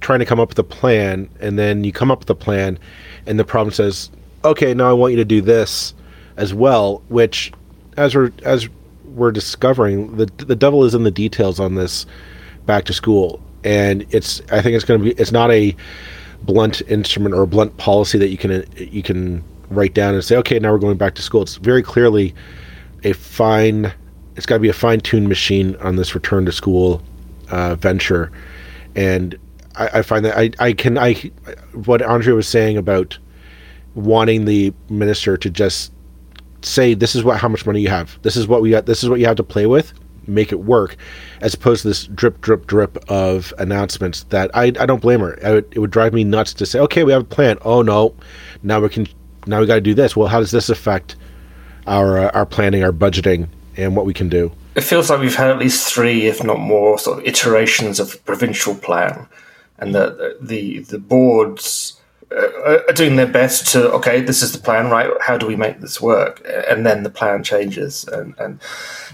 trying 0.00 0.18
to 0.20 0.24
come 0.24 0.40
up 0.40 0.48
with 0.48 0.58
a 0.58 0.64
plan, 0.64 1.28
and 1.40 1.58
then 1.58 1.84
you 1.84 1.92
come 1.92 2.10
up 2.10 2.20
with 2.20 2.30
a 2.30 2.34
plan, 2.34 2.78
and 3.26 3.38
the 3.38 3.44
problem 3.44 3.72
says, 3.72 4.10
okay, 4.44 4.74
now 4.74 4.88
I 4.88 4.92
want 4.92 5.12
you 5.12 5.16
to 5.16 5.24
do 5.24 5.40
this 5.40 5.94
as 6.36 6.54
well, 6.54 7.02
which 7.08 7.52
as 7.96 8.14
we're 8.14 8.30
as 8.44 8.68
we're 9.04 9.32
discovering 9.32 10.16
the 10.16 10.26
the 10.36 10.56
devil 10.56 10.84
is 10.84 10.94
in 10.94 11.02
the 11.02 11.10
details 11.10 11.58
on 11.58 11.74
this 11.74 12.06
back 12.66 12.84
to 12.84 12.92
school, 12.92 13.42
and 13.64 14.06
it's 14.10 14.40
I 14.52 14.62
think 14.62 14.76
it's 14.76 14.84
going 14.84 15.00
to 15.00 15.04
be 15.04 15.20
it's 15.20 15.32
not 15.32 15.50
a 15.50 15.74
blunt 16.42 16.80
instrument 16.82 17.34
or 17.34 17.42
a 17.42 17.46
blunt 17.46 17.76
policy 17.78 18.16
that 18.18 18.28
you 18.28 18.38
can 18.38 18.64
you 18.76 19.02
can 19.02 19.42
write 19.70 19.92
down 19.92 20.14
and 20.14 20.24
say 20.24 20.36
okay 20.36 20.58
now 20.58 20.70
we're 20.72 20.78
going 20.78 20.96
back 20.96 21.14
to 21.16 21.22
school. 21.22 21.42
It's 21.42 21.56
very 21.56 21.82
clearly 21.82 22.34
a 23.04 23.12
fine. 23.12 23.92
It's 24.36 24.46
got 24.46 24.56
to 24.56 24.60
be 24.60 24.68
a 24.68 24.74
fine 24.74 25.00
tuned 25.00 25.28
machine 25.28 25.74
on 25.76 25.96
this 25.96 26.14
return 26.14 26.44
to 26.46 26.52
school 26.52 27.02
uh, 27.50 27.74
venture, 27.74 28.30
and 28.94 29.36
I, 29.78 29.98
I 29.98 30.02
find 30.02 30.24
that 30.24 30.36
I 30.36 30.50
I 30.58 30.72
can 30.72 30.98
I 30.98 31.14
what 31.72 32.02
Andrea 32.02 32.34
was 32.34 32.48
saying 32.48 32.76
about 32.76 33.18
wanting 33.94 34.44
the 34.44 34.72
minister 34.90 35.36
to 35.36 35.50
just 35.50 35.92
say 36.62 36.94
this 36.94 37.14
is 37.14 37.24
what 37.24 37.38
how 37.38 37.48
much 37.48 37.64
money 37.64 37.80
you 37.80 37.88
have. 37.88 38.18
This 38.22 38.36
is 38.36 38.46
what 38.46 38.62
we 38.62 38.70
got. 38.70 38.86
This 38.86 39.02
is 39.02 39.08
what 39.08 39.20
you 39.20 39.26
have 39.26 39.36
to 39.36 39.42
play 39.44 39.66
with. 39.66 39.92
Make 40.26 40.52
it 40.52 40.60
work, 40.60 40.96
as 41.40 41.54
opposed 41.54 41.82
to 41.82 41.88
this 41.88 42.04
drip, 42.08 42.42
drip, 42.42 42.66
drip 42.66 42.98
of 43.08 43.54
announcements 43.56 44.24
that 44.24 44.50
I, 44.54 44.64
I 44.64 44.84
don't 44.84 45.00
blame 45.00 45.20
her. 45.20 45.38
Would, 45.42 45.68
it 45.70 45.78
would 45.78 45.90
drive 45.90 46.12
me 46.12 46.22
nuts 46.22 46.52
to 46.54 46.66
say, 46.66 46.78
okay, 46.80 47.02
we 47.02 47.12
have 47.12 47.22
a 47.22 47.24
plan. 47.24 47.56
Oh 47.62 47.80
no, 47.80 48.14
now 48.62 48.78
we 48.80 48.90
can 48.90 49.06
now 49.46 49.60
we 49.60 49.66
got 49.66 49.76
to 49.76 49.80
do 49.80 49.94
this. 49.94 50.14
Well, 50.14 50.28
how 50.28 50.40
does 50.40 50.50
this 50.50 50.68
affect 50.68 51.16
our 51.86 52.18
uh, 52.18 52.30
our 52.34 52.44
planning, 52.44 52.84
our 52.84 52.92
budgeting, 52.92 53.48
and 53.76 53.96
what 53.96 54.04
we 54.04 54.12
can 54.12 54.28
do? 54.28 54.52
It 54.76 54.82
feels 54.82 55.08
like 55.08 55.20
we've 55.20 55.34
had 55.34 55.50
at 55.50 55.58
least 55.58 55.92
three, 55.92 56.26
if 56.26 56.44
not 56.44 56.60
more, 56.60 56.98
sort 56.98 57.18
of 57.20 57.24
iterations 57.26 57.98
of 57.98 58.22
provincial 58.26 58.74
plan, 58.74 59.26
and 59.78 59.94
the 59.94 60.36
the 60.40 60.80
the 60.80 60.98
boards 60.98 61.98
uh, 62.30 62.82
are 62.88 62.92
doing 62.92 63.16
their 63.16 63.26
best 63.26 63.68
to 63.72 63.90
okay 63.92 64.20
this 64.20 64.42
is 64.42 64.52
the 64.52 64.58
plan 64.58 64.90
right? 64.90 65.10
How 65.20 65.38
do 65.38 65.46
we 65.46 65.56
make 65.56 65.80
this 65.80 66.00
work? 66.00 66.46
And 66.68 66.84
then 66.84 67.02
the 67.02 67.10
plan 67.10 67.42
changes. 67.42 68.04
And 68.08 68.34
and 68.38 68.60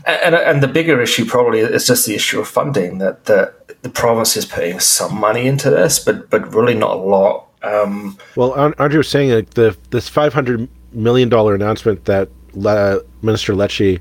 and, 0.06 0.34
and 0.34 0.62
the 0.62 0.68
bigger 0.68 1.00
issue 1.00 1.24
probably 1.24 1.60
is 1.60 1.86
just 1.86 2.06
the 2.06 2.14
issue 2.14 2.40
of 2.40 2.48
funding 2.48 2.98
that 2.98 3.26
the 3.26 3.52
the 3.82 3.90
province 3.90 4.36
is 4.36 4.46
putting 4.46 4.80
some 4.80 5.14
money 5.14 5.46
into 5.46 5.70
this 5.70 5.98
but 5.98 6.28
but 6.30 6.52
really 6.52 6.74
not 6.74 6.96
a 6.96 7.00
lot. 7.00 7.46
Um, 7.62 8.18
well 8.36 8.52
Andrea 8.78 8.98
was 8.98 9.08
saying 9.08 9.30
like 9.30 9.50
the 9.50 9.76
this 9.90 10.08
500 10.08 10.68
million 10.92 11.28
dollar 11.28 11.54
announcement 11.54 12.04
that 12.06 12.28
Le- 12.54 13.00
minister 13.22 13.52
Lecce 13.52 14.00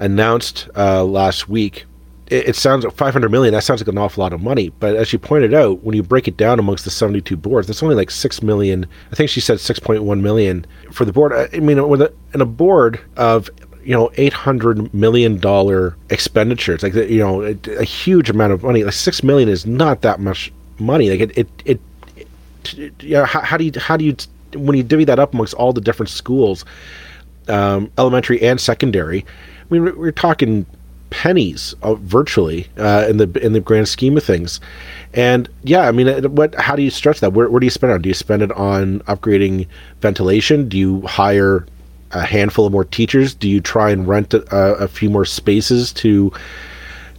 announced 0.00 0.68
uh, 0.76 1.04
last 1.04 1.48
week 1.48 1.84
it, 2.30 2.48
it 2.48 2.56
sounds 2.56 2.84
500 2.84 3.30
million. 3.30 3.54
That 3.54 3.64
sounds 3.64 3.80
like 3.80 3.88
an 3.88 3.98
awful 3.98 4.22
lot 4.22 4.32
of 4.32 4.42
money. 4.42 4.70
But 4.80 4.96
as 4.96 5.12
you 5.12 5.18
pointed 5.18 5.54
out, 5.54 5.82
when 5.82 5.96
you 5.96 6.02
break 6.02 6.28
it 6.28 6.36
down 6.36 6.58
amongst 6.58 6.84
the 6.84 6.90
72 6.90 7.36
boards, 7.36 7.66
that's 7.66 7.82
only 7.82 7.94
like 7.94 8.10
six 8.10 8.42
million. 8.42 8.86
I 9.12 9.14
think 9.14 9.30
she 9.30 9.40
said 9.40 9.58
6.1 9.58 10.20
million 10.20 10.66
for 10.92 11.04
the 11.04 11.12
board. 11.12 11.32
I 11.32 11.58
mean, 11.58 11.86
with 11.88 12.02
a, 12.02 12.12
in 12.34 12.40
a 12.40 12.46
board 12.46 13.00
of 13.16 13.50
you 13.84 13.94
know, 13.94 14.10
eight 14.18 14.34
hundred 14.34 14.92
million 14.92 15.38
dollar 15.38 15.96
expenditures, 16.10 16.82
like 16.82 16.92
you 16.92 17.20
know, 17.20 17.42
a, 17.42 17.56
a, 17.78 17.84
huge 17.84 18.28
amount 18.28 18.52
of 18.52 18.62
money. 18.62 18.84
Like 18.84 18.92
six 18.92 19.22
million 19.22 19.48
is 19.48 19.64
not 19.64 20.02
that 20.02 20.20
much 20.20 20.52
money. 20.78 21.08
Like 21.08 21.20
it, 21.20 21.38
it, 21.38 21.48
it, 21.64 21.80
it 22.76 23.02
you 23.02 23.14
know, 23.14 23.24
how, 23.24 23.40
how, 23.40 23.56
do 23.56 23.64
you, 23.64 23.72
how 23.78 23.96
do 23.96 24.04
you, 24.04 24.14
when 24.54 24.76
you 24.76 24.82
divvy 24.82 25.04
that 25.04 25.18
up 25.18 25.32
amongst 25.32 25.54
all 25.54 25.72
the 25.72 25.80
different 25.80 26.10
schools, 26.10 26.66
um, 27.48 27.90
elementary 27.96 28.42
and 28.42 28.60
secondary? 28.60 29.24
I 29.24 29.74
mean, 29.74 29.96
we're 29.96 30.12
talking 30.12 30.66
pennies 31.10 31.74
uh, 31.82 31.94
virtually 31.94 32.68
uh, 32.76 33.06
in 33.08 33.16
the 33.16 33.30
in 33.44 33.52
the 33.52 33.60
grand 33.60 33.88
scheme 33.88 34.16
of 34.16 34.24
things. 34.24 34.60
And 35.14 35.48
yeah, 35.64 35.88
I 35.88 35.92
mean, 35.92 36.08
what? 36.34 36.54
How 36.56 36.76
do 36.76 36.82
you 36.82 36.90
stretch 36.90 37.20
that? 37.20 37.32
Where, 37.32 37.48
where 37.48 37.60
do 37.60 37.66
you 37.66 37.70
spend 37.70 37.92
it 37.92 37.94
on? 37.94 38.02
Do 38.02 38.08
you 38.08 38.14
spend 38.14 38.42
it 38.42 38.52
on 38.52 39.00
upgrading 39.00 39.66
ventilation? 40.00 40.68
Do 40.68 40.76
you 40.76 41.00
hire 41.02 41.66
a 42.12 42.22
handful 42.22 42.66
of 42.66 42.72
more 42.72 42.84
teachers? 42.84 43.34
Do 43.34 43.48
you 43.48 43.60
try 43.60 43.90
and 43.90 44.06
rent 44.06 44.34
a, 44.34 44.46
a 44.50 44.88
few 44.88 45.10
more 45.10 45.24
spaces 45.24 45.92
to 45.94 46.32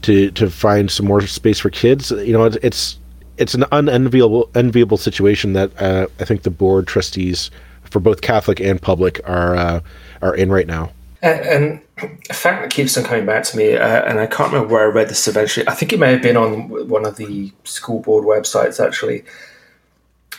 to 0.04 0.32
to 0.32 0.50
find 0.50 0.90
some 0.90 1.06
more 1.06 1.22
space 1.22 1.60
for 1.60 1.70
kids? 1.70 2.12
You 2.12 2.34
know, 2.34 2.46
it's 2.46 2.98
it's, 3.38 3.54
an 3.54 3.66
unenviable 3.72 4.50
enviable 4.56 4.98
situation 4.98 5.54
that 5.54 5.72
uh, 5.82 6.08
I 6.20 6.26
think 6.26 6.44
the 6.44 6.50
board 6.50 6.88
trustees 6.88 7.52
for 7.84 8.00
both 8.00 8.22
Catholic 8.22 8.60
and 8.60 8.82
public 8.82 9.20
are 9.28 9.56
uh, 9.56 9.82
are 10.22 10.36
in 10.36 10.52
right 10.52 10.68
now. 10.68 10.92
And, 11.22 11.82
a 12.30 12.34
fact 12.34 12.62
that 12.62 12.72
keeps 12.72 12.98
on 12.98 13.04
coming 13.04 13.26
back 13.26 13.44
to 13.46 13.58
me, 13.58 13.76
uh, 13.76 14.04
and 14.04 14.20
I 14.20 14.28
can't 14.28 14.52
remember 14.52 14.74
where 14.74 14.84
I 14.84 14.92
read 14.92 15.10
this 15.10 15.28
eventually. 15.28 15.68
I 15.68 15.74
think 15.74 15.94
it 15.94 16.00
may 16.00 16.12
have 16.12 16.22
been 16.22 16.38
on 16.38 16.70
one 16.90 17.06
of 17.06 17.18
the 17.18 17.52
school 17.64 18.00
board 18.00 18.26
websites 18.26 18.84
actually. 18.84 19.24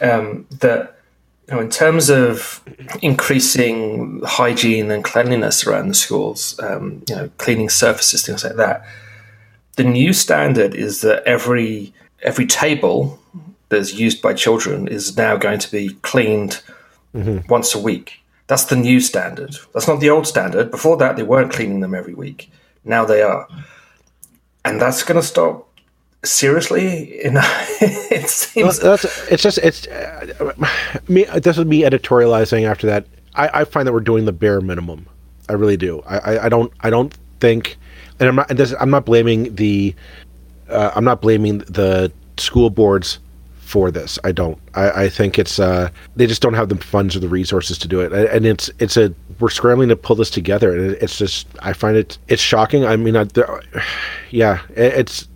Um, 0.00 0.46
that 0.60 1.00
you 1.48 1.54
know, 1.56 1.60
in 1.60 1.70
terms 1.70 2.08
of 2.08 2.62
increasing 3.02 4.20
hygiene 4.24 4.90
and 4.90 5.02
cleanliness 5.02 5.66
around 5.66 5.88
the 5.88 5.94
schools, 5.94 6.58
um, 6.60 7.02
you 7.08 7.16
know, 7.16 7.30
cleaning 7.38 7.68
surfaces, 7.68 8.24
things 8.24 8.44
like 8.44 8.56
that. 8.56 8.86
The 9.76 9.84
new 9.84 10.12
standard 10.12 10.74
is 10.74 11.00
that 11.00 11.22
every 11.24 11.92
every 12.22 12.46
table 12.46 13.18
that's 13.68 13.94
used 13.94 14.20
by 14.22 14.34
children 14.34 14.86
is 14.88 15.16
now 15.16 15.36
going 15.36 15.58
to 15.58 15.70
be 15.70 15.94
cleaned 16.02 16.62
mm-hmm. 17.14 17.46
once 17.48 17.74
a 17.74 17.80
week. 17.80 18.19
That's 18.50 18.64
the 18.64 18.74
new 18.74 18.98
standard. 18.98 19.54
That's 19.72 19.86
not 19.86 20.00
the 20.00 20.10
old 20.10 20.26
standard. 20.26 20.72
Before 20.72 20.96
that, 20.96 21.14
they 21.14 21.22
weren't 21.22 21.52
cleaning 21.52 21.78
them 21.78 21.94
every 21.94 22.14
week. 22.14 22.50
Now 22.84 23.04
they 23.04 23.22
are, 23.22 23.46
and 24.64 24.80
that's 24.80 25.04
going 25.04 25.20
to 25.20 25.24
stop. 25.24 25.68
Seriously, 26.24 27.22
in 27.22 27.34
it 27.40 28.28
seems 28.28 28.82
well, 28.82 28.98
it's 29.30 29.44
just 29.44 29.58
it's 29.58 29.86
uh, 29.86 30.52
me. 31.06 31.26
This 31.26 31.58
is 31.58 31.64
me 31.64 31.82
editorializing 31.82 32.64
after 32.64 32.88
that. 32.88 33.06
I, 33.36 33.60
I, 33.60 33.64
find 33.64 33.86
that 33.86 33.92
we're 33.92 34.00
doing 34.00 34.24
the 34.24 34.32
bare 34.32 34.60
minimum. 34.60 35.06
I 35.48 35.52
really 35.52 35.76
do. 35.76 36.02
I, 36.04 36.18
I, 36.18 36.46
I 36.46 36.48
don't. 36.48 36.72
I 36.80 36.90
don't 36.90 37.16
think, 37.38 37.78
and 38.18 38.28
I'm 38.28 38.34
not. 38.34 38.50
And 38.50 38.60
I'm 38.80 38.90
not 38.90 39.06
blaming 39.06 39.54
the. 39.54 39.94
Uh, 40.68 40.90
I'm 40.96 41.04
not 41.04 41.22
blaming 41.22 41.58
the 41.58 42.10
school 42.36 42.68
boards 42.68 43.20
for 43.70 43.92
this. 43.92 44.18
I 44.24 44.32
don't. 44.32 44.58
I, 44.74 45.04
I 45.04 45.08
think 45.08 45.38
it's 45.38 45.60
uh, 45.60 45.90
they 46.16 46.26
just 46.26 46.42
don't 46.42 46.54
have 46.54 46.68
the 46.68 46.76
funds 46.76 47.14
or 47.14 47.20
the 47.20 47.28
resources 47.28 47.78
to 47.78 47.88
do 47.88 48.00
it, 48.00 48.12
and 48.12 48.44
it's 48.44 48.68
it's 48.80 48.96
a 48.96 49.14
we're 49.38 49.48
scrambling 49.48 49.88
to 49.90 49.96
pull 49.96 50.16
this 50.16 50.28
together, 50.28 50.74
and 50.74 50.96
it's 50.96 51.16
just 51.16 51.46
I 51.60 51.72
find 51.72 51.96
it 51.96 52.18
it's 52.26 52.42
shocking. 52.42 52.84
I 52.84 52.96
mean, 52.96 53.16
I, 53.16 53.24
there, 53.24 53.62
yeah, 54.30 54.60
it's 54.70 55.28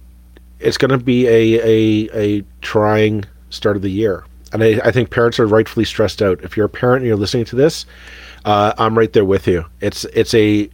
it's 0.58 0.76
going 0.76 0.90
to 0.90 0.98
be 0.98 1.28
a, 1.28 1.60
a 1.62 2.38
a 2.38 2.44
trying 2.60 3.24
start 3.50 3.76
of 3.76 3.82
the 3.82 3.90
year, 3.90 4.24
and 4.52 4.64
I, 4.64 4.80
I 4.84 4.90
think 4.90 5.10
parents 5.10 5.38
are 5.38 5.46
rightfully 5.46 5.84
stressed 5.84 6.20
out. 6.20 6.42
If 6.42 6.56
you're 6.56 6.66
a 6.66 6.70
parent 6.70 7.02
and 7.02 7.06
you're 7.06 7.16
listening 7.16 7.44
to 7.46 7.56
this, 7.56 7.86
uh, 8.44 8.72
I'm 8.78 8.98
right 8.98 9.12
there 9.12 9.24
with 9.24 9.46
you. 9.46 9.64
It's 9.80 10.04
it's 10.06 10.34
a 10.34 10.68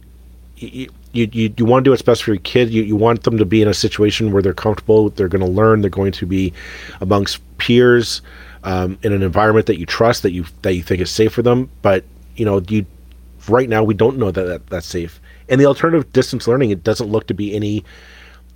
you, 1.13 1.29
you, 1.31 1.53
you 1.57 1.65
want 1.65 1.83
to 1.83 1.87
do 1.87 1.91
what's 1.91 2.01
best 2.01 2.23
for 2.23 2.31
your 2.31 2.41
kid. 2.41 2.69
You, 2.69 2.83
you 2.83 2.95
want 2.95 3.23
them 3.23 3.37
to 3.37 3.45
be 3.45 3.61
in 3.61 3.67
a 3.67 3.73
situation 3.73 4.31
where 4.31 4.41
they're 4.41 4.53
comfortable, 4.53 5.09
they're 5.09 5.27
going 5.27 5.45
to 5.45 5.51
learn, 5.51 5.81
they're 5.81 5.89
going 5.89 6.11
to 6.13 6.25
be 6.25 6.53
amongst 7.01 7.41
peers 7.57 8.21
um, 8.63 8.97
in 9.03 9.13
an 9.13 9.23
environment 9.23 9.65
that 9.67 9.79
you 9.79 9.85
trust, 9.85 10.23
that 10.23 10.31
you 10.31 10.45
that 10.61 10.73
you 10.73 10.83
think 10.83 11.01
is 11.01 11.11
safe 11.11 11.33
for 11.33 11.41
them. 11.41 11.69
But 11.81 12.03
you 12.35 12.45
know, 12.45 12.61
you 12.67 12.85
right 13.47 13.67
now 13.67 13.83
we 13.83 13.93
don't 13.93 14.17
know 14.17 14.31
that, 14.31 14.43
that 14.43 14.67
that's 14.67 14.87
safe. 14.87 15.19
And 15.49 15.59
the 15.59 15.65
alternative 15.65 16.11
distance 16.13 16.47
learning, 16.47 16.71
it 16.71 16.83
doesn't 16.83 17.07
look 17.07 17.27
to 17.27 17.33
be 17.33 17.55
any 17.55 17.83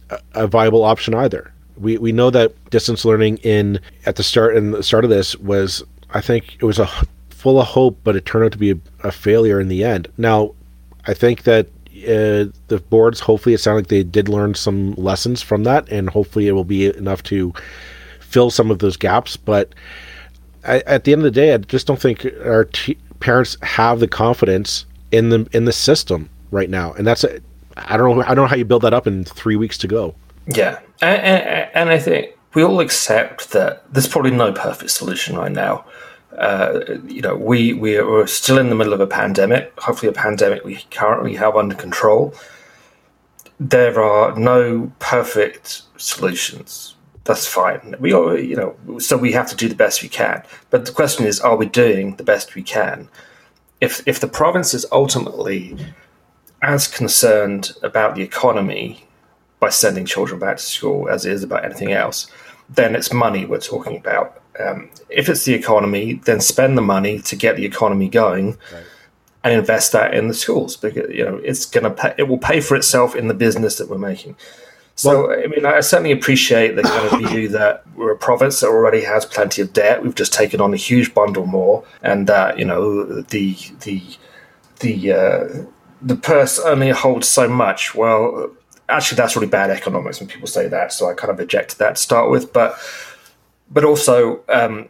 uh, 0.09 0.17
a 0.33 0.47
viable 0.47 0.83
option 0.83 1.13
either. 1.13 1.51
We 1.77 1.97
we 1.97 2.11
know 2.11 2.29
that 2.29 2.53
distance 2.69 3.03
learning 3.03 3.37
in 3.37 3.79
at 4.05 4.15
the 4.15 4.23
start 4.23 4.55
and 4.55 4.73
the 4.73 4.83
start 4.83 5.03
of 5.03 5.09
this 5.09 5.35
was 5.37 5.83
I 6.11 6.21
think 6.21 6.55
it 6.55 6.65
was 6.65 6.79
a 6.79 6.89
full 7.29 7.59
of 7.59 7.67
hope, 7.67 7.99
but 8.03 8.15
it 8.15 8.25
turned 8.25 8.45
out 8.45 8.51
to 8.53 8.57
be 8.57 8.71
a, 8.71 8.77
a 9.03 9.11
failure 9.11 9.59
in 9.59 9.67
the 9.67 9.83
end. 9.83 10.07
Now, 10.17 10.53
I 11.05 11.13
think 11.13 11.43
that 11.43 11.67
uh, 12.03 12.51
the 12.67 12.83
boards 12.89 13.19
hopefully 13.19 13.55
it 13.55 13.59
sounded 13.59 13.81
like 13.81 13.87
they 13.87 14.03
did 14.03 14.29
learn 14.29 14.53
some 14.55 14.93
lessons 14.95 15.41
from 15.41 15.63
that, 15.63 15.87
and 15.89 16.09
hopefully 16.09 16.47
it 16.47 16.51
will 16.51 16.65
be 16.65 16.87
enough 16.87 17.23
to 17.23 17.53
fill 18.19 18.51
some 18.51 18.69
of 18.69 18.79
those 18.79 18.97
gaps. 18.97 19.37
But 19.37 19.73
I, 20.65 20.79
at 20.81 21.03
the 21.03 21.13
end 21.13 21.21
of 21.21 21.23
the 21.23 21.31
day, 21.31 21.53
I 21.53 21.57
just 21.57 21.87
don't 21.87 22.01
think 22.01 22.25
our 22.43 22.65
t- 22.65 22.97
parents 23.19 23.57
have 23.61 23.99
the 23.99 24.07
confidence 24.07 24.85
in 25.11 25.29
the 25.29 25.47
in 25.51 25.65
the 25.65 25.73
system 25.73 26.29
right 26.51 26.69
now, 26.69 26.93
and 26.93 27.07
that's 27.07 27.23
a, 27.23 27.39
I 27.77 27.97
don't 27.97 28.17
know 28.17 28.23
I 28.23 28.35
don't 28.35 28.43
know 28.43 28.47
how 28.47 28.55
you 28.55 28.65
build 28.65 28.81
that 28.83 28.93
up 28.93 29.07
in 29.07 29.23
three 29.23 29.55
weeks 29.55 29.77
to 29.79 29.87
go. 29.87 30.15
Yeah, 30.47 30.79
and, 31.01 31.21
and, 31.21 31.69
and 31.73 31.89
I 31.89 31.99
think 31.99 32.35
we 32.53 32.63
all 32.63 32.79
accept 32.79 33.51
that 33.51 33.83
there's 33.93 34.07
probably 34.07 34.31
no 34.31 34.51
perfect 34.53 34.91
solution 34.91 35.37
right 35.37 35.51
now. 35.51 35.85
Uh, 36.37 36.99
you 37.07 37.21
know, 37.21 37.35
we 37.35 37.73
we 37.73 37.97
are 37.97 38.27
still 38.27 38.57
in 38.57 38.69
the 38.69 38.75
middle 38.75 38.93
of 38.93 38.99
a 38.99 39.07
pandemic. 39.07 39.77
Hopefully, 39.79 40.09
a 40.09 40.13
pandemic 40.13 40.63
we 40.63 40.85
currently 40.91 41.35
have 41.35 41.55
under 41.55 41.75
control. 41.75 42.33
There 43.59 44.01
are 44.01 44.37
no 44.37 44.91
perfect 44.99 45.83
solutions. 45.97 46.95
That's 47.23 47.47
fine. 47.47 47.95
We 47.99 48.13
are, 48.13 48.37
you 48.37 48.55
know, 48.55 48.99
so 48.99 49.17
we 49.17 49.31
have 49.31 49.49
to 49.49 49.55
do 49.55 49.67
the 49.67 49.75
best 49.75 50.03
we 50.03 50.09
can. 50.09 50.43
But 50.69 50.85
the 50.85 50.91
question 50.91 51.25
is, 51.25 51.39
are 51.39 51.55
we 51.55 51.65
doing 51.65 52.17
the 52.17 52.23
best 52.23 52.53
we 52.53 52.63
can? 52.63 53.09
If 53.81 54.07
if 54.07 54.19
the 54.19 54.27
province 54.27 54.73
is 54.73 54.85
ultimately 54.91 55.75
as 56.61 56.87
concerned 56.87 57.73
about 57.81 58.15
the 58.15 58.21
economy 58.21 59.07
by 59.59 59.69
sending 59.69 60.05
children 60.05 60.39
back 60.39 60.57
to 60.57 60.63
school 60.63 61.09
as 61.09 61.25
it 61.25 61.33
is 61.33 61.43
about 61.43 61.65
anything 61.65 61.91
else, 61.91 62.27
then 62.69 62.95
it's 62.95 63.13
money 63.13 63.45
we're 63.45 63.59
talking 63.59 63.97
about. 63.97 64.41
Um, 64.59 64.89
if 65.09 65.29
it's 65.29 65.45
the 65.45 65.53
economy, 65.53 66.13
then 66.25 66.39
spend 66.39 66.77
the 66.77 66.81
money 66.81 67.19
to 67.21 67.35
get 67.35 67.55
the 67.55 67.65
economy 67.65 68.09
going. 68.09 68.57
Right. 68.73 68.83
And 69.43 69.53
invest 69.53 69.91
that 69.91 70.15
in 70.15 70.27
the 70.27 70.33
schools 70.33 70.75
because 70.75 71.13
you 71.13 71.23
know 71.23 71.35
it's 71.35 71.67
going 71.67 71.83
to 71.83 71.91
pay. 71.91 72.15
It 72.17 72.23
will 72.23 72.39
pay 72.39 72.61
for 72.61 72.75
itself 72.75 73.15
in 73.15 73.27
the 73.27 73.35
business 73.35 73.75
that 73.77 73.87
we're 73.87 73.99
making. 73.99 74.35
So, 74.95 75.27
well, 75.27 75.39
I 75.39 75.47
mean, 75.47 75.65
I 75.65 75.81
certainly 75.81 76.13
appreciate 76.13 76.75
the 76.75 76.83
kind 76.83 77.23
of 77.23 77.29
view 77.31 77.49
that 77.49 77.83
we're 77.95 78.13
a 78.13 78.17
province 78.17 78.61
that 78.61 78.67
already 78.67 79.03
has 79.03 79.25
plenty 79.25 79.61
of 79.61 79.73
debt. 79.73 80.01
We've 80.01 80.15
just 80.15 80.33
taken 80.33 80.61
on 80.61 80.73
a 80.73 80.77
huge 80.77 81.13
bundle 81.13 81.45
more, 81.45 81.83
and 82.01 82.27
that 82.27 82.57
you 82.57 82.65
know 82.65 83.03
the 83.21 83.55
the 83.81 84.01
the 84.79 85.11
uh, 85.11 85.47
the 86.01 86.15
purse 86.15 86.59
only 86.59 86.89
holds 86.89 87.27
so 87.27 87.49
much. 87.49 87.93
Well, 87.93 88.51
actually, 88.87 89.17
that's 89.17 89.35
really 89.35 89.47
bad 89.47 89.69
economics 89.69 90.19
when 90.19 90.29
people 90.29 90.47
say 90.47 90.67
that. 90.69 90.93
So 90.93 91.09
I 91.09 91.13
kind 91.13 91.31
of 91.31 91.39
rejected 91.39 91.77
that 91.79 91.97
to 91.97 92.01
start 92.01 92.31
with, 92.31 92.53
but 92.53 92.77
but 93.69 93.83
also, 93.83 94.41
um, 94.49 94.89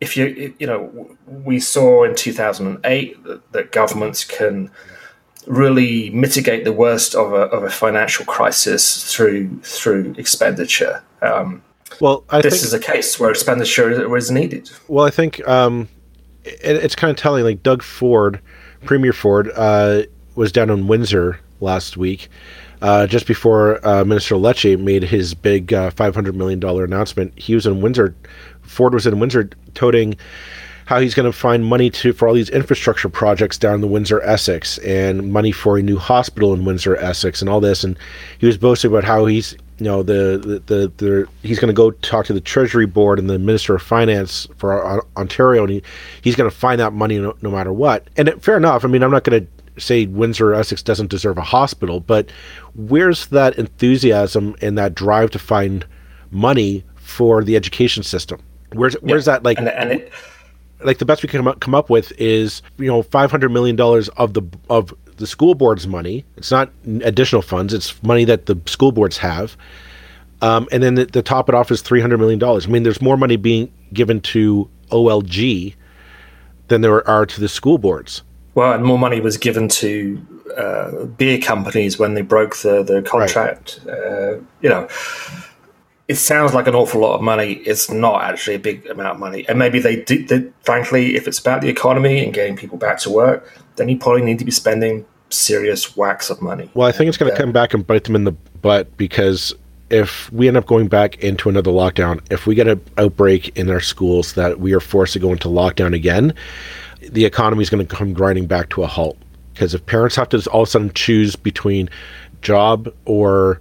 if 0.00 0.16
you 0.16 0.54
you 0.58 0.66
know, 0.66 1.16
we 1.26 1.60
saw 1.60 2.04
in 2.04 2.14
two 2.14 2.32
thousand 2.32 2.66
and 2.66 2.80
eight 2.84 3.22
that, 3.24 3.52
that, 3.52 3.72
governments 3.72 4.24
can 4.24 4.70
really 5.46 6.10
mitigate 6.10 6.64
the 6.64 6.72
worst 6.72 7.14
of 7.14 7.32
a, 7.32 7.42
of 7.56 7.62
a 7.62 7.70
financial 7.70 8.24
crisis 8.24 9.12
through 9.12 9.60
through 9.60 10.14
expenditure. 10.16 11.02
Um, 11.22 11.62
well, 12.00 12.24
I 12.30 12.40
this 12.40 12.54
think, 12.54 12.64
is 12.64 12.74
a 12.74 12.80
case 12.80 13.20
where 13.20 13.30
expenditure 13.30 14.08
was 14.08 14.30
needed. 14.30 14.70
Well, 14.88 15.06
I 15.06 15.10
think 15.10 15.46
um, 15.46 15.88
it, 16.44 16.60
it's 16.62 16.94
kind 16.94 17.10
of 17.10 17.16
telling. 17.16 17.44
Like 17.44 17.62
Doug 17.62 17.82
Ford, 17.82 18.40
Premier 18.84 19.12
Ford, 19.12 19.50
uh, 19.54 20.02
was 20.34 20.52
down 20.52 20.70
in 20.70 20.86
Windsor 20.86 21.38
last 21.60 21.96
week, 21.96 22.28
uh, 22.82 23.06
just 23.06 23.26
before 23.26 23.86
uh, 23.86 24.04
Minister 24.04 24.34
Lecce 24.34 24.78
made 24.78 25.02
his 25.02 25.34
big 25.34 25.72
uh, 25.72 25.90
$500 25.90 26.34
million 26.34 26.62
announcement. 26.64 27.38
He 27.38 27.54
was 27.54 27.66
in 27.66 27.80
Windsor, 27.80 28.14
Ford 28.62 28.94
was 28.94 29.06
in 29.06 29.18
Windsor 29.18 29.50
toting 29.74 30.16
how 30.86 31.00
he's 31.00 31.14
going 31.14 31.30
to 31.30 31.36
find 31.36 31.64
money 31.64 31.88
to 31.88 32.12
for 32.12 32.28
all 32.28 32.34
these 32.34 32.50
infrastructure 32.50 33.08
projects 33.08 33.56
down 33.56 33.76
in 33.76 33.80
the 33.80 33.86
Windsor 33.86 34.20
Essex 34.22 34.78
and 34.78 35.32
money 35.32 35.52
for 35.52 35.78
a 35.78 35.82
new 35.82 35.98
hospital 35.98 36.52
in 36.52 36.64
Windsor 36.64 36.96
Essex 36.96 37.40
and 37.40 37.48
all 37.48 37.60
this. 37.60 37.84
And 37.84 37.98
he 38.38 38.46
was 38.46 38.58
boasting 38.58 38.90
about 38.90 39.04
how 39.04 39.24
he's 39.26 39.56
you 39.78 39.86
know 39.86 40.02
the 40.02 40.38
the, 40.38 40.58
the, 40.74 40.92
the 40.98 41.28
he's 41.42 41.58
going 41.58 41.68
to 41.68 41.74
go 41.74 41.90
talk 41.90 42.26
to 42.26 42.32
the 42.32 42.40
Treasury 42.40 42.86
Board 42.86 43.18
and 43.18 43.28
the 43.28 43.38
Minister 43.38 43.74
of 43.74 43.82
Finance 43.82 44.46
for 44.56 45.04
Ontario, 45.16 45.62
and 45.62 45.72
he, 45.72 45.82
he's 46.22 46.36
going 46.36 46.50
to 46.50 46.56
find 46.56 46.80
that 46.80 46.92
money 46.92 47.18
no, 47.18 47.34
no 47.42 47.50
matter 47.50 47.72
what. 47.72 48.08
And 48.16 48.28
it, 48.28 48.42
fair 48.42 48.56
enough. 48.56 48.84
I 48.84 48.88
mean, 48.88 49.02
I'm 49.02 49.10
not 49.10 49.24
going 49.24 49.46
to 49.46 49.63
say 49.76 50.06
Windsor 50.06 50.54
Essex 50.54 50.82
doesn't 50.82 51.10
deserve 51.10 51.38
a 51.38 51.42
hospital, 51.42 52.00
but 52.00 52.30
where's 52.74 53.26
that 53.26 53.56
enthusiasm 53.58 54.54
and 54.60 54.78
that 54.78 54.94
drive 54.94 55.30
to 55.32 55.38
find 55.38 55.84
money 56.30 56.84
for 56.94 57.42
the 57.42 57.56
education 57.56 58.02
system? 58.02 58.40
Where's 58.72 58.94
where's 58.94 59.26
yeah. 59.26 59.34
that 59.34 59.44
like? 59.44 59.58
And, 59.58 59.68
and 59.68 59.92
it, 59.92 60.12
like 60.82 60.98
the 60.98 61.04
best 61.04 61.22
we 61.22 61.28
can 61.28 61.38
come 61.38 61.48
up, 61.48 61.60
come 61.60 61.74
up 61.74 61.90
with 61.90 62.12
is 62.18 62.62
you 62.78 62.86
know 62.86 63.02
five 63.02 63.30
hundred 63.30 63.50
million 63.50 63.76
dollars 63.76 64.08
of 64.10 64.34
the 64.34 64.42
of 64.68 64.94
the 65.16 65.26
school 65.26 65.54
board's 65.54 65.86
money. 65.86 66.24
It's 66.36 66.50
not 66.50 66.70
additional 67.02 67.42
funds; 67.42 67.72
it's 67.72 68.00
money 68.02 68.24
that 68.24 68.46
the 68.46 68.60
school 68.66 68.92
boards 68.92 69.18
have. 69.18 69.56
Um, 70.42 70.68
and 70.72 70.82
then 70.82 70.96
the, 70.96 71.06
the 71.06 71.22
top 71.22 71.48
it 71.48 71.54
off 71.54 71.70
is 71.70 71.80
three 71.80 72.00
hundred 72.00 72.18
million 72.18 72.38
dollars. 72.38 72.66
I 72.66 72.70
mean, 72.70 72.82
there's 72.82 73.00
more 73.00 73.16
money 73.16 73.36
being 73.36 73.72
given 73.92 74.20
to 74.20 74.68
OLG 74.90 75.74
than 76.68 76.80
there 76.80 77.06
are 77.08 77.26
to 77.26 77.40
the 77.40 77.48
school 77.48 77.78
boards. 77.78 78.22
Well, 78.54 78.72
and 78.72 78.84
more 78.84 78.98
money 78.98 79.20
was 79.20 79.36
given 79.36 79.68
to 79.68 80.26
uh, 80.56 81.04
beer 81.06 81.38
companies 81.38 81.98
when 81.98 82.14
they 82.14 82.22
broke 82.22 82.56
the 82.56 82.82
the 82.82 83.02
contract. 83.02 83.80
Right. 83.84 83.98
Uh, 83.98 84.34
you 84.60 84.68
know, 84.68 84.88
it 86.06 86.16
sounds 86.16 86.54
like 86.54 86.66
an 86.66 86.74
awful 86.74 87.00
lot 87.00 87.16
of 87.16 87.22
money. 87.22 87.54
It's 87.54 87.90
not 87.90 88.22
actually 88.22 88.56
a 88.56 88.60
big 88.60 88.86
amount 88.86 89.14
of 89.14 89.18
money, 89.18 89.46
and 89.48 89.58
maybe 89.58 89.80
they 89.80 89.96
did. 90.02 90.28
They, 90.28 90.50
frankly, 90.62 91.16
if 91.16 91.26
it's 91.26 91.38
about 91.38 91.62
the 91.62 91.68
economy 91.68 92.24
and 92.24 92.32
getting 92.32 92.56
people 92.56 92.78
back 92.78 92.98
to 93.00 93.10
work, 93.10 93.50
then 93.76 93.88
you 93.88 93.98
probably 93.98 94.22
need 94.22 94.38
to 94.38 94.44
be 94.44 94.52
spending 94.52 95.04
serious 95.30 95.96
whacks 95.96 96.30
of 96.30 96.40
money. 96.40 96.70
Well, 96.74 96.86
I 96.86 96.92
think 96.92 97.08
it's 97.08 97.16
going 97.16 97.32
to 97.32 97.36
come 97.38 97.52
back 97.52 97.74
and 97.74 97.86
bite 97.86 98.04
them 98.04 98.14
in 98.14 98.24
the 98.24 98.32
butt 98.32 98.96
because 98.96 99.52
if 99.90 100.30
we 100.32 100.48
end 100.48 100.56
up 100.56 100.66
going 100.66 100.88
back 100.88 101.16
into 101.18 101.48
another 101.48 101.70
lockdown, 101.70 102.20
if 102.30 102.46
we 102.46 102.54
get 102.54 102.68
an 102.68 102.80
outbreak 102.98 103.56
in 103.56 103.68
our 103.70 103.80
schools 103.80 104.34
that 104.34 104.60
we 104.60 104.72
are 104.72 104.80
forced 104.80 105.12
to 105.14 105.18
go 105.18 105.32
into 105.32 105.48
lockdown 105.48 105.94
again, 105.94 106.34
the 107.10 107.24
economy 107.24 107.62
is 107.62 107.70
going 107.70 107.86
to 107.86 107.96
come 107.96 108.12
grinding 108.12 108.46
back 108.46 108.70
to 108.70 108.82
a 108.82 108.86
halt. 108.86 109.18
Because 109.52 109.74
if 109.74 109.84
parents 109.86 110.16
have 110.16 110.28
to 110.30 110.50
all 110.50 110.62
of 110.62 110.68
a 110.68 110.70
sudden 110.70 110.92
choose 110.94 111.36
between 111.36 111.88
job 112.42 112.92
or 113.04 113.60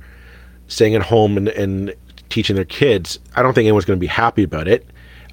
staying 0.67 0.95
at 0.95 1.03
home 1.03 1.37
and, 1.37 1.49
and 1.49 1.93
teaching 2.29 2.55
their 2.55 2.65
kids, 2.65 3.19
I 3.35 3.43
don't 3.43 3.53
think 3.53 3.65
anyone's 3.65 3.85
going 3.85 3.97
to 3.97 4.01
be 4.01 4.07
happy 4.07 4.43
about 4.43 4.67
it. 4.67 4.87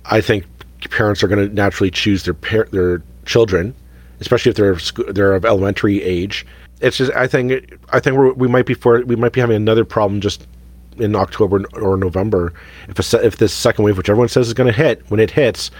I 0.04 0.20
think 0.20 0.44
parents 0.90 1.22
are 1.22 1.28
going 1.28 1.48
to 1.48 1.54
naturally 1.54 1.90
choose 1.90 2.24
their 2.24 2.34
par- 2.34 2.68
their 2.72 3.02
children, 3.24 3.74
especially 4.20 4.50
if 4.50 4.56
they're 4.56 5.12
they're 5.12 5.34
of 5.34 5.44
elementary 5.44 6.02
age. 6.02 6.46
It's 6.80 6.96
just 6.96 7.12
I 7.12 7.26
think 7.26 7.78
I 7.90 8.00
think 8.00 8.36
we 8.36 8.48
might 8.48 8.66
be 8.66 8.74
for 8.74 9.02
we 9.04 9.16
might 9.16 9.32
be 9.32 9.40
having 9.40 9.56
another 9.56 9.84
problem 9.84 10.20
just 10.20 10.46
in 10.98 11.16
October 11.16 11.64
or 11.74 11.96
November 11.96 12.52
if 12.88 13.12
a, 13.14 13.24
if 13.24 13.36
this 13.38 13.52
second 13.52 13.84
wave, 13.84 13.96
which 13.96 14.08
everyone 14.08 14.28
says 14.28 14.48
is 14.48 14.54
going 14.54 14.66
to 14.66 14.76
hit, 14.76 15.02
when 15.10 15.20
it 15.20 15.30
hits, 15.30 15.70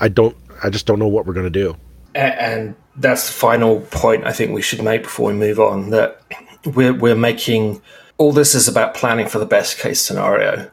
I 0.00 0.08
don't 0.08 0.36
I 0.62 0.70
just 0.70 0.86
don't 0.86 0.98
know 0.98 1.08
what 1.08 1.26
we're 1.26 1.34
going 1.34 1.50
to 1.50 1.50
do. 1.50 1.76
And 2.14 2.74
that's 2.96 3.28
the 3.28 3.32
final 3.32 3.80
point 3.80 4.24
I 4.26 4.32
think 4.32 4.52
we 4.52 4.62
should 4.62 4.82
make 4.82 5.04
before 5.04 5.28
we 5.28 5.34
move 5.34 5.60
on. 5.60 5.90
That 5.90 6.20
we're 6.64 6.92
we're 6.92 7.14
making 7.14 7.80
all 8.18 8.32
this 8.32 8.54
is 8.54 8.68
about 8.68 8.94
planning 8.94 9.28
for 9.28 9.38
the 9.38 9.46
best 9.46 9.78
case 9.78 10.00
scenario. 10.00 10.70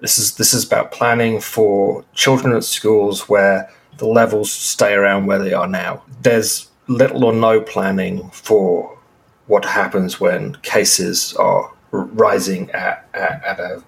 This 0.00 0.18
is 0.18 0.36
this 0.36 0.54
is 0.54 0.64
about 0.64 0.92
planning 0.92 1.40
for 1.40 2.04
children 2.14 2.54
at 2.54 2.64
schools 2.64 3.28
where 3.28 3.70
the 3.98 4.06
levels 4.06 4.52
stay 4.52 4.94
around 4.94 5.26
where 5.26 5.38
they 5.38 5.52
are 5.52 5.66
now. 5.66 6.02
There's 6.22 6.68
little 6.86 7.24
or 7.24 7.32
no 7.32 7.60
planning 7.60 8.30
for 8.30 8.96
what 9.46 9.64
happens 9.64 10.20
when 10.20 10.54
cases 10.56 11.34
are 11.34 11.72
rising 11.90 12.70
at, 12.70 13.08
at, 13.14 13.44
at 13.44 13.60
a 13.60 13.82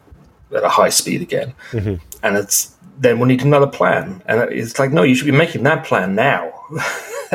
at 0.54 0.64
a 0.64 0.68
high 0.68 0.88
speed 0.88 1.20
again, 1.20 1.54
mm-hmm. 1.72 1.96
and 2.22 2.36
it's 2.36 2.74
then 2.98 3.18
we'll 3.18 3.28
need 3.28 3.42
another 3.42 3.66
plan. 3.66 4.22
And 4.26 4.40
it's 4.52 4.78
like, 4.78 4.92
no, 4.92 5.02
you 5.04 5.14
should 5.14 5.26
be 5.26 5.32
making 5.32 5.62
that 5.62 5.84
plan 5.84 6.14
now. 6.14 6.52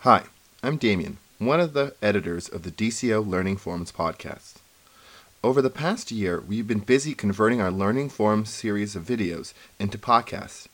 Hi, 0.00 0.24
I'm 0.62 0.76
Damien, 0.76 1.18
one 1.38 1.60
of 1.60 1.72
the 1.72 1.94
editors 2.02 2.48
of 2.48 2.64
the 2.64 2.70
DCO 2.70 3.26
Learning 3.26 3.56
Forums 3.56 3.92
podcast. 3.92 4.54
Over 5.44 5.62
the 5.62 5.70
past 5.70 6.10
year, 6.10 6.40
we've 6.40 6.66
been 6.66 6.80
busy 6.80 7.14
converting 7.14 7.60
our 7.60 7.70
Learning 7.70 8.08
Forums 8.08 8.50
series 8.50 8.96
of 8.96 9.04
videos 9.04 9.54
into 9.78 9.96
podcasts 9.96 10.66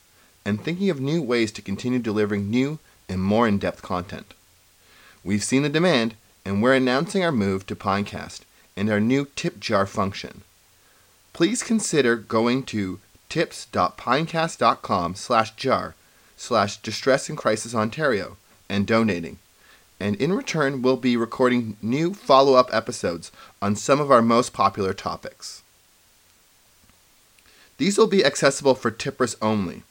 and 0.44 0.60
thinking 0.60 0.88
of 0.90 1.00
new 1.00 1.20
ways 1.20 1.52
to 1.52 1.62
continue 1.62 1.98
delivering 1.98 2.50
new 2.50 2.78
and 3.08 3.22
more 3.22 3.46
in 3.46 3.58
depth 3.58 3.82
content. 3.82 4.32
We've 5.22 5.44
seen 5.44 5.62
the 5.62 5.68
demand, 5.68 6.14
and 6.44 6.62
we're 6.62 6.74
announcing 6.74 7.22
our 7.22 7.32
move 7.32 7.66
to 7.66 7.76
Pinecast 7.76 8.40
and 8.76 8.88
our 8.88 9.00
new 9.00 9.26
tip 9.36 9.60
jar 9.60 9.86
function 9.86 10.42
please 11.36 11.62
consider 11.62 12.16
going 12.16 12.62
to 12.62 12.98
tips.pinecast.com 13.28 15.14
slash 15.14 15.54
jar 15.54 15.94
slash 16.34 16.78
distress 16.78 17.28
and 17.28 17.36
crisis 17.36 17.74
Ontario 17.74 18.38
and 18.70 18.86
donating. 18.86 19.38
And 20.00 20.16
in 20.16 20.32
return, 20.32 20.80
we'll 20.80 20.96
be 20.96 21.14
recording 21.14 21.76
new 21.82 22.14
follow 22.14 22.54
up 22.54 22.72
episodes 22.72 23.30
on 23.60 23.76
some 23.76 24.00
of 24.00 24.10
our 24.10 24.22
most 24.22 24.54
popular 24.54 24.94
topics. 24.94 25.62
These 27.76 27.98
will 27.98 28.06
be 28.06 28.24
accessible 28.24 28.74
for 28.74 28.90
tippers 28.90 29.36
only 29.42 29.82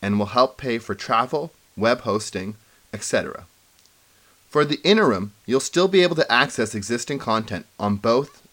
and 0.00 0.16
will 0.16 0.26
help 0.26 0.56
pay 0.58 0.78
for 0.78 0.94
travel, 0.94 1.50
web 1.76 2.02
hosting, 2.02 2.54
etc. 2.92 3.46
For 4.48 4.64
the 4.64 4.78
interim, 4.84 5.32
you'll 5.44 5.58
still 5.58 5.88
be 5.88 6.04
able 6.04 6.14
to 6.14 6.32
access 6.32 6.72
existing 6.72 7.18
content 7.18 7.66
on 7.80 7.96
both 7.96 8.43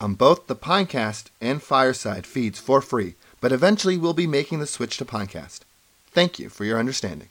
on 0.00 0.14
both 0.14 0.46
the 0.46 0.54
Pinecast 0.56 1.24
and 1.40 1.60
Fireside 1.60 2.26
feeds 2.26 2.58
for 2.58 2.80
free, 2.80 3.14
but 3.40 3.52
eventually 3.52 3.96
we'll 3.96 4.14
be 4.14 4.26
making 4.26 4.60
the 4.60 4.66
switch 4.66 4.96
to 4.98 5.04
Pinecast. 5.04 5.60
Thank 6.12 6.38
you 6.38 6.48
for 6.48 6.64
your 6.64 6.78
understanding. 6.78 7.28